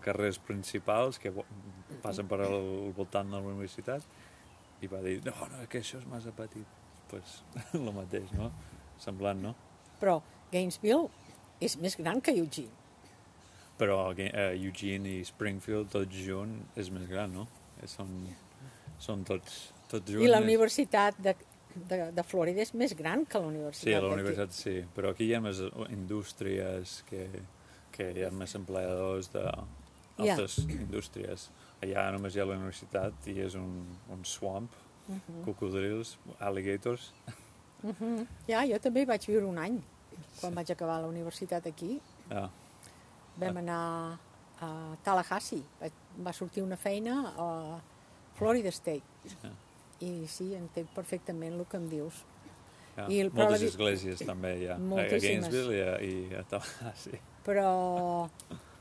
carrers 0.02 0.40
principals 0.42 1.20
que 1.22 1.30
passen 2.02 2.30
per 2.32 2.40
al, 2.48 2.56
voltant 2.98 3.30
de 3.30 3.38
la 3.38 3.52
universitat 3.52 4.08
i 4.84 4.90
va 4.90 5.04
dir, 5.04 5.20
no, 5.28 5.36
no, 5.52 5.62
que 5.70 5.84
això 5.84 6.00
és 6.02 6.08
massa 6.10 6.34
petit. 6.36 6.80
pues, 7.12 7.44
el 7.78 7.92
mateix, 7.94 8.32
no? 8.34 8.50
Semblant, 9.00 9.44
no? 9.44 9.54
Però 10.00 10.22
Gainesville 10.52 11.12
és 11.62 11.78
més 11.78 11.96
gran 12.00 12.24
que 12.24 12.34
Eugene. 12.34 12.83
Però 13.78 14.14
eh, 14.16 14.30
Eugene 14.54 15.10
i 15.20 15.24
Springfield 15.26 15.90
tots 15.92 16.16
junt 16.26 16.60
és 16.78 16.90
més 16.94 17.08
gran, 17.10 17.34
no? 17.34 17.48
Eh, 17.82 17.88
Són, 17.90 18.12
són 19.00 19.24
tots, 19.28 19.72
tots 19.92 20.12
junts. 20.14 20.24
I 20.24 20.30
la 20.30 20.40
universitat 20.44 21.18
de, 21.20 21.34
de, 21.76 21.98
de 22.14 22.24
Florida 22.24 22.62
és 22.62 22.74
més 22.78 22.94
gran 22.96 23.26
que 23.26 23.42
la 23.42 23.50
universitat 23.50 23.90
Sí, 23.90 23.96
la 23.98 24.14
universitat 24.14 24.54
sí, 24.56 24.76
però 24.96 25.12
aquí 25.12 25.26
hi 25.28 25.34
ha 25.36 25.42
més 25.44 25.60
indústries 25.90 27.00
que, 27.10 27.26
que 27.92 28.12
hi 28.14 28.24
ha 28.24 28.32
més 28.32 28.54
empleadors 28.56 29.32
d'altres 29.34 30.60
indústries. 30.70 31.50
Allà 31.84 32.06
només 32.16 32.36
hi 32.36 32.40
ha 32.40 32.46
la 32.48 32.56
universitat 32.60 33.28
i 33.34 33.40
és 33.44 33.58
un, 33.60 33.82
un 34.14 34.24
swamp, 34.26 34.70
Mhm. 35.04 35.42
cocodrils, 35.44 36.14
alligators. 36.40 37.10
Mhm. 37.84 38.22
Ja, 38.48 38.62
jo 38.64 38.78
també 38.80 39.02
hi 39.04 39.08
vaig 39.10 39.26
viure 39.28 39.44
un 39.50 39.58
any, 39.60 39.82
quan 40.40 40.56
vaig 40.56 40.70
acabar 40.72 41.02
la 41.04 41.10
universitat 41.12 41.68
aquí. 41.68 41.98
Ah, 42.32 42.46
Vam 43.38 43.58
anar 43.58 44.20
a 44.62 44.68
Tallahassee, 45.04 45.64
va 46.24 46.34
sortir 46.34 46.62
una 46.64 46.78
feina 46.78 47.34
a 47.38 47.48
Florida 48.38 48.70
State. 48.70 49.04
Ah. 49.44 49.50
I 50.04 50.28
sí, 50.28 50.52
entenc 50.58 50.90
perfectament 50.96 51.54
el 51.58 51.66
que 51.66 51.78
em 51.78 51.90
dius. 51.90 52.24
ja. 52.96 53.08
I 53.10 53.20
el- 53.24 53.32
la 53.34 53.44
Moltes 53.46 53.62
vi- 53.62 53.68
esglésies 53.72 54.20
també 54.26 54.52
hi 54.62 54.68
ha, 54.68 54.76
a 54.76 54.78
Moltíssimes. 54.78 55.50
Gainesville 55.50 55.78
i 55.78 55.82
a, 55.82 55.94
i 56.02 56.36
a 56.36 56.44
Tallahassee. 56.44 57.20
Però 57.46 58.30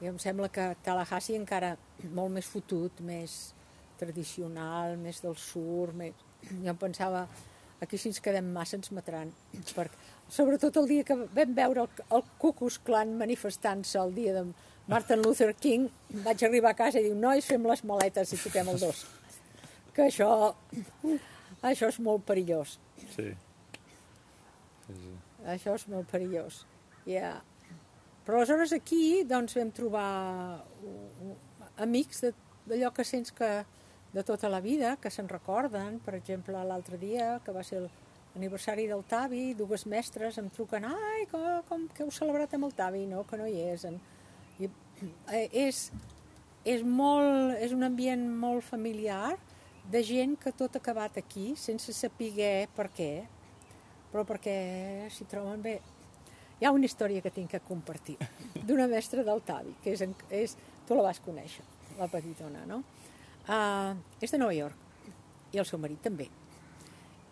jo 0.01 0.09
em 0.11 0.19
sembla 0.19 0.49
que 0.53 0.77
Tallahassee 0.85 1.37
encara 1.39 1.77
molt 2.13 2.31
més 2.35 2.47
fotut, 2.47 3.01
més 3.01 3.55
tradicional, 3.99 4.97
més 4.99 5.21
del 5.23 5.37
sur, 5.37 5.93
més... 5.95 6.13
jo 6.51 6.69
em 6.71 6.77
pensava, 6.77 7.27
aquí 7.81 7.99
si 7.99 8.11
ens 8.11 8.21
quedem 8.21 8.45
massa 8.53 8.77
ens 8.77 8.91
matran, 8.93 9.31
perquè, 9.75 9.97
sobretot 10.33 10.77
el 10.81 10.87
dia 10.89 11.05
que 11.05 11.17
vam 11.37 11.55
veure 11.57 11.85
el, 11.85 12.05
el 12.17 12.23
Ku 12.41 12.53
Klux 12.57 12.79
Klan 12.87 13.13
manifestant-se 13.21 13.99
el 14.01 14.15
dia 14.17 14.33
de 14.39 14.47
Martin 14.89 15.21
Luther 15.23 15.53
King, 15.55 15.87
vaig 16.25 16.43
arribar 16.45 16.73
a 16.73 16.79
casa 16.79 16.99
i 17.01 17.05
diu, 17.07 17.15
nois, 17.15 17.47
fem 17.47 17.63
les 17.69 17.85
maletes 17.87 18.33
i 18.35 18.39
toquem 18.41 18.73
el 18.73 18.81
dos. 18.83 19.05
Que 19.95 20.09
això, 20.09 20.29
això 21.63 21.89
és 21.93 21.99
molt 22.03 22.25
perillós. 22.27 22.79
Sí. 23.15 23.29
sí, 24.87 24.97
sí. 24.97 25.13
Això 25.53 25.77
és 25.79 25.87
molt 25.93 26.09
perillós. 26.11 26.63
Ja. 27.07 27.37
Però 28.27 28.39
aleshores 28.41 28.73
aquí 28.75 29.23
doncs, 29.29 29.55
vam 29.59 29.71
trobar 29.75 30.63
amics 31.83 32.21
de- 32.25 32.35
d'allò 32.67 32.93
que 32.95 33.05
sents 33.05 33.33
que 33.35 33.65
de 34.13 34.23
tota 34.23 34.49
la 34.53 34.61
vida, 34.61 34.97
que 35.01 35.11
se'n 35.11 35.29
recorden. 35.29 35.99
Per 36.05 36.15
exemple, 36.15 36.59
l'altre 36.65 36.99
dia, 36.99 37.41
que 37.45 37.53
va 37.53 37.63
ser 37.65 37.83
l'aniversari 38.35 38.87
del 38.89 39.05
Tavi, 39.09 39.53
dues 39.55 39.85
mestres 39.87 40.39
em 40.41 40.49
truquen 40.53 40.87
ai, 40.89 41.27
com, 41.31 41.45
com 41.69 41.87
que 41.93 42.05
heu 42.05 42.11
celebrat 42.15 42.55
amb 42.57 42.69
el 42.69 42.75
Tavi? 42.77 43.05
No, 43.11 43.25
que 43.29 43.39
no 43.41 43.49
hi 43.49 43.61
és. 43.73 43.85
En, 43.89 43.99
i, 44.59 44.71
eh, 45.29 45.49
és, 45.69 45.85
és, 46.65 46.85
molt, 46.85 47.57
és 47.61 47.75
un 47.77 47.85
ambient 47.89 48.25
molt 48.45 48.65
familiar 48.65 49.37
de 49.93 50.03
gent 50.07 50.37
que 50.41 50.53
tot 50.57 50.77
ha 50.77 50.83
acabat 50.83 51.19
aquí 51.19 51.53
sense 51.59 51.93
saber 51.97 52.69
per 52.77 52.89
què, 52.95 53.13
però 54.13 54.25
perquè 54.29 54.57
s'hi 55.11 55.29
troben 55.29 55.63
bé. 55.65 55.79
Hi 56.61 56.69
ha 56.69 56.73
una 56.73 56.87
història 56.87 57.21
que 57.21 57.33
tinc 57.35 57.51
que 57.51 57.65
compartir 57.67 58.17
d'una 58.69 58.87
mestra 58.89 59.25
del 59.27 59.43
Tavi, 59.45 59.75
que 59.83 59.97
és, 59.97 60.05
és, 60.31 60.57
tu 60.87 60.97
la 60.97 61.09
vas 61.09 61.21
conèixer, 61.21 61.65
la 61.99 62.09
petitona, 62.09 62.65
no? 62.69 62.83
Uh, 63.43 63.99
és 64.23 64.31
de 64.31 64.39
Nova 64.39 64.55
York, 64.55 64.79
i 65.53 65.59
el 65.59 65.67
seu 65.67 65.81
marit 65.83 66.01
també. 66.05 66.29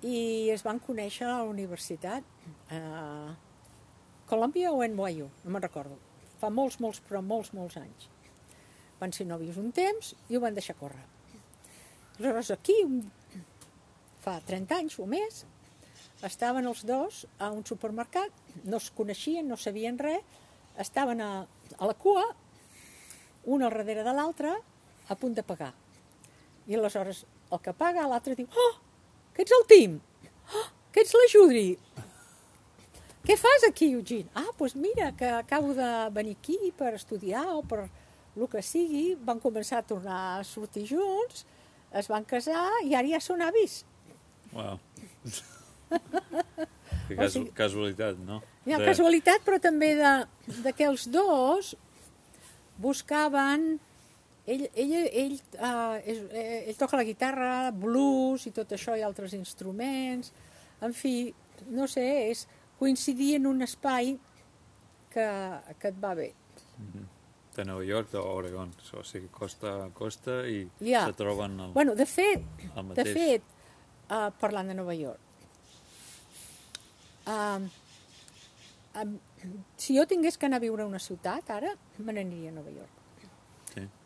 I 0.06 0.48
es 0.48 0.62
van 0.64 0.80
conèixer 0.80 1.26
a 1.28 1.40
la 1.42 1.48
universitat, 1.48 2.24
uh, 2.72 3.34
Columbia 4.30 4.72
o 4.72 4.80
NYU, 4.80 5.26
no 5.44 5.52
me'n 5.52 5.62
recordo. 5.62 5.98
Fa 6.40 6.48
molts, 6.48 6.78
molts, 6.80 7.02
però 7.04 7.20
molts, 7.20 7.52
molts 7.52 7.76
anys. 7.76 8.08
Van 9.00 9.12
ser 9.12 9.26
nòvios 9.28 9.58
un 9.60 9.72
temps 9.76 10.14
i 10.28 10.36
ho 10.36 10.40
van 10.40 10.56
deixar 10.56 10.78
córrer. 10.80 11.02
Aleshores, 12.16 12.52
aquí, 12.54 12.76
fa 14.24 14.38
30 14.46 14.78
anys 14.78 14.98
o 15.00 15.06
més, 15.08 15.44
estaven 16.24 16.68
els 16.68 16.84
dos 16.88 17.24
a 17.38 17.50
un 17.52 17.64
supermercat, 17.68 18.32
no 18.64 18.80
es 18.80 18.90
coneixien, 18.96 19.48
no 19.48 19.56
sabien 19.60 19.98
res, 20.00 20.24
estaven 20.80 21.20
a, 21.20 21.30
a 21.76 21.88
la 21.88 21.96
cua, 21.96 22.24
un 23.44 23.64
al 23.64 23.72
darrere 23.72 24.04
de 24.04 24.14
l'altre, 24.16 24.52
a 25.08 25.16
punt 25.16 25.34
de 25.36 25.44
pagar. 25.44 25.72
I 26.68 26.76
aleshores 26.76 27.24
el 27.50 27.60
que 27.64 27.74
paga, 27.76 28.06
l'altre 28.08 28.36
diu, 28.38 28.48
oh, 28.48 28.74
que 29.40 29.46
ets 29.46 29.52
el 29.56 29.64
Tim, 29.70 29.92
oh, 30.52 30.66
que 30.92 31.00
ets 31.00 31.14
la 31.16 31.26
Judri. 31.32 31.78
Què 33.24 33.36
fas 33.40 33.64
aquí, 33.68 33.90
Eugene? 33.94 34.28
Ah, 34.34 34.42
doncs 34.48 34.56
pues 34.58 34.74
mira, 34.76 35.12
que 35.16 35.28
acabo 35.28 35.72
de 35.76 35.88
venir 36.12 36.36
aquí 36.36 36.58
per 36.76 36.94
estudiar 36.96 37.46
o 37.54 37.62
per 37.62 37.86
el 38.36 38.48
que 38.52 38.60
sigui. 38.64 39.14
Van 39.24 39.40
començar 39.40 39.78
a 39.80 39.86
tornar 39.86 40.20
a 40.40 40.44
sortir 40.44 40.86
junts, 40.88 41.44
es 41.92 42.08
van 42.10 42.24
casar 42.24 42.66
i 42.84 42.92
ara 42.96 43.08
ja 43.08 43.20
són 43.20 43.40
avis. 43.46 43.82
Wow. 44.52 44.78
Que 47.10 47.16
casu 47.18 47.40
sigui- 47.40 47.52
casualitat, 47.58 48.18
no? 48.22 48.36
Ha 48.70 48.76
De- 48.78 48.84
casualitat, 48.86 49.42
però 49.42 49.56
també 49.62 49.94
de, 49.98 50.10
de 50.62 50.72
que 50.76 50.84
els 50.86 51.08
dos 51.10 51.72
buscaven... 52.78 53.80
Ell, 54.50 54.64
ell, 54.74 54.94
ell, 55.22 55.36
uh, 55.60 55.98
és, 56.02 56.18
eh, 56.34 56.64
ell 56.70 56.78
toca 56.80 56.98
la 56.98 57.04
guitarra, 57.06 57.50
blues 57.70 58.48
i 58.48 58.52
tot 58.56 58.72
això 58.74 58.96
i 58.98 59.04
altres 59.06 59.34
instruments. 59.36 60.32
En 60.82 60.94
fi, 60.96 61.12
no 61.70 61.86
sé, 61.90 62.06
és 62.32 62.46
coincidir 62.80 63.36
en 63.36 63.46
un 63.46 63.62
espai 63.62 64.14
que, 65.12 65.26
que 65.78 65.92
et 65.92 66.02
va 66.02 66.14
bé. 66.18 66.32
de 67.56 67.64
Nova 67.66 67.82
York 67.84 68.12
d'Oregon, 68.14 68.70
o 68.96 69.02
sigui, 69.04 69.26
costa 69.34 69.72
a 69.84 69.88
costa 69.92 70.36
i 70.48 70.62
Ja. 70.86 71.02
se 71.06 71.12
troben 71.18 71.58
el, 71.60 71.72
Bueno, 71.74 71.94
de 71.98 72.06
fet, 72.06 72.40
el 72.62 72.74
de 72.76 72.82
mateix. 72.82 73.10
fet 73.12 73.42
uh, 74.08 74.30
parlant 74.40 74.70
de 74.70 74.74
Nova 74.78 74.94
York, 74.94 75.20
uh, 77.26 77.60
um, 79.02 79.18
si 79.76 79.98
jo 79.98 80.06
tingués 80.06 80.38
que 80.38 80.46
anar 80.46 80.56
a 80.62 80.64
viure 80.64 80.86
a 80.86 80.86
una 80.86 80.98
ciutat, 81.02 81.50
ara 81.50 81.74
me 81.98 82.12
n'aniria 82.14 82.50
a 82.54 82.54
Nova 82.54 82.70
York. 82.70 82.99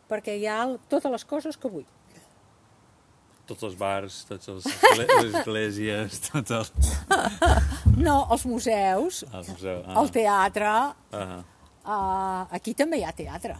Perquè 0.09 0.35
hi 0.39 0.45
ha 0.47 0.59
el- 0.63 0.79
totes 0.91 1.11
les 1.11 1.25
coses 1.25 1.57
que 1.57 1.69
vull. 1.71 1.85
Tots 3.45 3.61
els 3.67 3.75
bars, 3.77 4.23
totes 4.25 4.47
els 4.49 4.65
les 4.97 5.35
esglésies, 5.41 6.19
tots 6.31 6.51
els... 6.51 6.71
No, 7.97 8.15
els 8.33 8.45
museus, 8.49 9.19
El 9.31 9.43
museu. 9.51 9.83
ah. 9.85 9.99
el 10.01 10.09
teatre, 10.15 10.71
Ah, 11.13 11.43
uh, 11.85 12.55
aquí 12.57 12.73
també 12.73 12.97
hi 12.97 13.05
ha 13.05 13.11
teatre. 13.13 13.55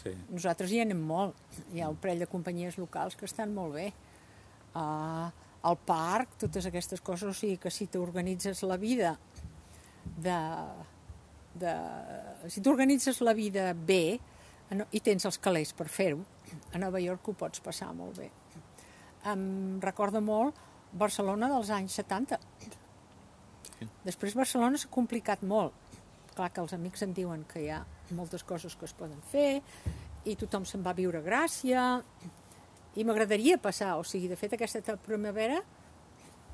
sí. 0.00 0.14
Nosaltres 0.32 0.72
hi 0.72 0.80
anem 0.80 1.00
molt. 1.04 1.36
Hi 1.74 1.82
ha 1.84 1.90
un 1.92 1.96
parell 2.00 2.22
de 2.24 2.26
companyies 2.32 2.78
locals 2.80 3.16
que 3.16 3.26
estan 3.28 3.52
molt 3.52 3.74
bé. 3.76 3.90
Uh, 4.72 5.28
al 5.68 5.76
parc, 5.84 6.38
totes 6.40 6.64
aquestes 6.70 7.02
coses, 7.04 7.28
o 7.28 7.34
sigui 7.36 7.58
que 7.60 7.68
si 7.70 7.86
t'organitzes 7.92 8.62
la 8.64 8.78
vida 8.80 9.18
de, 10.16 10.38
de... 11.60 11.74
Si 12.48 12.62
t'organitzes 12.64 13.20
la 13.20 13.34
vida 13.36 13.74
bé 13.74 14.18
i 14.92 15.00
tens 15.00 15.24
els 15.26 15.38
calés 15.42 15.72
per 15.74 15.88
fer-ho, 15.90 16.20
a 16.74 16.78
Nova 16.78 17.00
York 17.02 17.26
ho 17.28 17.32
pots 17.34 17.60
passar 17.64 17.92
molt 17.94 18.18
bé. 18.18 18.28
Em 19.30 19.78
recorda 19.82 20.20
molt 20.22 20.56
Barcelona 20.92 21.48
dels 21.50 21.70
anys 21.74 21.96
70. 22.00 22.38
Després 24.04 24.36
Barcelona 24.38 24.78
s'ha 24.78 24.90
complicat 24.92 25.42
molt. 25.42 25.74
Clar 26.36 26.50
que 26.54 26.62
els 26.62 26.72
amics 26.76 27.02
em 27.06 27.12
diuen 27.16 27.42
que 27.50 27.64
hi 27.64 27.70
ha 27.74 27.80
moltes 28.16 28.44
coses 28.46 28.76
que 28.78 28.86
es 28.86 28.94
poden 28.96 29.20
fer 29.30 29.60
i 30.28 30.36
tothom 30.36 30.64
se'n 30.68 30.82
va 30.84 30.92
a 30.94 30.98
viure 30.98 31.22
Gràcia 31.24 31.82
i 32.98 33.04
m'agradaria 33.06 33.58
passar, 33.62 33.96
o 33.98 34.04
sigui, 34.04 34.28
de 34.28 34.36
fet 34.36 34.54
aquesta 34.56 34.80
ta- 34.82 34.96
primavera 35.00 35.60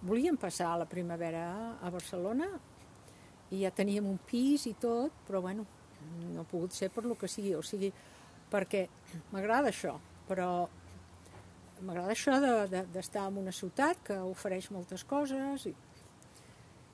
volíem 0.06 0.36
passar 0.36 0.74
la 0.78 0.84
primavera 0.88 1.46
a 1.82 1.90
Barcelona 1.90 2.48
i 3.50 3.62
ja 3.62 3.70
teníem 3.70 4.06
un 4.06 4.18
pis 4.18 4.66
i 4.68 4.74
tot, 4.80 5.12
però 5.26 5.40
bueno, 5.42 5.64
no 6.34 6.40
ha 6.40 6.44
pogut 6.50 6.72
ser 6.72 6.90
per 6.90 7.04
lo 7.04 7.14
que 7.14 7.28
sigui, 7.28 7.54
o 7.54 7.62
sigui, 7.62 7.92
perquè 8.50 8.86
m'agrada 9.32 9.68
això, 9.72 9.96
però 10.28 10.68
m'agrada 11.82 12.12
això 12.12 12.38
de- 12.40 12.68
de- 12.68 12.86
d'estar 12.92 13.22
de, 13.22 13.28
en 13.28 13.38
una 13.42 13.52
ciutat 13.52 13.96
que 14.04 14.16
ofereix 14.18 14.70
moltes 14.70 15.04
coses 15.04 15.66
i, 15.66 15.74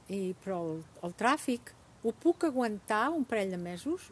i 0.08 0.34
però 0.44 0.58
el, 0.64 0.82
el 1.02 1.14
tràfic 1.14 1.72
ho 2.02 2.12
puc 2.12 2.44
aguantar 2.44 3.10
un 3.10 3.24
parell 3.24 3.50
de 3.50 3.58
mesos 3.58 4.10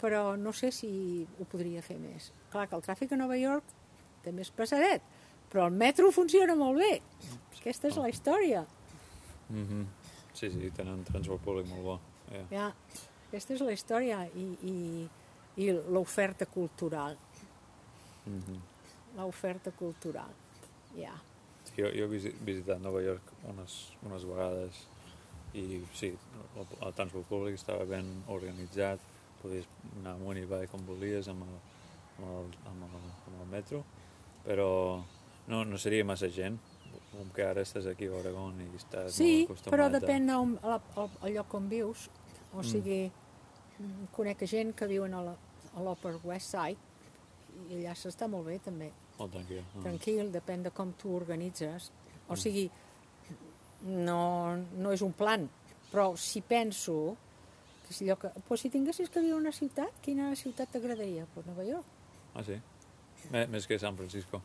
però 0.00 0.36
no 0.36 0.52
sé 0.52 0.70
si 0.72 1.26
ho 1.40 1.44
podria 1.48 1.80
fer 1.82 1.96
més. 1.98 2.30
Clar 2.52 2.66
que 2.68 2.76
el 2.76 2.82
tràfic 2.84 3.12
a 3.12 3.16
Nova 3.16 3.36
York 3.40 3.64
també 4.22 4.42
és 4.42 4.50
pesadet, 4.52 5.02
però 5.50 5.66
el 5.66 5.72
metro 5.72 6.10
funciona 6.12 6.54
molt 6.54 6.76
bé. 6.78 7.00
Aquesta 7.58 7.88
és 7.88 7.96
la 7.96 8.08
història. 8.10 8.66
Mm 9.48 9.64
-hmm. 9.64 9.84
Sí, 10.34 10.50
sí, 10.50 10.70
tenen 10.76 10.94
un 10.94 11.04
transport 11.04 11.40
públic 11.42 11.66
molt 11.68 11.82
bo. 11.82 12.00
Yeah. 12.30 12.46
Ja, 12.50 12.74
aquesta 13.28 13.54
és 13.54 13.60
la 13.60 13.72
història 13.72 14.20
i, 14.34 14.46
i, 14.70 14.76
i 15.64 15.70
l'oferta 15.92 16.46
cultural. 16.46 17.16
Mm 18.26 18.40
-hmm. 18.42 18.60
L'oferta 19.16 19.70
cultural, 19.70 20.30
ja. 20.96 21.14
Jo, 21.76 21.86
jo 21.92 22.04
he 22.04 22.08
visi- 22.08 22.34
visitat 22.44 22.80
Nova 22.80 23.00
York 23.02 23.22
unes, 23.48 23.92
unes 24.02 24.24
vegades 24.24 24.74
i 25.54 25.82
sí, 25.94 26.06
el, 26.56 26.66
el 26.86 26.92
transport 26.94 27.26
públic 27.28 27.54
estava 27.54 27.84
ben 27.84 28.22
organitzat, 28.28 29.00
podies 29.42 29.64
anar 29.98 30.12
amunt 30.14 30.38
i 30.38 30.42
avall 30.42 30.68
com 30.68 30.84
volies 30.86 31.28
amb 31.28 31.42
el, 31.42 31.56
amb 32.18 32.28
el, 32.28 32.44
amb 32.70 32.82
el, 32.82 33.00
amb 33.26 33.40
el 33.42 33.46
metro, 33.50 33.84
però 34.44 35.02
no, 35.46 35.64
no 35.64 35.78
seria 35.78 36.04
massa 36.04 36.28
gent, 36.28 36.58
com 37.12 37.30
que 37.34 37.42
ara 37.44 37.62
estàs 37.62 37.86
aquí 37.86 38.06
a 38.06 38.12
Oregon 38.12 38.60
i 38.60 38.68
estàs 38.76 39.08
Sí, 39.12 39.38
molt 39.38 39.50
acostumat 39.50 39.72
però 39.72 39.84
a- 39.86 40.00
depèn 40.00 40.30
al, 40.30 40.80
al 41.22 41.32
lloc 41.32 41.54
on 41.54 41.68
vius. 41.68 42.10
O 42.54 42.62
sigui, 42.64 43.06
mm. 43.78 44.08
conec 44.16 44.46
gent 44.48 44.72
que 44.76 44.88
viuen 44.88 45.14
a 45.16 45.22
l'Upper 45.82 46.16
West 46.24 46.54
Side 46.54 46.94
i 47.70 47.80
allà 47.80 47.94
s'està 47.96 48.28
molt 48.30 48.46
bé 48.48 48.58
també. 48.62 48.90
Molt 49.18 49.32
tranquil. 49.32 49.62
Ah. 49.62 49.82
Tranquil, 49.84 50.32
depèn 50.32 50.66
de 50.66 50.72
com 50.76 50.92
tu 51.00 51.14
organitzes. 51.16 51.90
O 52.28 52.36
sigui, 52.38 52.66
no, 53.86 54.56
no 54.56 54.92
és 54.92 55.02
un 55.06 55.14
plan, 55.16 55.46
però 55.92 56.10
si 56.18 56.42
penso 56.42 57.16
que 57.86 57.94
si, 57.94 58.06
allò 58.06 58.16
que, 58.20 58.32
pues 58.48 58.64
si 58.64 58.70
tinguessis 58.70 59.10
que 59.12 59.22
viure 59.22 59.38
a 59.38 59.44
una 59.44 59.54
ciutat, 59.54 60.00
quina 60.02 60.32
ciutat 60.36 60.72
t'agradaria? 60.74 61.26
Pues 61.34 61.46
Nova 61.46 61.64
York. 61.64 61.86
Ah, 62.34 62.42
sí? 62.44 62.58
Més 63.30 63.66
que 63.66 63.78
San 63.78 63.96
Francisco. 63.98 64.42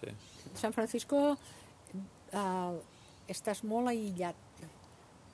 Sí. 0.00 0.12
San 0.56 0.74
Francisco 0.76 1.22
eh, 1.96 2.76
estàs 3.32 3.64
molt 3.64 3.90
aïllat 3.90 4.45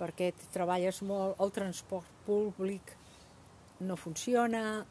perquè 0.02 0.32
treballes 0.50 0.98
molt, 1.06 1.38
el 1.38 1.54
transport 1.54 2.10
públic 2.26 2.96
no 3.86 3.96
funciona, 3.98 4.82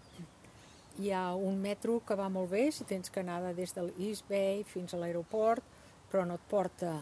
hi 0.99 1.11
ha 1.11 1.33
un 1.35 1.59
metro 1.61 1.99
que 2.07 2.15
va 2.19 2.29
molt 2.31 2.51
bé 2.51 2.69
si 2.71 2.87
tens 2.87 3.11
que 3.11 3.21
anar 3.23 3.41
de 3.45 3.53
des 3.59 3.75
de 3.75 3.85
l'East 3.87 4.27
Bay 4.29 4.63
fins 4.67 4.93
a 4.93 5.01
l'aeroport, 5.03 5.63
però 6.11 6.25
no 6.27 6.39
et 6.39 6.49
porta... 6.49 6.97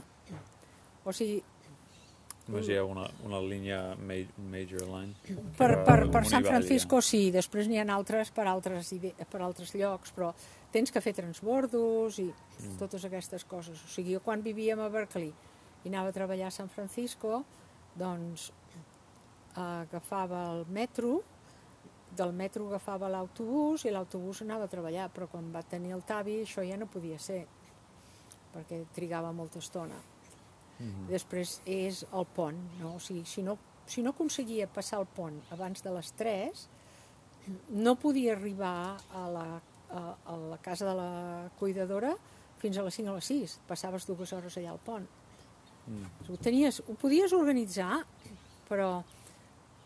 O 1.07 1.13
sigui, 1.15 1.39
Només 2.49 2.65
hi 2.65 2.79
ha 2.79 2.83
una, 2.85 3.03
una 3.27 3.39
línia 3.45 3.77
ma 4.01 4.15
major 4.49 4.87
line. 4.89 5.13
per, 5.57 5.83
per, 5.85 5.99
per 6.09 6.23
San 6.25 6.45
Francisco 6.47 6.97
sí, 7.05 7.27
després 7.33 7.69
n'hi 7.69 7.77
ha 7.77 7.85
altres 7.93 8.31
per 8.33 8.47
altres, 8.49 8.89
per 9.29 9.41
altres 9.45 9.75
llocs, 9.77 10.13
però 10.15 10.31
tens 10.73 10.89
que 10.89 11.01
fer 11.05 11.13
transbordos 11.17 12.17
i 12.23 12.25
totes 12.79 13.05
aquestes 13.05 13.45
coses. 13.45 13.83
O 13.85 13.91
sigui, 13.93 14.17
jo 14.17 14.23
quan 14.25 14.41
vivíem 14.45 14.81
a 14.81 14.89
Berkeley 14.89 15.29
i 15.29 15.91
anava 15.91 16.09
a 16.09 16.15
treballar 16.15 16.49
a 16.49 16.55
San 16.55 16.73
Francisco, 16.73 17.43
doncs 17.99 18.49
agafava 19.59 20.45
el 20.53 20.65
metro, 20.71 21.19
del 22.15 22.31
metro 22.33 22.67
agafava 22.67 23.09
l'autobús 23.11 23.85
i 23.85 23.93
l'autobús 23.93 24.41
anava 24.45 24.65
a 24.65 24.71
treballar, 24.71 25.09
però 25.13 25.27
quan 25.29 25.51
va 25.53 25.61
tenir 25.61 25.93
el 25.95 26.05
Tavi 26.07 26.39
això 26.43 26.65
ja 26.65 26.77
no 26.79 26.89
podia 26.89 27.19
ser, 27.21 27.43
perquè 28.53 28.83
trigava 28.95 29.31
molta 29.35 29.59
estona. 29.59 29.99
Mhm. 30.79 31.07
Després 31.09 31.59
és 31.65 32.05
el 32.13 32.25
pont, 32.35 32.59
no? 32.79 32.95
O 32.95 32.99
sigui, 32.99 33.25
si 33.25 33.43
no, 33.43 33.57
si 33.85 34.01
no 34.01 34.11
aconseguia 34.11 34.67
passar 34.67 34.99
el 34.99 35.07
pont 35.07 35.41
abans 35.51 35.83
de 35.83 35.91
les 35.91 36.11
3, 36.13 36.67
no 37.69 37.95
podia 37.95 38.33
arribar 38.33 38.97
a 39.13 39.27
la, 39.29 39.61
a, 39.91 40.01
a 40.25 40.37
la 40.37 40.57
casa 40.57 40.85
de 40.85 40.95
la 40.95 41.49
cuidadora 41.59 42.15
fins 42.59 42.77
a 42.77 42.83
les 42.83 42.95
5 42.95 43.11
o 43.11 43.15
les 43.15 43.25
6. 43.25 43.59
Passaves 43.67 44.05
dues 44.07 44.33
hores 44.33 44.57
allà 44.57 44.71
al 44.71 44.79
pont. 44.79 45.07
Mm. 45.89 46.09
Ho, 46.29 46.37
tenies, 46.37 46.81
ho 46.85 46.95
podies 47.01 47.33
organitzar, 47.33 48.03
però, 48.69 49.01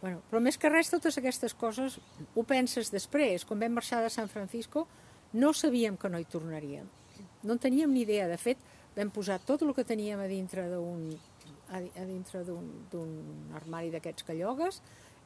bueno, 0.01 0.21
però 0.29 0.43
més 0.43 0.59
que 0.59 0.71
res 0.71 0.91
totes 0.91 1.17
aquestes 1.17 1.55
coses 1.55 1.97
ho 2.35 2.43
penses 2.47 2.91
després. 2.91 3.47
Quan 3.47 3.63
vam 3.63 3.79
marxar 3.79 4.03
de 4.03 4.11
San 4.13 4.29
Francisco 4.29 4.87
no 5.33 5.53
sabíem 5.55 5.97
que 5.97 6.11
no 6.11 6.19
hi 6.19 6.27
tornaríem. 6.29 6.89
No 7.43 7.55
en 7.55 7.59
teníem 7.63 7.91
ni 7.93 8.03
idea. 8.03 8.27
De 8.27 8.37
fet, 8.37 8.59
vam 8.97 9.09
posar 9.09 9.39
tot 9.41 9.63
el 9.63 9.73
que 9.73 9.87
teníem 9.87 10.19
a 10.21 10.29
dintre 10.29 10.67
d'un 10.69 11.07
a, 11.73 12.05
dintre 12.05 12.43
d'un 12.45 13.17
armari 13.57 13.91
d'aquests 13.93 14.25
que 14.27 14.37
llogues 14.37 14.81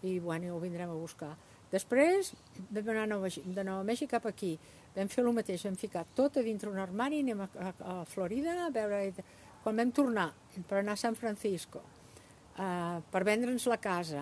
i 0.06 0.18
bueno, 0.24 0.56
ho 0.56 0.60
vindrem 0.62 0.90
a 0.90 0.98
buscar. 0.98 1.34
Després 1.72 2.32
vam 2.72 2.94
anar 2.94 3.08
Nova, 3.10 3.30
de 3.30 3.64
Nova 3.66 3.84
Mèxic 3.88 4.14
cap 4.14 4.28
aquí. 4.30 4.54
Vam 4.96 5.10
fer 5.12 5.24
el 5.24 5.34
mateix, 5.36 5.66
vam 5.68 5.76
ficar 5.78 6.06
tot 6.16 6.38
a 6.40 6.46
dintre 6.46 6.72
un 6.72 6.80
armari, 6.82 7.20
anem 7.26 7.44
a, 7.44 7.50
a, 7.60 7.74
a 7.98 8.00
Florida 8.06 8.64
a 8.68 8.72
veure... 8.74 9.12
Quan 9.68 9.76
vam 9.76 9.90
tornar 9.92 10.30
per 10.70 10.78
anar 10.80 10.94
a 10.96 11.00
San 11.02 11.16
Francisco, 11.20 11.82
uh, 12.56 13.02
per 13.12 13.20
vendre'ns 13.28 13.66
la 13.68 13.76
casa, 13.84 14.22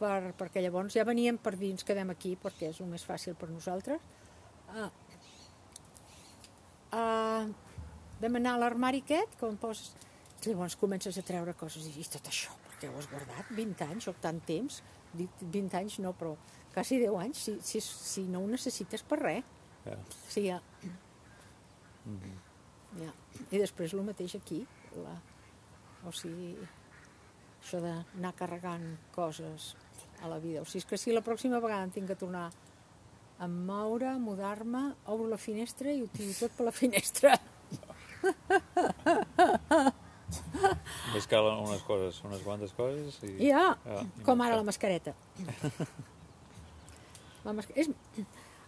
per, 0.00 0.30
perquè 0.38 0.62
llavors 0.64 0.94
ja 0.96 1.04
veníem 1.04 1.36
per 1.36 1.58
dins, 1.60 1.84
quedem 1.84 2.08
aquí 2.14 2.30
perquè 2.40 2.70
és 2.72 2.78
el 2.80 2.88
més 2.88 3.04
fàcil 3.04 3.36
per 3.36 3.50
nosaltres. 3.50 4.00
Uh, 4.72 4.86
uh, 6.96 7.50
vam 8.22 8.38
anar 8.40 8.54
a 8.56 8.62
l'armari 8.62 9.02
aquest, 9.04 9.36
com 9.42 9.60
poses... 9.60 9.92
Llavors 10.46 10.78
comences 10.80 11.20
a 11.20 11.26
treure 11.26 11.52
coses 11.58 11.84
i, 11.90 11.92
i 12.00 12.08
tot 12.08 12.32
això, 12.32 12.56
perquè 12.70 12.88
ho 12.88 12.96
has 12.96 13.10
guardat 13.12 13.52
20 13.58 13.84
anys 13.90 14.08
o 14.08 14.16
tant 14.24 14.40
temps, 14.48 14.80
20 15.18 15.76
anys 15.82 15.98
no, 16.00 16.14
però 16.16 16.32
quasi 16.72 16.96
10 17.04 17.20
anys, 17.26 17.44
si, 17.44 17.58
si, 17.60 17.84
si 17.84 18.24
no 18.32 18.40
ho 18.40 18.48
necessites 18.48 19.04
per 19.04 19.20
res. 19.20 19.54
Ja. 19.84 20.00
Sí, 20.30 20.48
ja. 20.48 20.62
Mm 22.06 22.16
-hmm. 22.16 22.36
ja. 23.04 23.12
I 23.50 23.58
després 23.58 23.92
el 23.92 24.08
mateix 24.08 24.40
aquí, 24.40 24.64
la, 24.96 25.14
o 26.08 26.12
sigui, 26.14 26.54
això 27.58 27.80
d'anar 27.82 28.32
carregant 28.38 28.86
coses 29.14 29.74
a 30.22 30.28
la 30.30 30.38
vida. 30.42 30.62
O 30.62 30.66
sigui, 30.66 30.82
és 30.84 30.88
que 30.88 30.98
si 31.00 31.12
la 31.14 31.24
pròxima 31.26 31.62
vegada 31.62 31.84
em 31.86 31.92
tinc 31.94 32.06
que 32.10 32.18
tornar 32.18 32.48
a 33.38 33.46
moure, 33.46 34.08
a 34.10 34.18
mudar-me, 34.18 34.94
obro 35.06 35.28
la 35.30 35.38
finestra 35.38 35.92
i 35.92 36.02
ho 36.02 36.08
tiro 36.14 36.32
tot 36.38 36.50
per 36.56 36.64
la 36.66 36.72
finestra. 36.74 37.38
Més 41.14 41.26
cal 41.30 41.46
unes 41.52 41.82
coses, 41.86 42.24
unes 42.26 42.42
quantes 42.44 42.72
coses 42.76 43.22
i... 43.24 43.48
Ja, 43.48 43.76
ja 43.84 44.00
i 44.04 44.06
com 44.26 44.40
ara 44.44 44.58
la 44.58 44.66
mascareta. 44.66 45.12
la 47.46 47.52
mascareta. 47.56 47.80
És, 47.80 47.86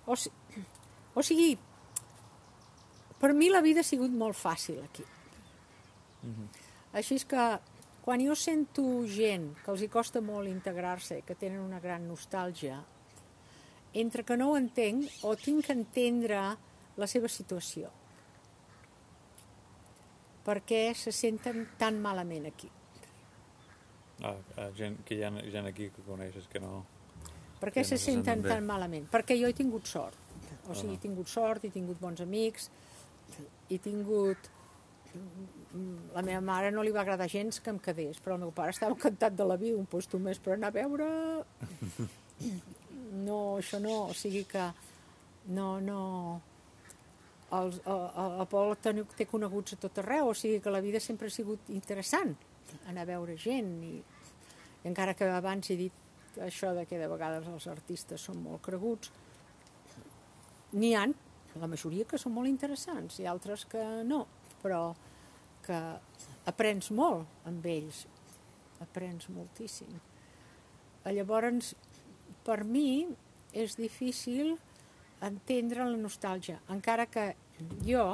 o, 0.06 0.16
si, 0.16 0.30
o 1.14 1.22
sigui, 1.26 1.50
per 3.20 3.30
mi 3.36 3.50
la 3.52 3.60
vida 3.64 3.80
ha 3.82 3.86
sigut 3.86 4.12
molt 4.14 4.36
fàcil 4.38 4.78
aquí. 4.84 5.04
Mm 6.22 6.30
-hmm. 6.30 6.48
Així 6.92 7.14
és 7.14 7.24
que 7.24 7.60
quan 8.04 8.20
jo 8.20 8.34
sento 8.34 9.06
gent 9.06 9.54
que 9.64 9.70
els 9.70 9.82
hi 9.82 9.88
costa 9.88 10.20
molt 10.20 10.48
integrar-se, 10.48 11.22
que 11.22 11.34
tenen 11.34 11.60
una 11.60 11.80
gran 11.80 12.08
nostàlgia, 12.08 12.82
entre 13.92 14.24
que 14.24 14.36
no 14.36 14.50
ho 14.50 14.56
entenc 14.56 15.10
o 15.22 15.36
tinc 15.36 15.66
que 15.66 15.72
entendre 15.72 16.56
la 16.96 17.06
seva 17.06 17.28
situació 17.28 17.90
perquè 20.44 20.94
se 20.96 21.12
senten 21.12 21.66
tan 21.78 22.00
malament 22.02 22.48
aquí. 22.48 22.70
Ah, 24.22 24.36
ah, 24.56 24.70
gent, 24.76 24.98
que 25.06 25.16
hi 25.16 25.22
ha 25.24 25.30
gent 25.30 25.68
aquí 25.68 25.88
que 25.94 26.04
coneixes 26.04 26.48
que 26.50 26.60
no... 26.60 26.84
Per 27.60 27.70
què 27.72 27.84
se 27.84 27.96
no 27.96 28.00
se 28.00 28.04
senten 28.10 28.40
senten 28.40 28.56
tan 28.56 28.66
malament? 28.68 29.06
Perquè 29.12 29.36
jo 29.40 29.48
he 29.48 29.56
tingut 29.56 29.88
sort. 29.88 30.16
O 30.68 30.74
sigui, 30.74 30.94
Ah. 30.94 30.96
he 30.96 31.02
tingut 31.02 31.28
sort, 31.28 31.64
he 31.64 31.70
tingut 31.70 32.00
bons 32.00 32.20
amics, 32.20 32.70
he 33.68 33.78
tingut... 33.78 34.50
La 36.14 36.22
meva 36.26 36.40
mare 36.42 36.72
no 36.74 36.82
li 36.82 36.90
va 36.90 37.04
agradar 37.04 37.28
gens 37.30 37.60
que 37.62 37.70
em 37.70 37.78
quedés, 37.78 38.18
però 38.22 38.34
el 38.34 38.44
meu 38.44 38.52
pare 38.54 38.74
estava 38.74 38.96
encantat 38.96 39.36
de 39.38 39.46
la 39.46 39.56
vida, 39.60 39.78
un 39.78 39.86
puesto 39.86 40.18
més 40.18 40.42
per 40.42 40.56
anar 40.56 40.72
a 40.72 40.78
veure... 40.80 41.08
No, 43.10 43.58
això 43.58 43.80
no, 43.82 44.06
o 44.06 44.14
sigui 44.14 44.44
que... 44.46 44.62
No, 45.50 45.80
no... 45.82 46.02
El, 47.50 47.72
el, 47.90 48.04
el 48.14 48.46
Pol 48.46 48.76
té, 48.78 48.92
té 49.18 49.26
coneguts 49.26 49.74
a 49.74 49.78
tot 49.82 49.98
arreu, 49.98 50.30
o 50.30 50.36
sigui 50.38 50.60
que 50.62 50.70
la 50.70 50.82
vida 50.84 51.00
sempre 51.02 51.26
ha 51.26 51.34
sigut 51.34 51.72
interessant, 51.74 52.36
anar 52.86 53.02
a 53.02 53.08
veure 53.08 53.34
gent 53.34 53.72
i, 53.82 53.96
i 53.98 54.86
encara 54.86 55.16
que 55.18 55.26
abans 55.26 55.72
he 55.74 55.76
dit 55.80 56.38
això 56.46 56.70
de 56.76 56.86
que 56.86 57.00
de 57.00 57.10
vegades 57.10 57.48
els 57.50 57.66
artistes 57.72 58.22
són 58.30 58.38
molt 58.44 58.62
creguts, 58.62 59.10
n'hi 60.78 60.94
han, 60.94 61.14
la 61.58 61.66
majoria 61.66 62.06
que 62.06 62.18
són 62.22 62.36
molt 62.36 62.46
interessants 62.46 63.18
i 63.18 63.26
altres 63.26 63.66
que 63.66 63.82
no, 64.06 64.22
però 64.62 64.84
que 65.64 65.78
aprens 66.50 66.90
molt 66.94 67.46
amb 67.48 67.66
ells, 67.66 68.04
aprens 68.80 69.28
moltíssim. 69.32 69.92
Llavors, 71.10 71.74
per 72.44 72.62
mi 72.64 73.06
és 73.56 73.76
difícil 73.78 74.56
entendre 75.24 75.84
la 75.84 76.00
nostàlgia, 76.00 76.60
encara 76.72 77.06
que 77.10 77.32
jo 77.84 78.04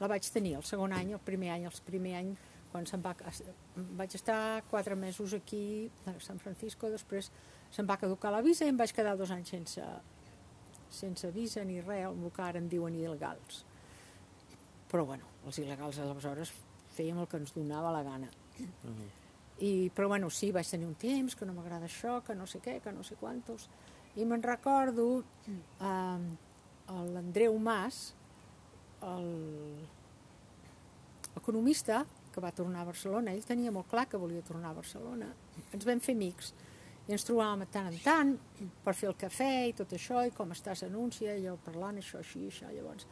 la 0.00 0.08
vaig 0.10 0.26
tenir 0.34 0.56
el 0.58 0.64
segon 0.66 0.94
any, 0.94 1.12
el 1.14 1.22
primer 1.22 1.52
any, 1.54 1.68
el 1.68 1.84
primer 1.86 2.16
any 2.18 2.32
quan 2.72 2.86
se'n 2.88 3.02
va, 3.04 3.12
vaig 3.98 4.14
estar 4.16 4.64
quatre 4.70 4.96
mesos 4.96 5.34
aquí 5.36 5.90
a 6.08 6.14
San 6.24 6.40
Francisco, 6.40 6.88
després 6.90 7.28
se'm 7.72 7.88
va 7.88 7.98
caducar 8.00 8.32
la 8.32 8.40
visa 8.44 8.64
i 8.64 8.72
em 8.72 8.80
vaig 8.80 8.94
quedar 8.96 9.12
dos 9.20 9.30
anys 9.34 9.52
sense, 9.52 9.84
sense 10.90 11.30
visa 11.36 11.64
ni 11.68 11.80
res, 11.84 12.08
el 12.08 12.32
que 12.32 12.42
ara 12.42 12.62
en 12.62 12.70
diuen 12.72 12.96
il·legals. 12.96 13.62
Però 14.90 15.04
bueno, 15.08 15.28
els 15.46 15.60
il·legals 15.60 16.00
aleshores 16.00 16.52
fèiem 16.96 17.18
el 17.22 17.28
que 17.28 17.40
ens 17.40 17.54
donava 17.54 17.92
la 17.94 18.02
gana. 18.02 18.28
Uh 18.60 18.90
-huh. 18.90 19.10
I, 19.62 19.90
però 19.94 20.08
bueno, 20.08 20.30
sí, 20.30 20.50
vaig 20.52 20.68
tenir 20.68 20.86
un 20.86 20.94
temps 20.94 21.36
que 21.36 21.46
no 21.46 21.52
m'agrada 21.52 21.86
això, 21.86 22.22
que 22.22 22.34
no 22.34 22.46
sé 22.46 22.58
què, 22.60 22.80
que 22.80 22.92
no 22.92 23.02
sé 23.02 23.14
quantos. 23.16 23.68
I 24.16 24.24
me'n 24.24 24.42
recordo 24.42 25.24
eh, 25.80 26.18
l'Andreu 26.88 27.58
Mas, 27.58 28.14
l'economista, 31.34 32.06
que 32.32 32.40
va 32.40 32.50
tornar 32.50 32.80
a 32.80 32.84
Barcelona, 32.84 33.32
ell 33.32 33.44
tenia 33.44 33.70
molt 33.70 33.88
clar 33.88 34.08
que 34.08 34.16
volia 34.16 34.42
tornar 34.42 34.70
a 34.70 34.74
Barcelona. 34.74 35.26
Ens 35.72 35.84
vam 35.84 36.00
fer 36.00 36.14
amics 36.14 36.54
i 37.08 37.12
ens 37.12 37.24
trobàvem 37.24 37.66
tant 37.70 37.86
en 37.86 37.98
tant 37.98 38.38
per 38.84 38.94
fer 38.94 39.08
el 39.08 39.16
cafè 39.16 39.68
i 39.68 39.72
tot 39.72 39.92
això, 39.92 40.26
i 40.26 40.30
com 40.30 40.50
estàs 40.50 40.82
anúncia, 40.82 41.36
i 41.36 41.44
jo 41.46 41.58
parlant 41.64 41.96
això, 41.98 42.18
així, 42.18 42.46
això, 42.46 42.66
llavors 42.72 43.06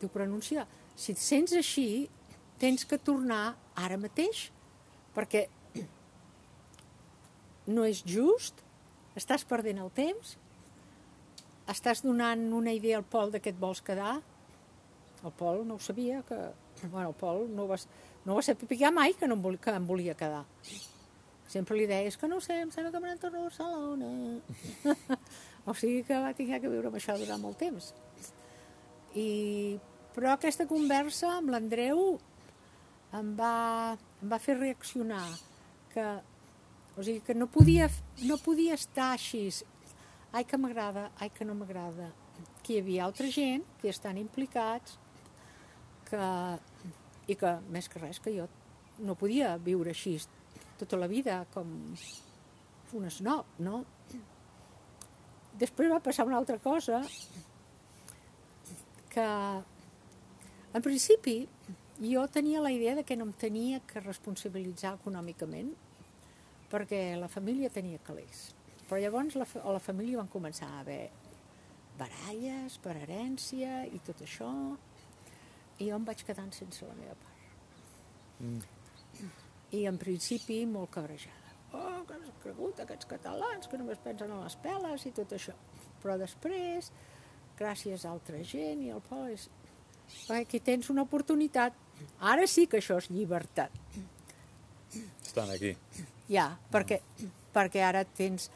diu, 0.00 0.10
però 0.10 0.24
anuncia, 0.24 0.66
si 0.96 1.14
et 1.14 1.20
sents 1.22 1.54
així, 1.56 2.08
tens 2.60 2.84
que 2.84 2.98
tornar 3.00 3.56
ara 3.74 3.96
mateix, 4.00 4.50
perquè 5.16 5.46
no 7.70 7.86
és 7.88 8.02
just, 8.04 8.60
estàs 9.18 9.46
perdent 9.48 9.80
el 9.80 9.90
temps, 9.96 10.36
estàs 11.70 12.02
donant 12.04 12.42
una 12.56 12.74
idea 12.74 12.98
al 12.98 13.06
Pol 13.06 13.32
de 13.32 13.40
què 13.42 13.54
et 13.54 13.58
vols 13.60 13.82
quedar, 13.84 14.18
el 15.24 15.34
Pol 15.36 15.64
no 15.66 15.76
ho 15.76 15.82
sabia, 15.82 16.22
que, 16.28 16.38
bueno, 16.86 17.10
el 17.10 17.16
Pol 17.16 17.44
no 17.54 17.66
va, 17.70 17.78
no 18.26 18.36
va 18.38 18.42
saber 18.42 18.92
mai 18.92 19.14
que, 19.14 19.28
no 19.28 19.36
em 19.36 19.42
volia, 19.42 19.60
que 19.60 19.76
em 19.76 19.86
volia 19.86 20.14
quedar. 20.14 20.44
Sempre 21.50 21.76
li 21.76 21.86
deies 21.90 22.16
que 22.16 22.28
no 22.28 22.38
ho 22.38 22.40
sé, 22.40 22.60
em 22.62 22.70
sembla 22.70 22.92
que 22.92 23.00
me 23.00 23.08
n'en 23.08 23.18
torno 23.18 23.40
a 23.40 23.48
Barcelona. 23.48 24.40
o 25.66 25.74
sigui 25.74 26.04
que 26.06 26.18
va 26.22 26.34
tenir 26.34 26.60
que 26.60 26.70
viure 26.70 26.88
amb 26.88 26.98
això 27.00 27.16
durant 27.18 27.42
molt 27.42 27.58
temps. 27.58 27.92
I, 29.18 29.78
però 30.14 30.36
aquesta 30.36 30.66
conversa 30.70 31.32
amb 31.40 31.50
l'Andreu 31.50 32.20
em 33.18 33.34
va, 33.38 33.96
em 34.22 34.32
va 34.32 34.38
fer 34.38 34.56
reaccionar 34.58 35.24
que, 35.92 36.06
o 36.96 37.02
sigui, 37.02 37.20
que 37.26 37.34
no 37.34 37.48
podia, 37.50 37.88
no 38.28 38.38
podia 38.38 38.76
estar 38.78 39.12
així 39.16 39.48
ai 40.32 40.44
que 40.46 40.58
m'agrada, 40.60 41.10
ai 41.18 41.30
que 41.34 41.44
no 41.44 41.56
m'agrada 41.58 42.10
que 42.62 42.74
hi 42.74 42.82
havia 42.82 43.04
altra 43.04 43.30
gent 43.34 43.64
que 43.80 43.90
estan 43.90 44.18
implicats 44.20 44.98
que, 46.10 46.26
i 47.26 47.36
que 47.38 47.54
més 47.74 47.88
que 47.90 48.02
res 48.02 48.22
que 48.22 48.34
jo 48.36 48.46
no 49.00 49.16
podia 49.18 49.56
viure 49.58 49.94
així 49.94 50.18
tota 50.78 50.98
la 51.00 51.08
vida 51.10 51.42
com 51.54 51.70
un 52.96 53.10
snob, 53.10 53.46
no? 53.62 53.82
Després 55.60 55.90
va 55.92 56.00
passar 56.02 56.26
una 56.26 56.38
altra 56.38 56.56
cosa 56.62 57.02
que 59.10 59.26
en 60.78 60.82
principi 60.82 61.42
jo 62.00 62.26
tenia 62.28 62.62
la 62.64 62.72
idea 62.72 62.94
de 62.96 63.04
que 63.04 63.16
no 63.16 63.28
em 63.28 63.32
tenia 63.32 63.80
que 63.86 64.00
responsabilitzar 64.00 64.96
econòmicament 64.96 65.74
perquè 66.70 67.16
la 67.18 67.28
família 67.28 67.70
tenia 67.70 68.00
calés. 68.06 68.50
Però 68.88 68.98
llavors 69.00 69.36
la, 69.38 69.46
a 69.46 69.74
la 69.74 69.82
família 69.82 70.18
van 70.18 70.30
començar 70.30 70.70
a 70.70 70.80
haver 70.80 71.10
baralles 72.00 72.78
per 72.82 72.96
herència 72.96 73.84
i 73.86 74.00
tot 74.06 74.22
això 74.24 74.50
i 75.80 75.88
jo 75.88 75.96
em 75.96 76.06
vaig 76.06 76.24
quedant 76.26 76.50
sense 76.54 76.86
la 76.86 76.96
meva 76.96 77.16
part. 77.20 77.30
Mm. 78.40 79.28
I 79.76 79.84
en 79.88 80.00
principi 80.00 80.64
molt 80.66 80.90
cabrejada. 80.96 81.54
Oh, 81.72 82.02
que 82.06 82.16
has 82.16 82.32
cregut 82.42 82.80
aquests 82.82 83.06
catalans 83.10 83.68
que 83.70 83.78
només 83.78 84.00
pensen 84.02 84.32
en 84.34 84.42
les 84.42 84.56
peles 84.64 85.06
i 85.06 85.12
tot 85.14 85.32
això. 85.36 85.54
Però 86.02 86.16
després, 86.18 86.90
gràcies 87.58 88.04
a 88.04 88.10
altra 88.10 88.42
gent 88.42 88.82
i 88.82 88.90
al 88.90 89.02
és... 89.30 89.48
aquí 90.34 90.60
tens 90.60 90.90
una 90.90 91.06
oportunitat. 91.06 91.76
Ara 92.20 92.46
sí 92.50 92.66
que 92.66 92.80
això 92.80 92.98
és 93.00 93.10
llibertat. 93.10 93.74
Estan 95.24 95.50
aquí. 95.54 95.76
ja, 96.28 96.50
perquè, 96.72 97.00
perquè 97.54 97.84
ara 97.86 98.04
tens... 98.04 98.50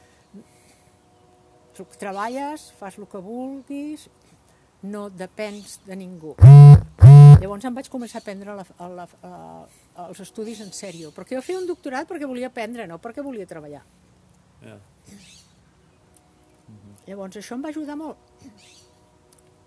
tu 1.75 1.87
Treballes, 1.99 2.69
fas 2.79 2.99
el 2.99 3.07
que 3.11 3.19
vulguis, 3.19 4.09
no 4.85 5.09
depens 5.11 5.81
de 5.87 5.97
ningú. 5.97 6.35
Llavors 7.41 7.65
em 7.67 7.75
vaig 7.77 7.89
començar 7.93 8.21
a 8.21 8.23
aprendre 8.23 8.55
la, 8.57 8.65
la, 8.79 9.07
la, 9.25 9.39
els 10.07 10.21
estudis 10.23 10.61
en 10.65 10.71
sèrio, 10.73 11.11
perquè 11.17 11.37
jo 11.37 11.43
feia 11.45 11.61
un 11.61 11.67
doctorat 11.69 12.09
perquè 12.09 12.29
volia 12.31 12.51
aprendre, 12.53 12.87
no 12.87 13.01
perquè 13.03 13.25
volia 13.25 13.49
treballar. 13.49 13.83
Ja. 14.63 14.79
Llavors 17.09 17.37
això 17.41 17.59
em 17.59 17.65
va 17.65 17.73
ajudar 17.75 17.99
molt. 18.01 18.17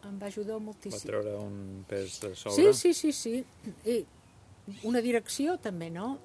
Em 0.07 0.17
va 0.21 0.27
ajudar 0.27 0.55
Va 0.57 0.65
moltíssim. 0.69 1.07
treure 1.09 1.33
un 1.37 1.83
pes 1.87 2.19
de 2.21 2.33
Sí, 2.35 2.41
sobre. 2.41 2.73
sí, 2.73 2.93
sí, 2.93 3.11
sí. 3.11 3.45
I 3.85 4.05
una 4.83 5.01
direcció 5.01 5.57
també, 5.57 5.89
no? 5.91 6.17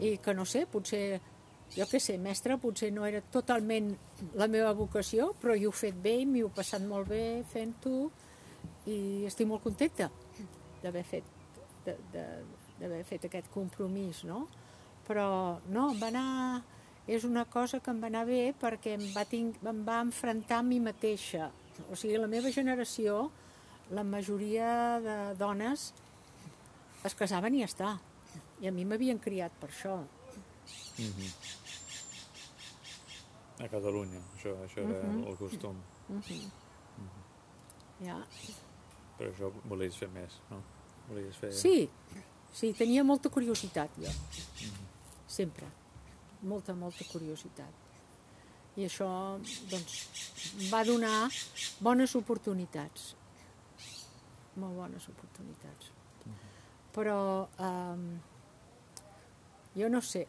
I 0.00 0.16
que 0.18 0.34
no 0.34 0.44
sé, 0.44 0.66
potser, 0.66 1.20
jo 1.76 1.86
què 1.88 2.00
sé, 2.00 2.18
mestre, 2.18 2.56
potser 2.60 2.90
no 2.92 3.06
era 3.06 3.20
totalment 3.32 3.94
la 4.34 4.46
meva 4.48 4.72
vocació, 4.76 5.34
però 5.40 5.54
jo 5.56 5.70
ho 5.70 5.72
he 5.72 5.80
fet 5.80 6.00
bé 6.02 6.18
i 6.20 6.26
m'hi 6.26 6.42
he 6.44 6.48
passat 6.52 6.82
molt 6.82 7.08
bé 7.08 7.42
fent-ho 7.52 8.10
i 8.86 9.24
estic 9.28 9.46
molt 9.48 9.62
contenta 9.62 10.10
d'haver 10.82 11.04
fet 11.04 11.24
d'haver 11.84 13.04
fet 13.04 13.24
aquest 13.24 13.48
compromís, 13.52 14.24
no? 14.24 14.46
Però 15.08 15.60
no, 15.68 15.90
em 15.92 16.00
va 16.00 16.08
anar... 16.08 16.62
És 17.10 17.24
una 17.24 17.42
cosa 17.48 17.80
que 17.80 17.90
em 17.90 17.98
va 18.02 18.06
anar 18.06 18.22
bé 18.28 18.52
perquè 18.54 18.92
em 18.94 19.06
va, 19.16 19.24
ting, 19.26 19.48
em 19.66 19.80
va 19.86 19.96
enfrontar 20.04 20.60
amb 20.60 20.68
mi 20.70 20.78
mateixa. 20.80 21.48
O 21.90 21.96
sigui, 21.96 22.16
la 22.18 22.26
meva 22.30 22.50
generació, 22.52 23.30
la 23.90 24.04
majoria 24.04 25.00
de 25.00 25.16
dones 25.40 25.92
es 27.04 27.14
casaven 27.16 27.54
i 27.56 27.62
ja 27.64 27.66
està. 27.70 27.90
I 28.60 28.68
a 28.68 28.72
mi 28.72 28.84
m'havien 28.84 29.18
criat 29.18 29.52
per 29.60 29.70
això. 29.70 29.96
A 33.60 33.68
Catalunya, 33.68 34.20
això, 34.36 34.54
això 34.64 34.78
era 34.84 35.02
Mhm. 35.08 35.26
el 35.28 35.36
costum. 35.36 35.76
Ja. 38.00 38.16
Però 39.18 39.30
això 39.32 39.52
volies 39.68 39.96
fer 39.96 40.08
més, 40.08 40.40
no? 40.50 40.62
Volies 41.08 41.36
fer... 41.36 41.52
Sí, 41.52 41.90
sí, 42.52 42.72
tenia 42.72 43.04
molta 43.04 43.28
curiositat 43.28 43.90
jo. 43.98 44.10
Sempre. 45.26 45.66
Molta, 46.42 46.72
molta 46.74 47.04
curiositat. 47.12 47.72
I 48.78 48.86
això, 48.86 49.08
doncs, 49.70 49.96
va 50.70 50.84
donar 50.86 51.28
bones 51.82 52.14
oportunitats. 52.18 53.14
Molt 54.60 54.76
bones 54.78 55.08
oportunitats. 55.10 55.90
Però 56.94 57.20
eh, 57.58 58.04
jo 59.78 59.88
no 59.90 60.00
sé, 60.02 60.26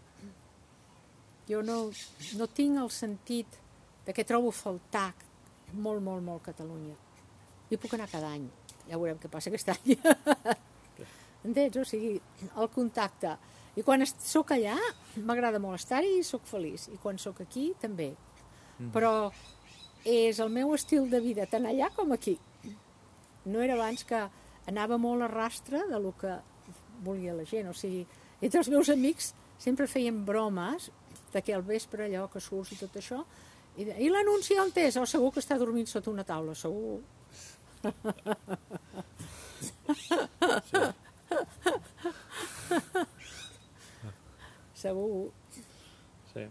jo 1.49 1.61
no, 1.65 1.77
no 2.37 2.47
tinc 2.47 2.79
el 2.81 2.89
sentit 2.93 3.57
de 4.05 4.13
que 4.13 4.25
trobo 4.25 4.51
faltar 4.55 5.11
molt, 5.73 6.01
molt, 6.03 6.23
molt 6.23 6.43
Catalunya. 6.45 6.95
Hi 7.71 7.79
puc 7.79 7.95
anar 7.95 8.09
cada 8.11 8.33
any. 8.35 8.49
Ja 8.89 8.99
veurem 8.99 9.19
què 9.21 9.29
passa 9.31 9.51
aquest 9.51 9.71
any. 9.73 9.95
Entens? 11.47 11.77
O 11.79 11.85
sigui, 11.87 12.17
el 12.51 12.69
contacte. 12.73 13.35
I 13.79 13.85
quan 13.87 14.03
sóc 14.05 14.51
allà, 14.51 14.75
m'agrada 15.23 15.61
molt 15.63 15.79
estar-hi 15.79 16.17
i 16.19 16.25
sóc 16.27 16.43
feliç. 16.49 16.89
I 16.91 16.99
quan 17.01 17.19
sóc 17.21 17.39
aquí, 17.43 17.71
també. 17.81 18.11
Però 18.93 19.31
és 20.05 20.39
el 20.41 20.49
meu 20.49 20.73
estil 20.73 21.09
de 21.11 21.19
vida 21.21 21.45
tant 21.49 21.67
allà 21.69 21.91
com 21.95 22.13
aquí. 22.15 22.37
No 23.45 23.61
era 23.61 23.77
abans 23.77 24.03
que 24.07 24.21
anava 24.69 24.97
molt 24.97 25.25
a 25.25 25.29
rastre 25.29 25.83
de 25.89 25.99
lo 25.99 26.13
que 26.17 26.33
volia 27.05 27.35
la 27.37 27.45
gent. 27.45 27.69
O 27.69 27.73
sigui, 27.77 28.05
entre 28.41 28.59
els 28.63 28.69
meus 28.69 28.89
amics 28.89 29.33
sempre 29.61 29.87
feien 29.87 30.25
bromes 30.25 30.89
de 31.31 31.41
que 31.41 31.53
al 31.53 31.63
vespre 31.63 32.05
allò 32.05 32.27
que 32.31 32.41
surts 32.41 32.73
i 32.73 32.77
tot 32.81 32.97
això 32.99 33.23
i, 33.77 33.85
I 33.87 34.09
l'anunci 34.11 34.57
on 34.59 34.71
és? 34.75 34.97
Oh, 34.99 35.05
segur 35.07 35.31
que 35.31 35.39
està 35.39 35.57
dormint 35.59 35.87
sota 35.87 36.11
una 36.11 36.23
taula, 36.27 36.55
segur. 36.55 37.01
Segur. 44.81 45.31
Sí. 46.33 46.43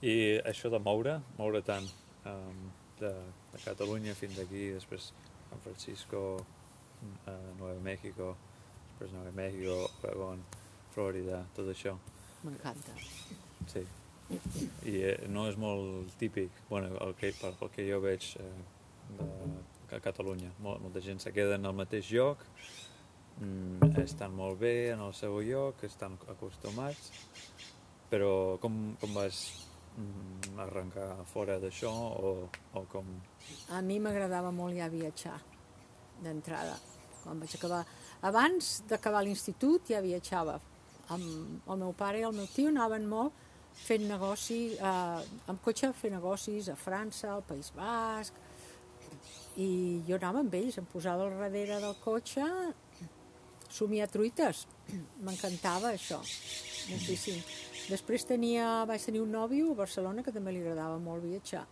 I 0.00 0.40
això 0.48 0.70
de 0.72 0.80
moure, 0.80 1.18
moure 1.36 1.60
tant 1.60 1.84
um, 2.24 2.60
de, 3.00 3.10
de 3.52 3.60
Catalunya 3.64 4.14
fins 4.16 4.38
aquí, 4.40 4.70
després 4.72 5.10
San 5.50 5.60
Francisco, 5.64 6.22
a 7.28 7.34
Nueva 7.58 7.80
México, 7.84 8.34
després 8.88 9.12
Nueva 9.12 9.32
México, 9.36 9.76
Oregon, 10.02 10.42
Florida, 10.94 11.42
tot 11.56 11.68
això. 11.72 11.96
M'encanta. 12.44 12.96
Sí. 13.68 13.84
I 14.86 14.94
eh, 15.10 15.16
no 15.28 15.48
és 15.50 15.56
molt 15.58 16.14
típic, 16.20 16.54
bueno, 16.70 16.94
el 17.04 17.16
que, 17.18 17.32
per, 17.36 17.52
el 17.58 17.72
que 17.74 17.86
jo 17.88 18.00
veig 18.00 18.30
eh, 18.40 18.50
de, 19.18 19.30
a 19.96 20.00
Catalunya. 20.00 20.52
Mol, 20.62 20.78
molta 20.84 21.02
gent 21.04 21.20
se 21.20 21.32
queda 21.34 21.58
en 21.58 21.66
el 21.68 21.76
mateix 21.76 22.08
lloc, 22.14 22.44
mm, 23.40 23.90
estan 24.04 24.32
molt 24.36 24.60
bé 24.62 24.92
en 24.94 25.02
el 25.04 25.12
seu 25.18 25.40
lloc, 25.44 25.82
estan 25.84 26.16
acostumats, 26.30 27.10
però 28.10 28.32
com, 28.62 28.78
com 29.02 29.18
vas 29.18 29.42
arrencar 30.60 31.24
fora 31.32 31.58
d'això 31.60 31.90
o, 31.90 32.32
o 32.74 32.84
com... 32.92 33.06
A 33.74 33.80
mi 33.82 33.98
m'agradava 34.02 34.50
molt 34.54 34.76
ja 34.76 34.88
viatjar 34.92 35.38
d'entrada. 36.22 36.76
Quan 37.22 37.40
vaig 37.40 37.54
acabar... 37.56 37.84
Abans 38.26 38.82
d'acabar 38.88 39.22
l'institut 39.24 39.88
ja 39.92 40.02
viatjava. 40.04 40.58
Amb 41.10 41.70
el 41.70 41.80
meu 41.80 41.94
pare 41.96 42.20
i 42.20 42.26
el 42.26 42.36
meu 42.36 42.48
tio 42.52 42.68
anaven 42.70 43.08
molt 43.08 43.46
fent 43.80 44.04
negoci, 44.08 44.60
eh, 44.76 45.48
amb 45.48 45.62
cotxe 45.64 45.92
fer 45.96 46.10
negocis 46.12 46.68
a 46.68 46.76
França, 46.76 47.30
al 47.32 47.44
País 47.46 47.70
Basc, 47.76 48.36
i 49.56 50.02
jo 50.06 50.18
anava 50.18 50.42
amb 50.44 50.54
ells, 50.54 50.78
em 50.78 50.86
posava 50.90 51.26
al 51.26 51.38
darrere 51.38 51.80
del 51.82 51.96
cotxe, 52.04 52.44
somia 53.70 54.08
truites. 54.10 54.66
M'encantava 55.24 55.94
això, 55.94 56.20
moltíssim. 56.90 57.40
Després 57.88 58.24
tenia, 58.28 58.84
vaig 58.86 59.02
tenir 59.02 59.22
un 59.24 59.32
nòvio 59.32 59.72
a 59.72 59.78
Barcelona 59.80 60.22
que 60.22 60.32
també 60.34 60.52
li 60.52 60.60
agradava 60.62 60.98
molt 61.02 61.24
viatjar. 61.24 61.64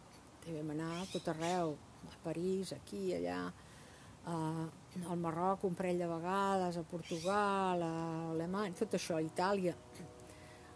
I 0.49 0.55
vam 0.57 0.71
anar 0.73 0.91
a 1.03 1.07
tot 1.13 1.27
arreu, 1.29 1.75
a 2.09 2.15
París, 2.25 2.73
aquí, 2.73 3.11
allà, 3.15 3.41
a, 4.25 4.37
al 5.11 5.19
Marroc 5.21 5.65
un 5.69 5.75
parell 5.77 6.01
de 6.01 6.09
vegades, 6.09 6.79
a 6.81 6.85
Portugal, 6.89 7.83
a 7.85 7.93
Alemanya, 8.33 8.75
tot 8.79 8.97
això, 8.97 9.19
a 9.19 9.25
Itàlia. 9.27 9.75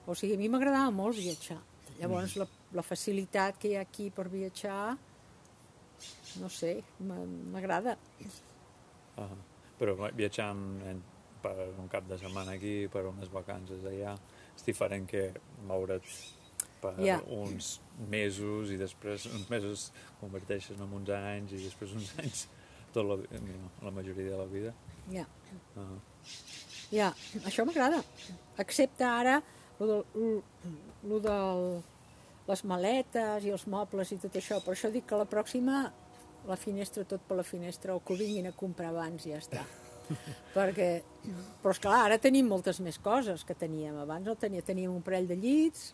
O 0.06 0.14
sigui, 0.18 0.34
a 0.36 0.40
mi 0.42 0.50
m'agradava 0.52 0.90
molt 0.94 1.16
viatjar. 1.16 1.60
Llavors, 2.00 2.36
la, 2.40 2.46
la 2.74 2.82
facilitat 2.84 3.58
que 3.62 3.70
hi 3.70 3.76
ha 3.78 3.86
aquí 3.86 4.10
per 4.10 4.26
viatjar, 4.32 4.96
no 6.42 6.48
sé, 6.50 6.76
m'a- 7.06 7.24
m'agrada. 7.54 7.96
Uh 9.16 9.32
Però 9.82 9.96
viatjant 10.14 10.58
en, 10.86 10.98
per 11.42 11.52
un 11.74 11.88
cap 11.90 12.04
de 12.06 12.14
setmana 12.20 12.52
aquí, 12.54 12.86
per 12.92 13.00
unes 13.08 13.30
vacances 13.32 13.82
allà, 13.88 14.12
és 14.56 14.64
diferent 14.66 15.06
que 15.08 15.32
moure't 15.68 16.02
per 16.82 16.94
Ja. 17.04 17.20
uns 17.28 17.80
mesos 18.10 18.70
i 18.70 18.76
després 18.76 19.26
uns 19.26 19.48
mesos 19.50 19.92
converteixen 20.20 20.80
en 20.82 20.92
uns 20.92 21.08
anys 21.10 21.52
i 21.52 21.62
després 21.64 21.92
uns 21.94 22.12
anys 22.18 22.46
tot 22.92 23.06
la, 23.06 23.16
la 23.82 23.90
majoria 23.90 24.30
de 24.30 24.38
la 24.38 24.46
vida. 24.46 24.74
Ja. 25.10 25.26
Uh 25.76 25.98
Ja, 26.92 27.06
això 27.48 27.64
m'agrada. 27.64 28.02
Excepte 28.60 29.04
ara, 29.08 29.38
lo 29.80 29.86
del, 29.86 30.42
lo 31.08 31.20
del, 31.24 31.62
les 32.46 32.62
maletes 32.68 33.46
i 33.46 33.52
els 33.54 33.64
mobles 33.66 34.12
i 34.12 34.18
tot 34.20 34.36
això. 34.36 34.58
Per 34.60 34.74
això 34.74 34.90
dic 34.92 35.06
que 35.08 35.16
la 35.16 35.24
pròxima, 35.24 35.86
la 36.46 36.56
finestra 36.60 37.06
tot 37.08 37.24
per 37.24 37.38
la 37.38 37.46
finestra, 37.48 37.94
o 37.96 38.00
que 38.04 38.12
ho 38.12 38.16
vinguin 38.20 38.50
a 38.50 38.52
comprar 38.52 38.90
abans 38.92 39.24
i 39.24 39.32
ja 39.32 39.38
està. 39.40 39.64
Perquè, 40.56 40.88
però 41.62 41.72
esclar, 41.72 41.98
ara 42.06 42.18
tenim 42.20 42.48
moltes 42.50 42.80
més 42.84 42.98
coses 43.02 43.44
que 43.48 43.56
teníem. 43.58 43.96
Abans 44.02 44.26
no 44.26 44.34
tenia, 44.36 44.62
teníem 44.66 44.92
un 44.92 45.04
parell 45.04 45.28
de 45.30 45.36
llits, 45.38 45.92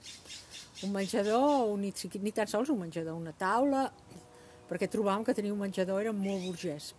un 0.87 0.95
menjador, 0.95 1.69
un, 1.73 1.83
ni, 1.83 1.93
ni 2.23 2.33
tan 2.35 2.51
sols 2.51 2.71
un 2.75 2.81
menjador, 2.83 3.15
una 3.19 3.35
taula, 3.37 3.89
perquè 4.69 4.89
trobàvem 4.91 5.25
que 5.27 5.37
tenir 5.37 5.53
un 5.55 5.63
menjador 5.63 6.03
era 6.05 6.15
molt 6.15 6.45
burgès. 6.49 6.93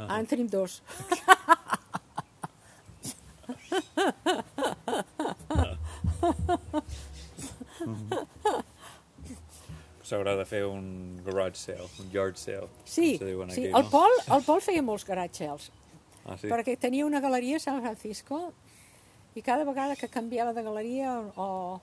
Ara 0.00 0.20
en 0.22 0.26
tenim 0.30 0.48
dos. 0.48 0.80
S'haurà 10.10 10.34
de 10.34 10.44
fer 10.48 10.64
un 10.66 11.20
garage 11.26 11.58
sale, 11.60 11.86
un 12.02 12.08
yard 12.12 12.38
sale. 12.40 12.68
Sí, 12.84 13.16
sí. 13.18 13.24
aquí, 13.24 13.66
El, 13.68 13.72
no? 13.72 13.90
Pol, 13.92 14.16
el 14.34 14.42
Pol 14.46 14.62
feia 14.64 14.82
molts 14.82 15.04
garage 15.06 15.44
sales, 15.44 15.68
Ah, 16.30 16.36
sí? 16.38 16.46
perquè 16.46 16.76
tenia 16.78 17.06
una 17.06 17.18
galeria 17.18 17.58
a 17.58 17.62
San 17.62 17.80
Francisco 17.82 18.52
i 19.34 19.42
cada 19.42 19.64
vegada 19.66 19.96
que 19.98 20.06
canviava 20.08 20.52
de 20.54 20.62
galeria 20.62 21.16
o, 21.34 21.80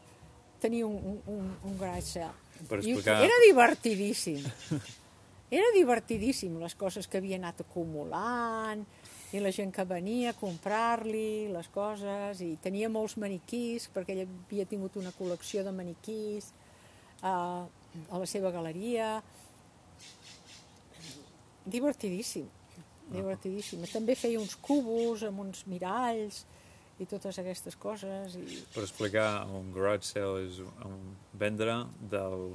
tenia 0.63 0.87
un, 0.87 1.19
un, 1.27 1.51
un, 1.67 1.75
sale. 2.01 2.31
Per 2.67 2.79
I 2.79 2.93
explicar- 2.93 3.23
Era 3.23 3.35
divertidíssim. 3.45 4.39
Era 5.51 5.67
divertidíssim 5.75 6.57
les 6.59 6.75
coses 6.75 7.07
que 7.07 7.19
havia 7.19 7.37
anat 7.37 7.61
acumulant 7.63 8.81
i 9.35 9.39
la 9.43 9.51
gent 9.51 9.71
que 9.75 9.83
venia 9.83 10.31
a 10.31 10.35
comprar-li 10.39 11.47
les 11.51 11.67
coses 11.71 12.41
i 12.43 12.57
tenia 12.63 12.89
molts 12.89 13.17
maniquís 13.19 13.89
perquè 13.91 14.15
ell 14.15 14.25
havia 14.27 14.65
tingut 14.65 14.95
una 14.99 15.11
col·lecció 15.15 15.63
de 15.67 15.71
maniquís 15.75 16.49
uh, 17.23 17.63
a 17.63 18.19
la 18.19 18.27
seva 18.27 18.51
galeria 18.51 19.21
divertidíssim 21.67 22.47
divertidíssim. 23.13 23.83
També 23.91 24.15
feia 24.19 24.39
uns 24.41 24.55
cubos 24.63 25.23
amb 25.27 25.43
uns 25.45 25.63
miralls 25.69 26.43
i 26.97 27.05
totes 27.05 27.37
aquestes 27.39 27.77
coses. 27.79 28.37
I... 28.39 28.61
Per 28.73 28.83
explicar, 28.83 29.45
un 29.53 29.71
garage 29.75 30.09
sale 30.09 30.45
és 30.47 30.61
un 30.65 31.01
vendre 31.37 31.83
del, 32.13 32.47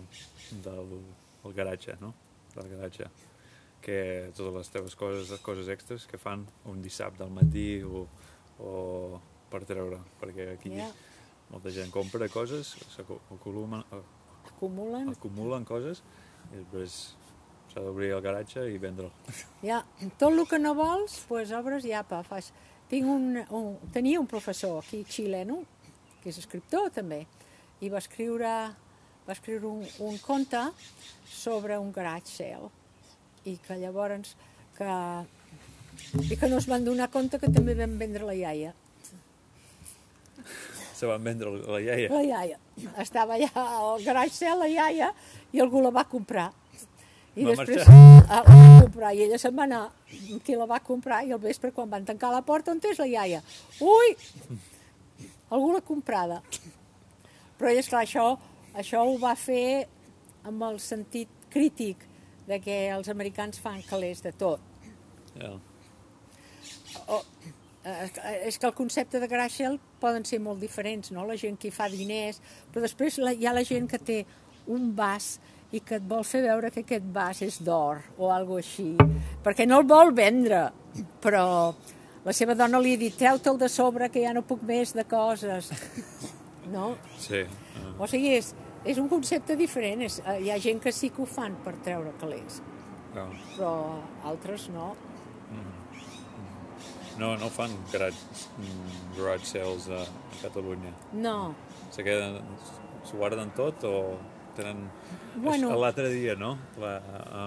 del 0.64 0.96
el 1.44 1.54
garatge, 1.54 1.96
no? 2.00 2.12
Del 2.54 2.70
garatge. 2.74 3.10
Que 3.82 4.30
totes 4.36 4.54
les 4.54 4.72
teves 4.74 4.94
coses, 4.98 5.30
les 5.30 5.42
coses 5.42 5.70
extras 5.72 6.06
que 6.06 6.20
fan 6.20 6.44
un 6.70 6.82
dissabte 6.82 7.24
al 7.24 7.32
matí 7.34 7.82
o, 7.82 8.06
o 8.62 8.74
per 9.50 9.64
treure, 9.68 9.98
perquè 10.20 10.52
aquí 10.54 10.70
yeah. 10.76 10.92
molta 11.50 11.72
gent 11.74 11.90
compra 11.92 12.28
coses, 12.32 12.76
s'acumulen 12.94 13.82
acumulen. 14.48 15.10
acumulen 15.12 15.66
coses 15.66 16.02
i 16.52 16.62
després 16.62 17.00
s'ha 17.72 17.80
d'obrir 17.80 18.12
el 18.12 18.22
garatge 18.24 18.66
i 18.68 18.78
vendre'l. 18.80 19.10
Ja, 19.64 19.82
tot 20.20 20.32
el 20.32 20.44
que 20.48 20.60
no 20.60 20.74
vols, 20.76 21.20
pues, 21.28 21.52
obres 21.56 21.86
i 21.88 21.94
apa, 21.96 22.22
fas. 22.26 22.52
Tinc 22.92 23.08
un, 23.08 23.38
un, 23.48 23.68
tenia 23.94 24.20
un 24.20 24.28
professor 24.28 24.82
aquí 24.82 25.02
xileno, 25.08 25.62
que 26.22 26.30
és 26.30 26.38
escriptor 26.42 26.90
també, 26.92 27.24
i 27.80 27.88
va 27.90 28.02
escriure, 28.02 28.52
va 29.26 29.34
escriure 29.34 29.66
un, 29.70 29.86
un 30.04 30.20
conte 30.22 30.60
sobre 31.32 31.78
un 31.80 31.90
garage 31.94 32.30
sale 32.30 32.68
i 33.48 33.56
que 33.64 33.74
llavors 33.80 34.36
que, 34.76 34.92
i 36.28 36.36
que 36.38 36.50
no 36.50 36.60
es 36.60 36.68
van 36.70 36.84
donar 36.86 37.08
compte 37.10 37.40
que 37.42 37.50
també 37.50 37.74
vam 37.78 37.96
vendre 37.98 38.28
la 38.28 38.36
iaia. 38.38 38.74
Se 40.94 41.08
van 41.10 41.24
vendre 41.24 41.50
la 41.58 41.80
iaia? 41.82 42.12
La 42.12 42.22
iaia. 42.22 42.58
Estava 43.02 43.34
allà 43.34 43.50
al 43.56 44.04
garage 44.04 44.36
sale, 44.36 44.68
la 44.68 44.68
iaia, 44.70 45.14
i 45.50 45.64
algú 45.64 45.82
la 45.82 45.90
va 45.90 46.04
comprar. 46.06 46.52
I 47.34 47.46
va 47.46 47.54
després 47.54 47.86
marxar. 47.88 48.26
a, 48.28 48.40
a 48.42 48.82
comprar, 48.82 49.14
i 49.16 49.22
ella 49.24 49.38
se'n 49.40 49.56
va 49.56 49.64
anar, 49.64 49.82
qui 50.44 50.56
la 50.58 50.68
va 50.68 50.82
comprar, 50.84 51.22
i 51.24 51.32
al 51.32 51.40
vespre, 51.40 51.72
quan 51.72 51.88
van 51.92 52.04
tancar 52.08 52.32
la 52.34 52.42
porta, 52.44 52.74
on 52.74 52.80
és 52.90 53.00
la 53.00 53.08
iaia? 53.08 53.40
Ui! 53.80 54.16
Algú 55.52 55.72
l'ha 55.72 55.82
comprada. 55.84 56.42
Però 57.58 57.70
ella, 57.70 57.80
esclar, 57.80 58.04
això, 58.04 58.26
això 58.76 59.04
ho 59.06 59.16
va 59.20 59.32
fer 59.38 59.86
amb 60.48 60.64
el 60.68 60.80
sentit 60.82 61.30
crític 61.52 62.04
de 62.48 62.58
que 62.60 62.76
els 62.90 63.08
americans 63.12 63.60
fan 63.62 63.80
calés 63.88 64.22
de 64.24 64.32
tot. 64.36 64.60
Ja. 65.38 65.54
O, 67.06 67.22
eh, 67.84 68.08
és 68.48 68.58
que 68.58 68.66
el 68.66 68.74
concepte 68.76 69.20
de 69.20 69.28
sale 69.48 69.78
poden 70.00 70.24
ser 70.24 70.40
molt 70.40 70.60
diferents, 70.60 71.12
no? 71.12 71.24
La 71.26 71.36
gent 71.36 71.56
que 71.56 71.70
fa 71.70 71.88
diners, 71.88 72.40
però 72.72 72.82
després 72.82 73.18
la, 73.18 73.32
hi 73.32 73.46
ha 73.46 73.52
la 73.52 73.64
gent 73.64 73.88
que 73.88 73.98
té 73.98 74.24
un 74.66 74.94
vas 74.96 75.38
i 75.72 75.80
que 75.80 75.96
et 75.96 76.04
vol 76.08 76.24
fer 76.28 76.42
veure 76.44 76.70
que 76.70 76.82
aquest 76.84 77.04
vas 77.14 77.40
és 77.42 77.56
d'or 77.64 78.02
o 78.18 78.30
algo 78.30 78.58
així, 78.60 78.90
perquè 79.44 79.66
no 79.66 79.78
el 79.80 79.86
vol 79.88 80.12
vendre, 80.14 80.66
però 81.24 81.44
la 82.24 82.32
seva 82.36 82.54
dona 82.54 82.78
li 82.78 82.92
ha 82.94 83.00
dit, 83.00 83.14
treu-te'l 83.18 83.56
de 83.58 83.68
sobre 83.72 84.10
que 84.12 84.22
ja 84.22 84.34
no 84.36 84.42
puc 84.46 84.62
més 84.68 84.92
de 84.94 85.04
coses. 85.08 85.72
No? 86.72 86.92
Sí. 87.18 87.40
O 87.98 88.06
sigui, 88.06 88.36
és, 88.38 88.52
és 88.86 88.98
un 89.02 89.08
concepte 89.10 89.56
diferent. 89.58 90.04
És, 90.06 90.20
eh, 90.22 90.36
hi 90.44 90.50
ha 90.52 90.58
gent 90.62 90.78
que 90.84 90.92
sí 90.94 91.10
que 91.10 91.24
ho 91.24 91.26
fan 91.26 91.56
per 91.64 91.72
treure 91.82 92.12
calés, 92.20 92.60
Ja. 93.16 93.24
però 93.56 93.72
altres 94.24 94.68
no. 94.70 94.92
No, 97.18 97.34
no 97.36 97.48
fan 97.52 97.74
garage, 97.92 98.16
mm, 98.56 99.18
garage 99.18 99.44
sales 99.44 99.88
a, 99.92 100.00
a 100.00 100.36
Catalunya. 100.40 100.92
No, 101.12 101.54
Se 101.92 102.02
queden, 102.02 102.38
s'ho 103.04 103.18
guarden 103.20 103.50
tot 103.56 103.84
o 103.84 104.16
tenen... 104.56 104.86
Bueno. 105.36 105.70
L'altre 105.80 106.08
dia, 106.12 106.34
no? 106.36 106.58
La, 106.78 106.96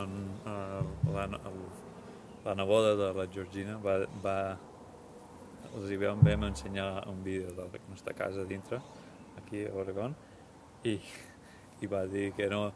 en, 0.01 0.15
en, 0.45 1.13
la, 1.13 1.25
el, 1.25 1.59
la 2.45 2.55
neboda 2.55 2.95
de 2.95 3.11
la 3.13 3.27
Georgina 3.31 3.77
va, 3.83 3.99
va 4.23 4.37
els 5.75 5.91
hi 5.91 5.97
vam, 5.99 6.21
vam 6.23 6.43
ensenyar 6.49 7.07
un 7.11 7.21
vídeo 7.23 7.51
de 7.51 7.65
la 7.67 7.81
nostra 7.89 8.13
casa 8.15 8.45
dintre, 8.47 8.79
aquí 9.37 9.65
a 9.67 9.73
Oregon, 9.75 10.15
i, 10.87 10.97
i 11.81 11.89
va 11.91 12.05
dir 12.07 12.29
que 12.37 12.47
no, 12.49 12.71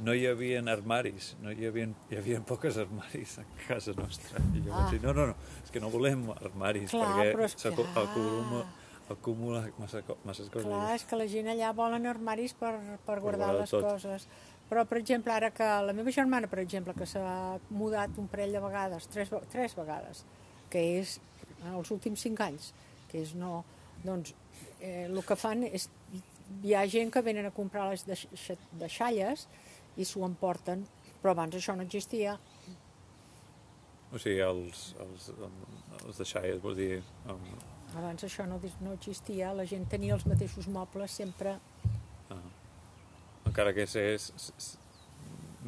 no 0.00 0.14
hi 0.16 0.26
havia 0.26 0.60
armaris, 0.72 1.36
no 1.44 1.52
hi 1.52 1.68
havia, 1.68 1.86
hi 2.10 2.18
havia 2.18 2.40
poques 2.42 2.76
armaris 2.82 3.38
a 3.38 3.46
casa 3.68 3.94
nostra. 3.96 4.42
I 4.56 4.64
jo 4.66 4.72
Ah. 4.74 4.82
vaig 4.82 4.96
dir, 4.96 5.02
no, 5.06 5.14
no, 5.14 5.26
no, 5.30 5.34
és 5.64 5.70
que 5.70 5.80
no 5.80 5.90
volem 5.94 6.26
armaris, 6.40 6.90
Clar, 6.90 7.16
perquè 7.32 7.48
s'acumula 7.54 8.66
acumula 9.10 9.64
massa, 9.74 10.04
masses 10.22 10.46
coses. 10.54 10.68
Clar, 10.68 10.94
és 10.94 11.02
que 11.04 11.16
la 11.18 11.24
gent 11.26 11.48
allà 11.50 11.72
volen 11.74 12.04
armaris 12.06 12.52
per, 12.54 12.76
per 13.02 13.16
guardar 13.18 13.48
guardar 13.48 13.56
les 13.64 13.70
tot. 13.72 13.82
coses. 13.82 14.28
Però, 14.70 14.84
per 14.86 15.00
exemple, 15.00 15.32
ara 15.34 15.50
que 15.50 15.66
la 15.82 15.92
meva 15.96 16.12
germana, 16.14 16.46
per 16.46 16.60
exemple, 16.62 16.94
que 16.94 17.06
s'ha 17.10 17.58
mudat 17.74 18.16
un 18.22 18.28
parell 18.30 18.52
de 18.54 18.60
vegades, 18.62 19.08
tres, 19.10 19.32
tres 19.50 19.74
vegades, 19.74 20.22
que 20.70 20.82
és 21.00 21.16
en 21.64 21.74
els 21.74 21.90
últims 21.90 22.22
cinc 22.22 22.40
anys, 22.46 22.70
que 23.10 23.24
és 23.24 23.34
no... 23.34 23.64
Doncs 24.04 24.30
eh, 24.78 25.08
el 25.08 25.18
que 25.26 25.36
fan 25.36 25.66
és... 25.66 25.88
Hi 26.62 26.72
ha 26.74 26.84
gent 26.90 27.10
que 27.14 27.22
venen 27.22 27.46
a 27.46 27.52
comprar 27.54 27.88
les 27.90 28.06
deix- 28.06 28.56
deixalles 28.78 29.44
i 29.98 30.06
s'ho 30.06 30.22
emporten, 30.26 30.86
però 31.20 31.34
abans 31.34 31.54
això 31.58 31.74
no 31.76 31.84
existia. 31.86 32.38
O 34.10 34.18
sigui, 34.18 34.40
els, 34.42 34.94
els, 35.04 35.28
els 36.06 36.16
deixalles, 36.22 36.62
vol 36.62 36.78
dir... 36.78 37.02
Um, 37.30 37.44
Abans 37.98 38.22
això 38.22 38.44
no, 38.46 38.60
no 38.86 38.92
existia, 38.94 39.50
la 39.50 39.64
gent 39.66 39.88
tenia 39.90 40.14
els 40.14 40.22
mateixos 40.30 40.68
mobles 40.70 41.10
sempre... 41.18 41.56
ah, 42.30 42.38
encara 43.60 43.74
que 43.76 43.84
és, 43.84 43.94
és, 44.00 44.52
és 44.56 44.68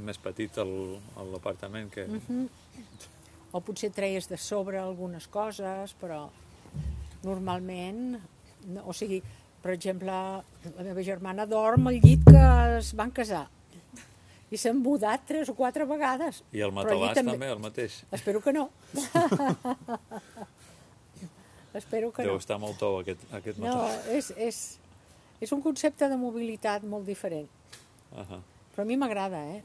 més 0.00 0.18
petit 0.18 0.56
l'apartament 0.56 1.90
que... 1.92 2.06
Mhm. 2.08 2.48
O 3.52 3.60
potser 3.60 3.90
treies 3.92 4.30
de 4.30 4.38
sobre 4.40 4.78
algunes 4.80 5.26
coses, 5.28 5.92
però 6.00 6.30
normalment... 7.22 8.16
No, 8.72 8.86
o 8.88 8.94
sigui, 8.96 9.18
per 9.60 9.74
exemple, 9.74 10.12
la 10.12 10.86
meva 10.86 11.02
germana 11.04 11.44
dorm 11.50 11.90
al 11.90 11.98
llit 12.00 12.24
que 12.24 12.44
es 12.78 12.94
van 12.96 13.10
casar 13.12 13.48
i 14.52 14.58
s'han 14.60 14.80
mudat 14.84 15.22
tres 15.26 15.48
o 15.48 15.54
quatre 15.56 15.84
vegades. 15.88 16.42
I 16.52 16.60
el 16.64 16.72
matalàs 16.76 17.16
també. 17.16 17.48
el 17.48 17.60
mateix. 17.60 18.02
Espero 18.12 18.40
que 18.44 18.52
no. 18.52 18.68
Espero 21.80 22.12
que 22.12 22.22
Deu 22.22 22.36
no. 22.36 22.40
estar 22.40 22.58
molt 22.60 22.76
tou 22.76 22.98
aquest, 23.00 23.24
aquest 23.32 23.58
No, 23.58 23.72
matalàs. 23.72 24.08
és, 24.12 24.30
és, 24.36 24.58
és 25.40 25.52
un 25.56 25.62
concepte 25.64 26.08
de 26.08 26.18
mobilitat 26.20 26.84
molt 26.84 27.08
diferent. 27.08 27.48
Uh 28.12 28.18
-huh. 28.28 28.40
Però 28.74 28.82
a 28.82 28.84
mi 28.84 28.96
m'agrada, 28.96 29.38
eh? 29.56 29.62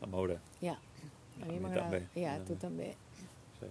A 0.00 0.06
moure, 0.06 0.38
Ja, 0.60 0.72
a 1.42 1.44
mi 1.46 1.52
mi 1.54 1.60
m'agrada. 1.60 2.00
Ja, 2.14 2.34
A 2.34 2.44
tu 2.44 2.54
també. 2.56 2.94
sí. 3.60 3.66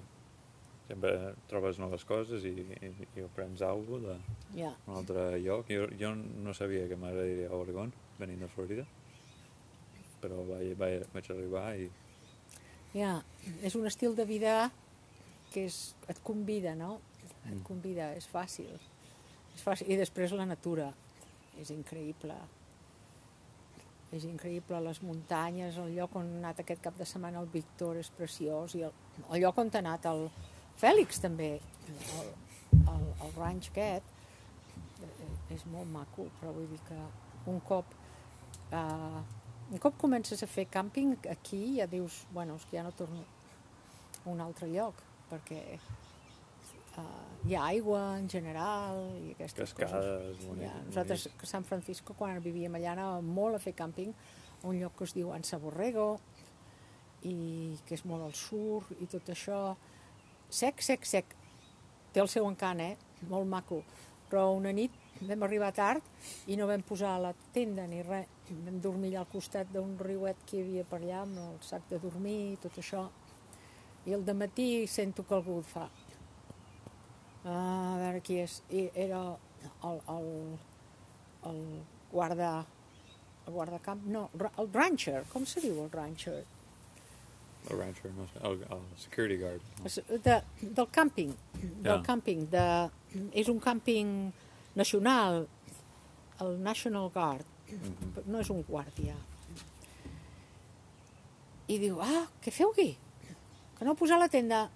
Sempre 0.87 1.33
trobes 1.47 1.77
noves 1.79 2.03
coses 2.05 2.43
i, 2.43 2.49
i, 2.49 3.07
i 3.19 3.21
aprens 3.23 3.61
alguna 3.61 3.99
cosa 4.07 4.19
Ja. 4.55 4.75
d'un 4.85 4.95
altre 4.95 5.39
lloc. 5.39 5.67
Jo, 5.69 5.87
jo 5.99 6.15
no 6.15 6.53
sabia 6.53 6.87
que 6.87 6.95
m'agradaria 6.95 7.47
a 7.49 7.53
Oregon, 7.55 7.93
venint 8.19 8.39
de 8.39 8.47
Florida, 8.47 8.85
però 10.21 10.45
vaig, 10.47 10.75
vaig, 10.77 11.03
vaig 11.13 11.29
arribar 11.31 11.75
i... 11.77 11.89
Ja, 12.93 13.23
és 13.63 13.75
un 13.75 13.85
estil 13.87 14.15
de 14.15 14.25
vida 14.25 14.71
que 15.53 15.65
és, 15.65 15.95
et 16.07 16.19
convida, 16.23 16.75
no? 16.75 16.99
Et 17.45 17.55
Mm. 17.55 17.63
convida, 17.63 18.13
és 18.15 18.27
fàcil. 18.29 18.79
És 19.55 19.61
fàcil. 19.63 19.89
I 19.89 19.95
després 19.97 20.31
la 20.31 20.45
natura, 20.45 20.93
és 21.59 21.69
increïble. 21.69 22.33
És 24.13 24.27
increïble, 24.29 24.79
les 24.85 24.99
muntanyes, 25.01 25.77
el 25.81 25.95
lloc 25.97 26.15
on 26.19 26.27
ha 26.35 26.39
anat 26.43 26.61
aquest 26.61 26.83
cap 26.85 26.97
de 26.99 27.07
setmana 27.09 27.41
el 27.41 27.49
Víctor 27.53 27.97
és 27.97 28.11
preciós, 28.13 28.75
i 28.77 28.83
el, 28.85 28.93
el 29.29 29.41
lloc 29.41 29.61
on 29.63 29.71
ha 29.73 29.81
anat 29.81 30.05
el 30.11 30.27
Fèlix 30.77 31.21
també, 31.21 31.51
el, 31.89 32.29
el, 32.83 33.07
el 33.25 33.33
ranch 33.37 33.71
aquest, 33.71 34.13
eh, 35.01 35.31
és 35.57 35.65
molt 35.73 35.89
maco, 35.89 36.27
però 36.39 36.53
vull 36.53 36.69
dir 36.69 36.81
que 36.87 36.99
un 37.49 37.59
cop 37.67 37.97
uh, 38.71 39.21
un 39.73 39.81
cop 39.81 39.97
comences 39.97 40.43
a 40.43 40.49
fer 40.49 40.67
càmping 40.69 41.15
aquí 41.31 41.61
ja 41.79 41.87
dius, 41.89 42.23
bueno, 42.33 42.57
és 42.59 42.65
que 42.69 42.77
ja 42.77 42.83
no 42.85 42.91
torno 42.93 43.23
a 43.23 44.29
un 44.29 44.41
altre 44.43 44.69
lloc 44.69 44.99
perquè 45.31 45.79
uh, 46.97 47.47
hi 47.47 47.55
ha 47.55 47.65
aigua 47.71 48.01
en 48.19 48.29
general 48.29 49.01
i 49.19 49.33
aquestes 49.33 49.73
Cascades, 49.73 50.37
coses. 50.37 50.47
bonic, 50.47 50.63
Ja, 50.67 50.73
nosaltres 50.87 51.27
bonic. 51.27 51.43
a 51.43 51.51
San 51.51 51.63
Francisco 51.67 52.15
quan 52.17 52.39
vivíem 52.43 52.75
allà 52.79 52.93
anàvem 52.95 53.33
molt 53.39 53.55
a 53.55 53.59
fer 53.59 53.73
càmping 53.75 54.13
a 54.63 54.67
un 54.67 54.79
lloc 54.79 54.95
que 54.97 55.03
es 55.09 55.13
diu 55.13 55.33
Ansa 55.33 55.59
Borrego 55.59 56.19
i 57.23 57.77
que 57.85 57.95
és 57.95 58.05
molt 58.05 58.23
al 58.23 58.33
sur 58.33 58.83
i 58.99 59.07
tot 59.07 59.29
això 59.29 59.75
sec, 60.49 60.81
sec, 60.81 61.05
sec 61.05 61.35
té 62.13 62.21
el 62.21 62.27
seu 62.29 62.45
encant, 62.47 62.79
eh? 62.79 62.97
molt 63.29 63.47
maco 63.47 63.83
però 64.29 64.49
una 64.55 64.71
nit 64.73 64.91
vam 65.21 65.43
arribar 65.45 65.71
tard 65.75 66.03
i 66.49 66.57
no 66.57 66.67
vam 66.67 66.81
posar 66.81 67.19
la 67.21 67.33
tenda 67.53 67.85
ni 67.87 68.01
res 68.03 68.27
vam 68.65 68.79
dormir 68.81 69.13
allà 69.13 69.19
al 69.23 69.31
costat 69.31 69.69
d'un 69.71 69.97
riuet 69.99 70.41
que 70.45 70.57
hi 70.57 70.63
havia 70.63 70.83
per 70.89 70.99
allà 71.01 71.21
amb 71.23 71.37
el 71.37 71.59
sac 71.61 71.85
de 71.89 71.99
dormir 71.99 72.53
i 72.53 72.57
tot 72.63 72.79
això 72.81 73.05
i 74.05 74.13
el 74.13 74.25
matí 74.35 74.85
sento 74.87 75.23
que 75.23 75.35
algú 75.35 75.61
fa 75.61 75.87
aquí 77.45 78.39
és, 78.39 78.61
i 78.71 78.89
era 78.95 79.21
el, 79.83 79.99
el, 80.07 80.57
el 81.49 81.59
guarda 82.11 82.65
el 83.45 83.51
guardacamp, 83.53 84.05
no, 84.07 84.29
el 84.57 84.69
rancher, 84.71 85.25
com 85.33 85.43
se 85.45 85.59
diu 85.59 85.81
el 85.83 85.89
rancher? 85.91 86.45
El 87.69 87.77
rancher, 87.79 88.11
no 88.15 88.25
sé, 88.31 88.39
el, 88.47 88.61
el 88.71 88.83
security 88.97 89.35
guard. 89.41 89.61
No? 89.83 90.17
De, 90.23 90.37
del 90.61 90.87
càmping, 90.95 91.33
del 91.59 91.97
Ja. 91.97 92.03
càmping, 92.05 92.45
de, 92.51 92.63
és 93.33 93.49
un 93.51 93.59
càmping 93.59 94.31
nacional, 94.75 95.47
el 96.39 96.55
National 96.63 97.09
Guard, 97.11 97.45
Mhm. 97.73 98.23
no 98.27 98.39
és 98.39 98.49
un 98.49 98.63
guàrdia. 98.67 99.15
I 101.67 101.77
diu, 101.79 101.99
ah, 102.03 102.27
què 102.43 102.51
feu 102.51 102.71
aquí? 102.71 102.97
Que 103.79 103.85
no 103.85 103.95
posar 103.95 104.19
la 104.19 104.27
tenda? 104.29 104.69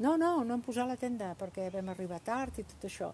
No, 0.00 0.16
no, 0.16 0.40
no 0.44 0.56
hem 0.56 0.62
posat 0.64 0.88
la 0.88 0.96
tenda 0.96 1.34
perquè 1.38 1.68
vam 1.72 1.92
arribar 1.92 2.20
tard 2.24 2.56
i 2.58 2.64
tot 2.64 2.88
això. 2.88 3.10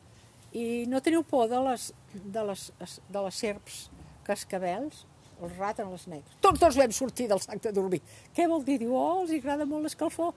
I 0.54 0.86
no 0.88 1.02
teniu 1.02 1.24
por 1.26 1.48
de 1.50 1.58
les, 1.66 1.90
de 2.14 2.44
les, 2.46 2.70
de 3.10 3.22
les 3.24 3.40
serps 3.42 3.80
cascabels, 4.26 5.02
els 5.42 5.56
ràtans, 5.58 5.90
els 5.92 6.06
negres. 6.08 6.36
Tots 6.44 6.62
dos 6.62 6.78
vam 6.78 6.94
sortir 6.94 7.26
del 7.30 7.42
sac 7.42 7.60
de 7.64 7.72
dormir. 7.74 8.00
Què 8.36 8.46
vol 8.48 8.62
dir? 8.64 8.78
Diu, 8.80 8.94
oh, 8.96 9.22
els 9.24 9.34
agrada 9.36 9.66
molt 9.68 9.88
l'escalfor. 9.88 10.32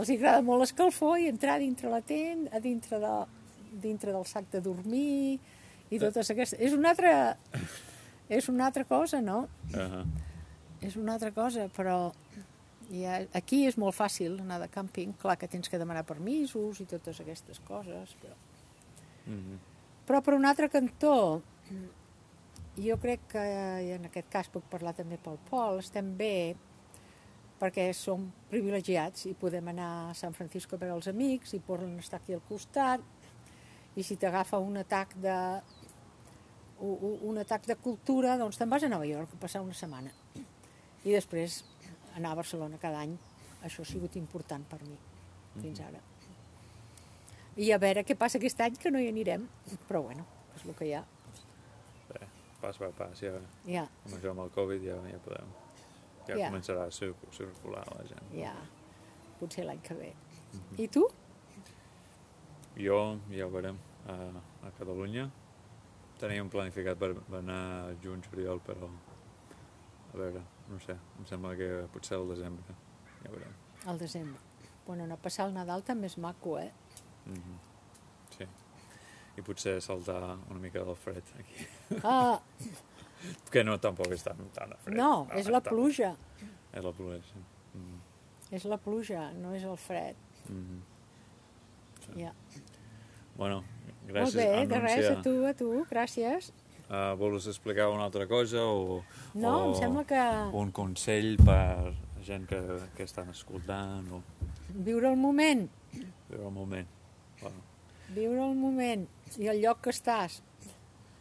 Els 0.00 0.10
agrada 0.16 0.42
molt 0.46 0.64
l'escalfor 0.64 1.20
i 1.20 1.28
entrar 1.30 1.58
dintre 1.60 1.92
la 1.92 2.00
tenda, 2.06 2.50
a 2.56 2.62
dintre, 2.64 2.98
de, 3.02 3.14
dintre 3.84 4.16
del 4.16 4.26
sac 4.26 4.48
de 4.52 4.62
dormir 4.64 5.38
i 5.90 5.98
totes 6.00 6.32
aquestes... 6.32 6.58
És 6.62 6.74
una 6.74 6.94
altra, 6.94 7.36
és 8.30 8.48
una 8.48 8.70
altra 8.70 8.86
cosa, 8.88 9.20
no? 9.20 9.42
Uh 9.74 9.84
-huh. 9.84 10.04
És 10.80 10.96
una 10.96 11.14
altra 11.18 11.30
cosa, 11.30 11.68
però 11.76 12.12
ja, 12.90 13.20
aquí 13.38 13.64
és 13.68 13.76
molt 13.78 13.94
fàcil 13.94 14.40
anar 14.42 14.58
de 14.62 14.68
càmping. 14.72 15.12
Clar 15.20 15.36
que 15.38 15.48
tens 15.48 15.68
que 15.70 15.78
demanar 15.78 16.04
permisos 16.08 16.80
i 16.82 16.86
totes 16.90 17.20
aquestes 17.22 17.60
coses, 17.66 18.16
però... 18.22 18.34
Mhm. 19.26 19.58
Però 20.06 20.20
per 20.26 20.34
un 20.34 20.44
altre 20.48 20.66
cantó, 20.68 21.40
jo 22.80 22.96
crec 22.98 23.20
que, 23.30 23.42
i 23.86 23.92
en 23.94 24.08
aquest 24.08 24.26
cas 24.32 24.48
puc 24.50 24.64
parlar 24.72 24.94
també 24.96 25.18
pel 25.22 25.36
Pol, 25.50 25.78
estem 25.78 26.16
bé 26.18 26.56
perquè 27.60 27.90
som 27.94 28.24
privilegiats 28.50 29.26
i 29.28 29.34
podem 29.38 29.68
anar 29.68 29.90
a 30.10 30.14
San 30.16 30.32
Francisco 30.32 30.78
per 30.80 30.88
als 30.90 31.06
amics 31.12 31.52
i 31.54 31.60
poden 31.60 31.98
estar 32.00 32.18
aquí 32.18 32.32
al 32.32 32.40
costat 32.48 33.00
i 33.94 34.02
si 34.02 34.16
t'agafa 34.16 34.58
un 34.58 34.78
atac 34.80 35.12
de 35.20 35.36
u- 36.80 36.96
u- 36.96 37.18
un 37.28 37.38
atac 37.38 37.66
de 37.68 37.76
cultura, 37.76 38.38
doncs 38.40 38.56
te'n 38.58 38.70
vas 38.70 38.82
a 38.82 38.88
Nova 38.88 39.04
York 39.06 39.34
a 39.36 39.40
passar 39.42 39.60
una 39.60 39.74
setmana. 39.76 40.10
I 41.04 41.12
després 41.12 41.60
anar 42.16 42.32
a 42.32 42.38
Barcelona 42.40 42.78
cada 42.82 43.00
any. 43.04 43.16
Això 43.64 43.82
ha 43.82 43.88
sigut 43.88 44.16
important 44.16 44.64
per 44.70 44.78
mi, 44.86 44.96
fins 45.60 45.80
ara. 45.84 46.00
I 47.60 47.72
a 47.74 47.78
veure 47.82 48.04
què 48.06 48.14
passa 48.16 48.38
aquest 48.38 48.60
any, 48.64 48.76
que 48.80 48.90
no 48.90 48.98
hi 49.02 49.08
anirem. 49.10 49.46
Però 49.88 50.02
bueno, 50.06 50.24
és 50.56 50.64
el 50.64 50.74
que 50.78 50.86
hi 50.88 50.94
ha. 50.96 51.02
Bé, 52.08 52.20
pas 52.62 52.78
per 52.78 52.90
pas, 52.96 53.20
ja, 53.20 53.34
Ja, 53.66 53.84
amb 54.06 54.14
això 54.16 54.30
amb 54.32 54.46
el 54.46 54.50
Covid 54.54 54.82
ja, 54.86 54.96
ja 55.10 55.18
podem... 55.26 55.50
Ja 56.28 56.36
Ja. 56.38 56.48
començarà 56.50 56.84
a 56.86 56.90
cir 56.94 57.12
circular 57.34 57.82
la 57.96 58.04
gent. 58.06 58.26
ja. 58.36 58.54
Potser 59.40 59.64
l'any 59.64 59.80
que 59.82 59.94
ve. 59.96 60.12
I 60.78 60.86
tu? 60.88 61.06
Jo, 62.76 63.18
ja 63.32 63.46
ho 63.46 63.50
veurem, 63.50 63.78
a, 64.06 64.14
a 64.68 64.70
Catalunya. 64.78 65.28
Teníem 66.20 66.50
planificat 66.52 66.98
per, 67.00 67.14
per 67.16 67.38
anar 67.40 67.94
juny, 68.04 68.20
juliol, 68.28 68.60
però 68.64 68.88
a 70.12 70.16
veure, 70.16 70.42
no 70.68 70.78
sé, 70.80 70.96
em 71.18 71.26
sembla 71.26 71.54
que 71.56 71.68
potser 71.92 72.16
al 72.18 72.28
desembre, 72.28 72.74
ja 73.22 73.30
veurem. 73.30 73.52
Al 73.86 73.98
desembre. 73.98 74.40
Bueno, 74.86 75.06
a 75.14 75.16
passar 75.16 75.46
el 75.48 75.54
Nadal 75.54 75.82
també 75.86 76.06
és 76.06 76.16
maco, 76.18 76.58
eh? 76.58 76.72
Mm 77.26 77.34
-hmm. 77.34 77.58
Sí. 78.38 78.44
I 79.36 79.42
potser 79.42 79.80
saltar 79.80 80.38
una 80.50 80.58
mica 80.60 80.84
del 80.84 80.96
fred 80.96 81.22
aquí. 81.38 81.66
Ah, 82.04 82.40
Que 83.50 83.62
no, 83.64 83.78
tampoc 83.78 84.10
és 84.12 84.22
tan, 84.22 84.36
tan 84.54 84.72
fred. 84.82 84.96
no, 84.96 85.26
és 85.34 85.46
la 85.48 85.60
tan- 85.60 85.74
pluja. 85.74 86.16
És 86.72 86.84
la 86.84 86.92
pluja, 86.92 87.20
sí. 87.22 87.38
Mm 87.74 88.00
És 88.50 88.64
la 88.64 88.78
pluja, 88.78 89.32
no 89.32 89.54
és 89.54 89.62
el 89.62 89.76
fred. 89.76 90.16
-hmm. 90.48 90.80
Sí. 92.00 92.20
Ja. 92.22 92.32
Bueno, 93.36 93.62
Molt 93.62 94.10
gràcies, 94.12 94.34
bé, 94.34 94.66
de 94.66 94.80
res, 94.80 95.10
a 95.10 95.22
tu, 95.22 95.46
a 95.46 95.54
tu, 95.54 95.84
gràcies. 95.90 96.52
Uh, 96.90 97.14
vols 97.14 97.46
explicar 97.46 97.86
una 97.92 98.02
altra 98.08 98.24
cosa 98.26 98.64
o, 98.66 99.04
No, 99.38 99.50
o 99.50 99.66
em 99.68 99.74
sembla 99.78 100.02
que 100.08 100.22
un 100.58 100.72
consell 100.74 101.36
per 101.38 101.92
gent 102.26 102.48
que, 102.50 102.58
que 102.96 103.06
estan 103.06 103.30
escoltant 103.30 104.08
o 104.10 104.18
viure 104.74 105.06
el 105.12 105.16
moment, 105.16 105.68
viure 106.26 106.48
el 106.48 106.52
moment? 106.56 106.88
Bueno, 107.40 107.62
viure 108.10 108.42
el 108.42 108.58
moment 108.58 109.06
i 109.38 109.46
el 109.52 109.62
lloc 109.62 109.84
que 109.86 109.94
estàs. 109.94 110.40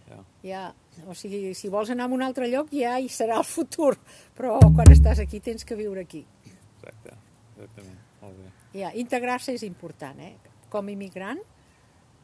ja. 0.10 0.18
Ja, 0.42 0.64
o 1.06 1.14
sigui, 1.14 1.54
si 1.54 1.70
vols 1.70 1.94
anar 1.94 2.10
a 2.10 2.14
un 2.18 2.26
altre 2.26 2.50
lloc 2.50 2.74
ja 2.74 2.98
hi 2.98 3.10
serà 3.14 3.38
el 3.38 3.46
futur, 3.46 3.94
però 4.36 4.58
quan 4.74 4.90
estàs 4.90 5.22
aquí 5.22 5.40
tens 5.40 5.64
que 5.64 5.78
viure 5.78 6.02
aquí. 6.02 6.26
Exacte, 6.50 7.14
exactament. 7.54 8.00
Molt 8.24 8.42
bé. 8.42 8.50
Ja, 8.82 8.90
integrar-se 8.98 9.54
és 9.54 9.64
important, 9.70 10.18
eh? 10.20 10.34
Com 10.74 10.90
immigrant, 10.90 11.40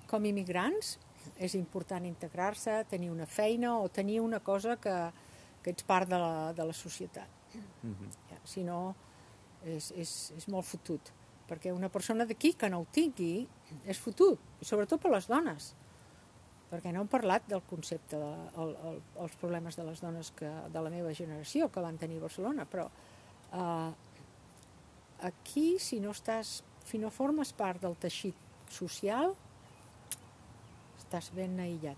com 0.09 0.25
immigrants, 0.25 0.97
és 1.38 1.55
important 1.55 2.05
integrar-se, 2.07 2.83
tenir 2.89 3.09
una 3.11 3.25
feina 3.25 3.77
o 3.79 3.89
tenir 3.89 4.21
una 4.21 4.39
cosa 4.39 4.77
que, 4.79 4.95
que 5.63 5.73
ets 5.75 5.83
part 5.83 6.09
de 6.09 6.19
la, 6.19 6.53
de 6.53 6.65
la 6.65 6.73
societat. 6.73 7.27
Mm 7.83 7.91
-hmm. 7.91 8.09
Ja, 8.29 8.39
si 8.43 8.63
no, 8.63 8.95
és, 9.65 9.91
és, 9.91 10.31
és 10.38 10.47
molt 10.47 10.65
fotut. 10.65 11.11
Perquè 11.49 11.71
una 11.73 11.89
persona 11.89 12.25
d'aquí 12.25 12.53
que 12.57 12.69
no 12.69 12.79
ho 12.79 12.88
tingui 12.91 13.47
és 13.86 13.99
fotut, 13.99 14.39
i 14.61 14.65
sobretot 14.65 15.01
per 15.01 15.11
les 15.11 15.27
dones. 15.27 15.73
Perquè 16.71 16.91
no 16.91 17.01
hem 17.01 17.07
parlat 17.07 17.45
del 17.47 17.61
concepte, 17.69 18.17
de, 18.17 18.31
el, 18.61 18.75
el, 18.89 19.01
els 19.21 19.36
problemes 19.36 19.75
de 19.75 19.83
les 19.83 20.01
dones 20.01 20.31
que, 20.31 20.49
de 20.73 20.81
la 20.81 20.89
meva 20.89 21.13
generació 21.13 21.69
que 21.69 21.81
van 21.81 21.97
tenir 21.97 22.17
a 22.17 22.21
Barcelona, 22.21 22.65
però 22.65 22.89
eh, 23.53 23.91
aquí, 25.29 25.77
si 25.79 25.99
no 25.99 26.11
estàs, 26.11 26.63
si 26.86 26.97
no 26.97 27.11
formes 27.13 27.53
part 27.53 27.81
del 27.81 27.95
teixit 27.95 28.36
social, 28.69 29.36
estàs 31.05 31.29
ben 31.37 31.55
aïllat. 31.61 31.97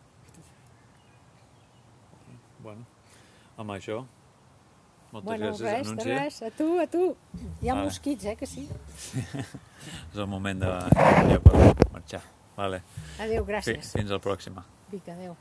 Bueno, 2.63 2.83
amb 3.57 3.71
això, 3.77 4.01
moltes 5.13 5.27
bueno, 5.29 5.51
gràcies, 5.51 5.61
res, 5.63 5.87
de 5.87 5.91
Anúncia. 5.93 6.17
res, 6.23 6.39
a 6.43 6.49
tu, 6.57 6.67
a 6.81 6.87
tu. 6.91 7.03
Hi 7.61 7.69
ha 7.69 7.75
Vale. 7.77 7.85
mosquits, 7.87 8.25
eh, 8.25 8.35
que 8.35 8.45
sí. 8.49 8.67
És 10.11 10.17
el 10.17 10.27
moment 10.27 10.59
de 10.59 10.71
ja 11.31 11.39
per 11.45 11.55
marxar. 11.93 12.21
Vale. 12.57 12.81
Adéu, 13.21 13.45
gràcies. 13.45 13.93
Fins 13.93 14.11
al 14.11 14.19
pròxima. 14.19 14.65
Vinga, 14.91 15.13
adéu. 15.13 15.35